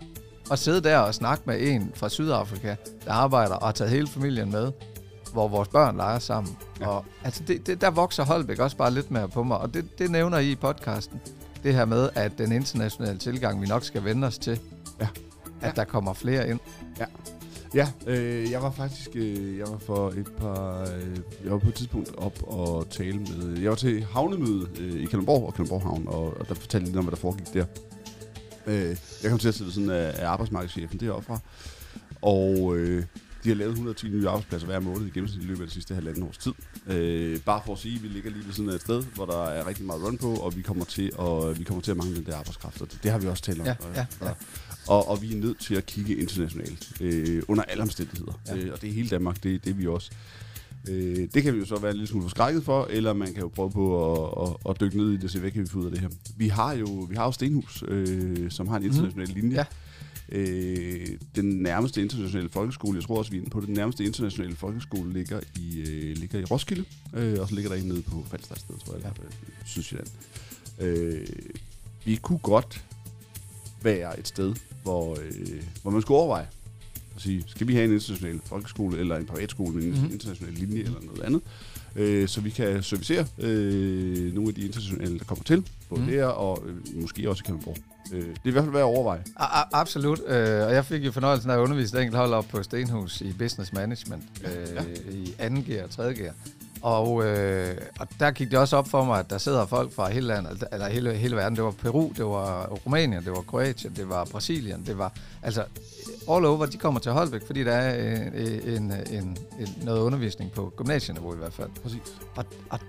at 0.51 0.59
sidde 0.59 0.81
der 0.81 0.97
og 0.97 1.15
snakke 1.15 1.43
med 1.45 1.61
en 1.61 1.91
fra 1.95 2.09
Sydafrika, 2.09 2.75
der 3.05 3.11
arbejder 3.11 3.55
og 3.55 3.67
har 3.67 3.71
taget 3.71 3.91
hele 3.91 4.07
familien 4.07 4.51
med, 4.51 4.71
hvor 5.31 5.47
vores 5.47 5.67
børn 5.67 5.97
leger 5.97 6.19
sammen. 6.19 6.57
Ja. 6.79 6.87
Og 6.87 7.05
altså 7.23 7.43
det, 7.47 7.67
det, 7.67 7.81
der 7.81 7.89
vokser 7.89 8.23
Holbæk 8.23 8.59
også 8.59 8.77
bare 8.77 8.91
lidt 8.91 9.11
mere 9.11 9.29
på 9.29 9.43
mig, 9.43 9.57
og 9.57 9.73
det, 9.73 9.99
det 9.99 10.11
nævner 10.11 10.37
I 10.37 10.51
i 10.51 10.55
podcasten. 10.55 11.21
Det 11.63 11.73
her 11.73 11.85
med, 11.85 12.09
at 12.15 12.37
den 12.37 12.51
internationale 12.51 13.19
tilgang, 13.19 13.61
vi 13.61 13.67
nok 13.67 13.83
skal 13.83 14.03
vende 14.03 14.27
os 14.27 14.37
til, 14.37 14.59
ja. 14.99 15.07
at 15.61 15.67
ja. 15.67 15.71
der 15.75 15.83
kommer 15.83 16.13
flere 16.13 16.49
ind. 16.49 16.59
Ja. 16.99 17.05
Ja, 17.75 17.87
øh, 18.07 18.51
jeg 18.51 18.61
var 18.61 18.71
faktisk, 18.71 19.09
øh, 19.15 19.57
jeg 19.57 19.67
var 19.67 19.77
for 19.77 20.09
et 20.09 20.27
par, 20.39 20.81
øh, 20.81 21.17
jeg 21.43 21.51
var 21.51 21.57
på 21.57 21.67
et 21.67 21.73
tidspunkt 21.73 22.15
op 22.17 22.43
og 22.43 22.89
tale 22.89 23.19
med, 23.19 23.59
jeg 23.59 23.69
var 23.69 23.75
til 23.75 24.05
havnemøde 24.11 24.67
øh, 24.79 25.01
i 25.01 25.05
Kalundborg 25.05 25.45
og 25.45 25.53
Kalundborg 25.53 25.81
Havn, 25.81 26.07
og, 26.07 26.37
og 26.39 26.49
der 26.49 26.55
fortalte 26.55 26.85
lidt 26.85 26.97
om, 26.97 27.03
hvad 27.03 27.11
der 27.11 27.17
foregik 27.17 27.53
der. 27.53 27.65
Øh, 28.67 28.97
jeg 29.23 29.29
kom 29.29 29.39
til 29.39 29.47
at 29.47 29.55
sidde 29.55 29.71
sådan 29.71 29.89
af, 29.89 30.13
af 30.17 30.27
arbejdsmarkedschefen 30.27 30.99
deroppe 30.99 31.25
fra. 31.25 31.39
Og 32.21 32.77
øh, 32.77 33.03
de 33.43 33.49
har 33.49 33.55
lavet 33.55 33.71
110 33.71 34.09
nye 34.09 34.27
arbejdspladser 34.27 34.67
hver 34.67 34.79
måned 34.79 35.07
i 35.07 35.09
gennemsnit 35.09 35.43
i 35.43 35.47
løbet 35.47 35.61
af 35.61 35.67
det 35.67 35.73
sidste 35.73 35.95
halvanden 35.95 36.23
års 36.23 36.37
tid. 36.37 36.53
Øh, 36.87 37.39
bare 37.39 37.61
for 37.65 37.73
at 37.73 37.79
sige, 37.79 37.95
at 37.95 38.03
vi 38.03 38.07
ligger 38.07 38.29
lige 38.31 38.45
ved 38.45 38.53
siden 38.53 38.69
af 38.69 38.73
et 38.73 38.81
sted, 38.81 39.03
hvor 39.15 39.25
der 39.25 39.43
er 39.43 39.67
rigtig 39.67 39.85
meget 39.85 40.03
run 40.03 40.17
på, 40.17 40.33
og 40.33 40.57
vi 40.57 40.61
kommer 40.61 40.85
til 40.85 41.11
at, 41.19 41.59
vi 41.59 41.63
kommer 41.63 41.81
til 41.81 41.91
at 41.91 41.97
mangle 41.97 42.15
den 42.15 42.25
der 42.25 42.35
arbejdskraft. 42.35 42.81
Og 42.81 42.91
det, 42.91 43.03
det 43.03 43.11
har 43.11 43.19
vi 43.19 43.27
også 43.27 43.43
talt 43.43 43.59
om. 43.59 43.65
Ja, 43.65 43.75
ja, 43.95 44.05
ja. 44.21 44.31
Og, 44.87 45.09
og 45.09 45.21
vi 45.21 45.33
er 45.33 45.37
nødt 45.37 45.59
til 45.59 45.75
at 45.75 45.85
kigge 45.85 46.15
internationalt, 46.15 47.01
øh, 47.01 47.43
under 47.47 47.63
alle 47.63 47.83
omstændigheder. 47.83 48.33
Ja. 48.47 48.57
Øh, 48.57 48.73
og 48.73 48.81
det 48.81 48.89
er 48.89 48.93
hele 48.93 49.09
Danmark, 49.09 49.43
det, 49.43 49.63
det 49.63 49.69
er 49.69 49.75
vi 49.75 49.87
også. 49.87 50.11
Øh, 50.89 51.27
det 51.33 51.43
kan 51.43 51.53
vi 51.53 51.59
jo 51.59 51.65
så 51.65 51.79
være 51.79 51.93
lidt 51.93 52.09
smule 52.09 52.23
forskrækket 52.23 52.63
for, 52.63 52.87
eller 52.89 53.13
man 53.13 53.33
kan 53.33 53.41
jo 53.41 53.47
prøve 53.47 53.71
på 53.71 54.13
at, 54.13 54.49
at, 54.49 54.69
at 54.69 54.81
dykke 54.81 54.97
ned 54.97 55.11
i 55.11 55.15
det 55.15 55.23
og 55.23 55.29
se, 55.29 55.39
hvad 55.39 55.51
kan 55.51 55.61
vi 55.61 55.67
få 55.67 55.79
ud 55.79 55.85
af 55.85 55.91
det 55.91 55.99
her. 55.99 56.09
Vi 56.37 56.47
har 56.47 56.73
jo, 56.73 56.85
vi 56.85 57.15
har 57.15 57.25
jo 57.25 57.31
Stenhus, 57.31 57.83
øh, 57.87 58.51
som 58.51 58.67
har 58.67 58.77
en 58.77 58.83
international 58.83 59.27
mm. 59.27 59.33
linje. 59.33 59.55
Ja. 59.55 59.65
Øh, 60.31 61.07
den 61.35 61.45
nærmeste 61.45 62.01
internationale 62.01 62.49
folkeskole, 62.49 62.97
jeg 62.97 63.03
tror 63.03 63.17
også, 63.17 63.31
vi 63.31 63.37
er 63.37 63.41
inde 63.41 63.49
på 63.51 63.59
det, 63.59 63.67
den 63.67 63.75
nærmeste 63.75 64.03
internationale 64.03 64.55
folkeskole 64.55 65.13
ligger 65.13 65.39
i, 65.59 65.79
øh, 65.79 66.17
ligger 66.17 66.39
i 66.39 66.43
Roskilde, 66.43 66.85
øh, 67.13 67.39
og 67.39 67.49
så 67.49 67.55
ligger 67.55 67.71
der 67.71 67.77
en 67.81 67.87
nede 67.87 68.01
på 68.01 68.25
Falstersted, 68.31 68.75
tror 68.85 68.93
jeg, 68.93 69.03
ja. 69.03 69.09
eller 69.09 69.25
øh, 69.25 69.65
Sydsjælland. 69.65 70.07
Øh, 70.79 71.27
vi 72.05 72.15
kunne 72.15 72.39
godt 72.39 72.83
være 73.83 74.19
et 74.19 74.27
sted, 74.27 74.55
hvor, 74.83 75.17
øh, 75.21 75.63
hvor 75.81 75.91
man 75.91 76.01
skulle 76.01 76.17
overveje 76.17 76.47
at 77.15 77.21
sige, 77.21 77.43
skal 77.47 77.67
vi 77.67 77.73
have 77.73 77.85
en 77.85 77.93
international 77.93 78.39
folkeskole 78.45 78.99
eller 78.99 79.17
en 79.17 79.25
privatskole 79.25 79.75
med 79.75 79.83
en 79.83 79.89
Mhm. 79.89 79.99
mm. 80.01 80.11
international 80.11 80.53
linje 80.53 80.79
eller 80.83 81.01
noget 81.01 81.21
andet, 81.21 81.41
øh, 81.95 82.27
så 82.27 82.41
vi 82.41 82.49
kan 82.49 82.83
servicere 82.83 83.27
øh, 83.39 84.33
nogle 84.33 84.49
af 84.49 84.55
de 84.55 84.61
internationale, 84.61 85.19
der 85.19 85.23
kommer 85.25 85.43
til, 85.43 85.63
både 85.89 86.01
mm. 86.01 86.07
der 86.07 86.25
og 86.25 86.63
øh, 86.67 87.01
måske 87.01 87.29
også 87.29 87.41
i 87.43 87.45
Kalundborg. 87.45 87.77
Øh, 88.13 88.21
det 88.21 88.27
er 88.43 88.47
i 88.47 88.51
hvert 88.51 88.63
fald 88.63 88.71
værd 88.73 88.81
at 88.81 88.85
overveje. 88.85 89.23
A- 89.39 89.43
a- 89.61 89.67
absolut, 89.71 90.19
øh, 90.27 90.65
og 90.65 90.73
jeg 90.73 90.85
fik 90.85 91.05
jo 91.05 91.11
fornøjelsen 91.11 91.49
af 91.49 91.53
at 91.55 91.59
undervise 91.59 91.97
et 91.97 92.01
enkelt 92.01 92.17
hold 92.17 92.33
op 92.33 92.45
på 92.51 92.63
Stenhus 92.63 93.21
i 93.21 93.33
Business 93.33 93.73
Management 93.73 94.23
øh, 94.45 94.75
Ja. 94.75 94.81
i 95.11 95.35
2G 95.39 95.83
og 95.83 95.89
3G. 96.09 96.21
Og, 96.83 97.25
øh, 97.25 97.77
og 97.99 98.07
der 98.19 98.31
gik 98.31 98.51
det 98.51 98.59
også 98.59 98.77
op 98.77 98.87
for 98.87 99.03
mig, 99.03 99.19
at 99.19 99.29
der 99.29 99.37
sidder 99.37 99.65
folk 99.65 99.93
fra 99.93 100.09
hele 100.09 100.27
landet, 100.27 100.63
eller 100.71 100.89
hele, 100.89 101.13
hele 101.13 101.35
verden. 101.35 101.55
Det 101.55 101.63
var 101.63 101.71
Peru, 101.71 102.11
det 102.17 102.25
var 102.25 102.65
Rumænien, 102.85 103.23
det 103.23 103.31
var 103.31 103.41
Kroatien, 103.41 103.93
det 103.95 104.09
var 104.09 104.25
Brasilien, 104.25 104.83
det 104.85 104.97
var 104.97 105.13
altså 105.43 105.63
all 106.31 106.45
over, 106.45 106.65
de 106.65 106.77
kommer 106.77 106.99
til 106.99 107.11
Holbæk, 107.11 107.41
fordi 107.45 107.63
der 107.63 107.71
er 107.73 108.25
øh, 108.33 108.75
en, 108.75 108.83
en, 108.83 108.91
en, 109.11 109.37
en, 109.59 109.67
noget 109.83 109.99
undervisning 110.01 110.51
på 110.51 110.73
gymnasieniveau 110.77 111.33
i 111.33 111.37
hvert 111.37 111.53
fald. 111.53 111.69
Præcis. 111.83 112.01
Og, 112.35 112.45
og 112.69 112.79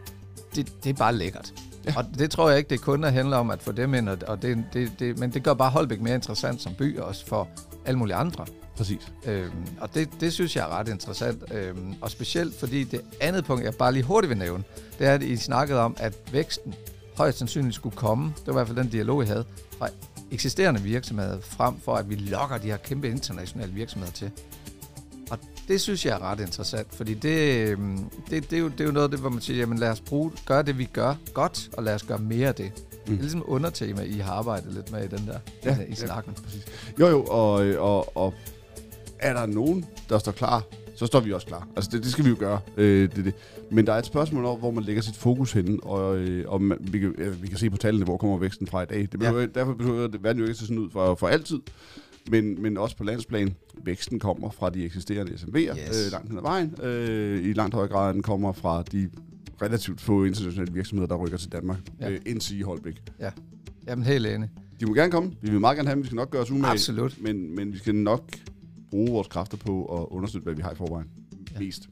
det, 0.54 0.72
det 0.84 0.90
er 0.90 0.94
bare 0.94 1.14
lækkert. 1.14 1.52
Ja. 1.86 1.94
Og 1.96 2.04
det 2.18 2.30
tror 2.30 2.48
jeg 2.48 2.58
ikke, 2.58 2.70
det 2.70 2.80
kun 2.80 3.02
handler 3.02 3.36
om 3.36 3.50
at 3.50 3.62
få 3.62 3.72
dem 3.72 3.94
ind, 3.94 4.08
og, 4.08 4.42
det, 4.42 4.64
det, 4.72 4.92
det, 4.98 5.18
men 5.18 5.30
det 5.30 5.42
gør 5.42 5.54
bare 5.54 5.70
Holbæk 5.70 6.00
mere 6.00 6.14
interessant 6.14 6.62
som 6.62 6.74
by, 6.74 6.98
også 6.98 7.26
for 7.26 7.48
alle 7.86 7.98
mulige 7.98 8.16
andre. 8.16 8.46
Præcis. 8.76 9.12
Øhm, 9.26 9.66
og 9.80 9.94
det, 9.94 10.08
det 10.20 10.32
synes 10.32 10.56
jeg 10.56 10.64
er 10.64 10.78
ret 10.78 10.88
interessant. 10.88 11.42
Øhm, 11.52 11.94
og 12.00 12.10
specielt 12.10 12.60
fordi 12.60 12.84
det 12.84 13.00
andet 13.20 13.44
punkt, 13.44 13.64
jeg 13.64 13.74
bare 13.74 13.92
lige 13.92 14.02
hurtigt 14.02 14.28
vil 14.28 14.38
nævne, 14.38 14.64
det 14.98 15.06
er, 15.06 15.14
at 15.14 15.22
I 15.22 15.36
snakkede 15.36 15.80
om, 15.80 15.96
at 15.98 16.14
væksten 16.32 16.74
højst 17.16 17.38
sandsynligt 17.38 17.74
skulle 17.74 17.96
komme, 17.96 18.32
det 18.38 18.46
var 18.46 18.52
i 18.52 18.54
hvert 18.54 18.66
fald 18.66 18.78
den 18.78 18.88
dialog, 18.88 19.22
I 19.22 19.26
havde, 19.26 19.44
fra 19.78 19.88
eksisterende 20.30 20.80
virksomheder, 20.80 21.40
frem 21.40 21.80
for 21.80 21.94
at 21.94 22.10
vi 22.10 22.14
lokker 22.14 22.58
de 22.58 22.66
her 22.66 22.76
kæmpe 22.76 23.08
internationale 23.08 23.72
virksomheder 23.72 24.12
til. 24.12 24.30
Det 25.68 25.80
synes 25.80 26.06
jeg 26.06 26.14
er 26.14 26.22
ret 26.22 26.40
interessant, 26.40 26.94
fordi 26.94 27.14
det, 27.14 27.68
øhm, 27.68 27.98
det, 28.30 28.50
det, 28.50 28.56
er, 28.56 28.60
jo, 28.60 28.68
det 28.68 28.80
er 28.80 28.84
jo 28.84 28.90
noget 28.90 29.04
af 29.04 29.10
det, 29.10 29.20
hvor 29.20 29.28
man 29.30 29.40
siger, 29.40 29.58
jamen 29.58 29.78
lad 29.78 29.90
os 29.90 30.00
bruge, 30.00 30.30
gøre 30.46 30.62
det, 30.62 30.78
vi 30.78 30.84
gør 30.84 31.14
godt, 31.34 31.70
og 31.72 31.82
lad 31.82 31.94
os 31.94 32.02
gøre 32.02 32.18
mere 32.18 32.48
af 32.48 32.54
det. 32.54 32.72
Mm. 32.74 33.02
Det 33.06 33.16
er 33.18 33.20
ligesom 33.20 33.42
undertema, 33.46 34.02
I 34.02 34.18
har 34.18 34.32
arbejdet 34.32 34.72
lidt 34.74 34.92
med 34.92 35.04
i 35.04 35.08
den 35.08 35.26
der, 35.26 35.38
Ja, 35.64 35.78
i, 35.88 35.92
i 35.92 35.94
snakken. 35.94 36.36
Jo 37.00 37.06
jo, 37.08 37.24
og, 37.24 37.52
og, 37.78 38.16
og 38.16 38.34
er 39.18 39.32
der 39.32 39.46
nogen, 39.46 39.84
der 40.08 40.18
står 40.18 40.32
klar, 40.32 40.62
så 40.96 41.06
står 41.06 41.20
vi 41.20 41.32
også 41.32 41.46
klar. 41.46 41.68
Altså 41.76 41.90
det, 41.92 42.02
det 42.02 42.12
skal 42.12 42.24
vi 42.24 42.30
jo 42.30 42.36
gøre. 42.38 42.60
Øh, 42.76 43.10
det, 43.16 43.24
det. 43.24 43.34
Men 43.70 43.86
der 43.86 43.92
er 43.92 43.98
et 43.98 44.06
spørgsmål 44.06 44.44
om, 44.44 44.58
hvor 44.58 44.70
man 44.70 44.84
lægger 44.84 45.02
sit 45.02 45.16
fokus 45.16 45.52
hen, 45.52 45.80
og, 45.82 46.16
øh, 46.16 46.44
og 46.48 46.62
man, 46.62 46.78
vi, 46.80 46.98
kan, 46.98 47.14
øh, 47.18 47.42
vi 47.42 47.48
kan 47.48 47.58
se 47.58 47.70
på 47.70 47.76
tallene, 47.76 48.04
hvor 48.04 48.16
kommer 48.16 48.38
væksten 48.38 48.66
fra 48.66 48.82
i 48.82 48.86
dag. 48.86 49.08
Det 49.12 49.20
behøver, 49.20 49.40
ja. 49.40 49.46
Derfor 49.46 49.74
behøver 49.74 50.08
det 50.08 50.24
verden 50.24 50.42
jo 50.42 50.48
ikke 50.48 50.58
se 50.58 50.66
sådan 50.66 50.78
ud 50.78 50.90
for, 50.90 51.14
for 51.14 51.28
altid. 51.28 51.58
Men, 52.30 52.62
men 52.62 52.76
også 52.76 52.96
på 52.96 53.04
landsplan, 53.04 53.54
væksten 53.84 54.18
kommer 54.18 54.50
fra 54.50 54.70
de 54.70 54.84
eksisterende 54.84 55.32
SMV'er 55.32 55.58
Yes. 55.88 56.06
øh, 56.06 56.12
langt 56.12 56.28
hen 56.28 56.38
ad 56.38 56.42
vejen. 56.42 56.74
Øh, 56.82 57.44
I 57.44 57.52
langt 57.52 57.74
højere 57.74 57.88
grad 57.90 58.14
den 58.14 58.22
kommer 58.22 58.52
fra 58.52 58.82
de 58.82 59.10
relativt 59.62 60.00
få 60.00 60.24
internationale 60.24 60.72
virksomheder, 60.72 61.08
der 61.08 61.16
rykker 61.16 61.38
til 61.38 61.52
Danmark. 61.52 61.78
Ja. 62.00 62.08
Ja. 62.10 62.14
Øh, 62.26 62.34
NC 62.36 62.62
Holbæk. 62.64 63.02
Jamen 63.86 64.04
helt 64.04 64.26
enig. 64.26 64.50
De 64.80 64.86
må 64.86 64.94
gerne 64.94 65.10
komme. 65.12 65.32
Vi 65.40 65.50
vil 65.50 65.60
meget 65.60 65.76
gerne 65.76 65.88
have 65.88 65.94
dem. 65.94 66.02
Vi 66.02 66.06
skal 66.06 66.16
nok 66.16 66.30
gøre 66.30 66.42
os 66.42 66.50
umage. 66.50 66.72
Absolut. 66.72 67.16
Men, 67.22 67.54
men 67.56 67.72
vi 67.72 67.78
skal 67.78 67.94
nok 67.94 68.24
bruge 68.90 69.10
vores 69.10 69.28
kræfter 69.28 69.56
på 69.56 69.84
at 70.02 70.06
understøtte, 70.10 70.44
hvad 70.44 70.54
vi 70.54 70.62
har 70.62 70.72
i 70.72 70.74
forvejen. 70.74 71.08
Ja. 71.32 71.36
Ja. 71.54 71.58
Mest. 71.64 71.88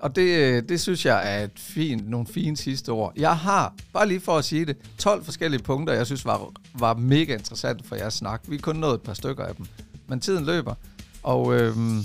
Og 0.00 0.16
det, 0.16 0.68
det 0.68 0.80
synes 0.80 1.06
jeg 1.06 1.38
er 1.38 1.44
et 1.44 1.58
fint, 1.58 2.10
nogle 2.10 2.26
fine 2.26 2.56
sidste 2.56 2.88
ord. 2.88 3.12
Jeg 3.16 3.36
har, 3.36 3.74
bare 3.92 4.08
lige 4.08 4.20
for 4.20 4.38
at 4.38 4.44
sige 4.44 4.64
det, 4.64 4.76
12 4.98 5.24
forskellige 5.24 5.62
punkter, 5.62 5.94
jeg 5.94 6.06
synes 6.06 6.24
var, 6.24 6.50
var 6.78 6.94
mega 6.94 7.34
interessant 7.34 7.86
for 7.86 7.96
jeres 7.96 8.14
snak. 8.14 8.42
Vi 8.48 8.56
har 8.56 8.60
kun 8.60 8.76
nået 8.76 8.94
et 8.94 9.02
par 9.02 9.14
stykker 9.14 9.44
af 9.44 9.54
dem, 9.54 9.66
men 10.06 10.20
tiden 10.20 10.44
løber. 10.44 10.74
Og, 11.22 11.54
øhm, 11.54 12.04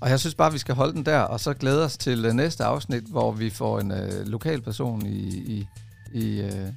og 0.00 0.10
jeg 0.10 0.20
synes 0.20 0.34
bare, 0.34 0.52
vi 0.52 0.58
skal 0.58 0.74
holde 0.74 0.92
den 0.92 1.06
der, 1.06 1.18
og 1.18 1.40
så 1.40 1.54
glæde 1.54 1.84
os 1.84 1.98
til 1.98 2.24
øh, 2.24 2.32
næste 2.32 2.64
afsnit, 2.64 3.02
hvor 3.02 3.32
vi 3.32 3.50
får 3.50 3.80
en 3.80 3.90
øh, 3.90 4.26
lokal 4.26 4.60
person 4.60 5.06
i... 5.06 5.18
i, 5.36 5.66
i 6.12 6.40
øh, 6.40 6.68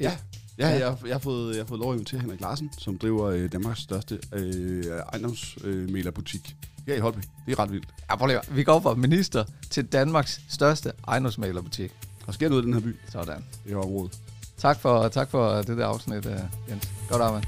Ja. 0.00 0.16
Ja, 0.58 0.68
jeg, 0.68 0.96
jeg, 1.06 1.14
har 1.14 1.18
fået, 1.18 1.54
jeg 1.56 1.62
har 1.62 1.66
fået 1.66 1.80
lov 1.80 1.92
at 1.92 1.96
invitere 1.96 2.20
Henrik 2.20 2.40
Larsen, 2.40 2.70
som 2.78 2.98
driver 2.98 3.24
øh, 3.26 3.52
Danmarks 3.52 3.80
største 3.80 4.18
øh, 4.32 4.84
ejendomsmælerbutik 5.12 6.56
her 6.88 6.96
i 6.96 7.00
Holbæk. 7.00 7.24
Det 7.46 7.52
er 7.52 7.58
ret 7.58 7.72
vildt. 7.72 7.88
Ja, 8.10 8.16
prøv 8.16 8.26
lige, 8.26 8.40
vi 8.48 8.64
går 8.64 8.80
fra 8.80 8.94
minister 8.94 9.44
til 9.70 9.86
Danmarks 9.86 10.40
største 10.48 10.92
ejendomsmalerbutik. 11.08 11.92
Der 12.26 12.32
sker 12.32 12.48
noget 12.48 12.62
i 12.62 12.66
den 12.66 12.74
her 12.74 12.80
by, 12.80 12.96
Sådan. 13.10 13.44
det 13.64 13.72
her 13.72 13.76
område. 13.76 14.10
Tak 14.58 14.80
for, 14.80 15.08
tak 15.08 15.30
for 15.30 15.54
det 15.62 15.78
der 15.78 15.86
afsnit, 15.86 16.26
øh, 16.26 16.32
Jens. 16.70 16.88
Godt 17.10 17.22
arbejde. 17.22 17.46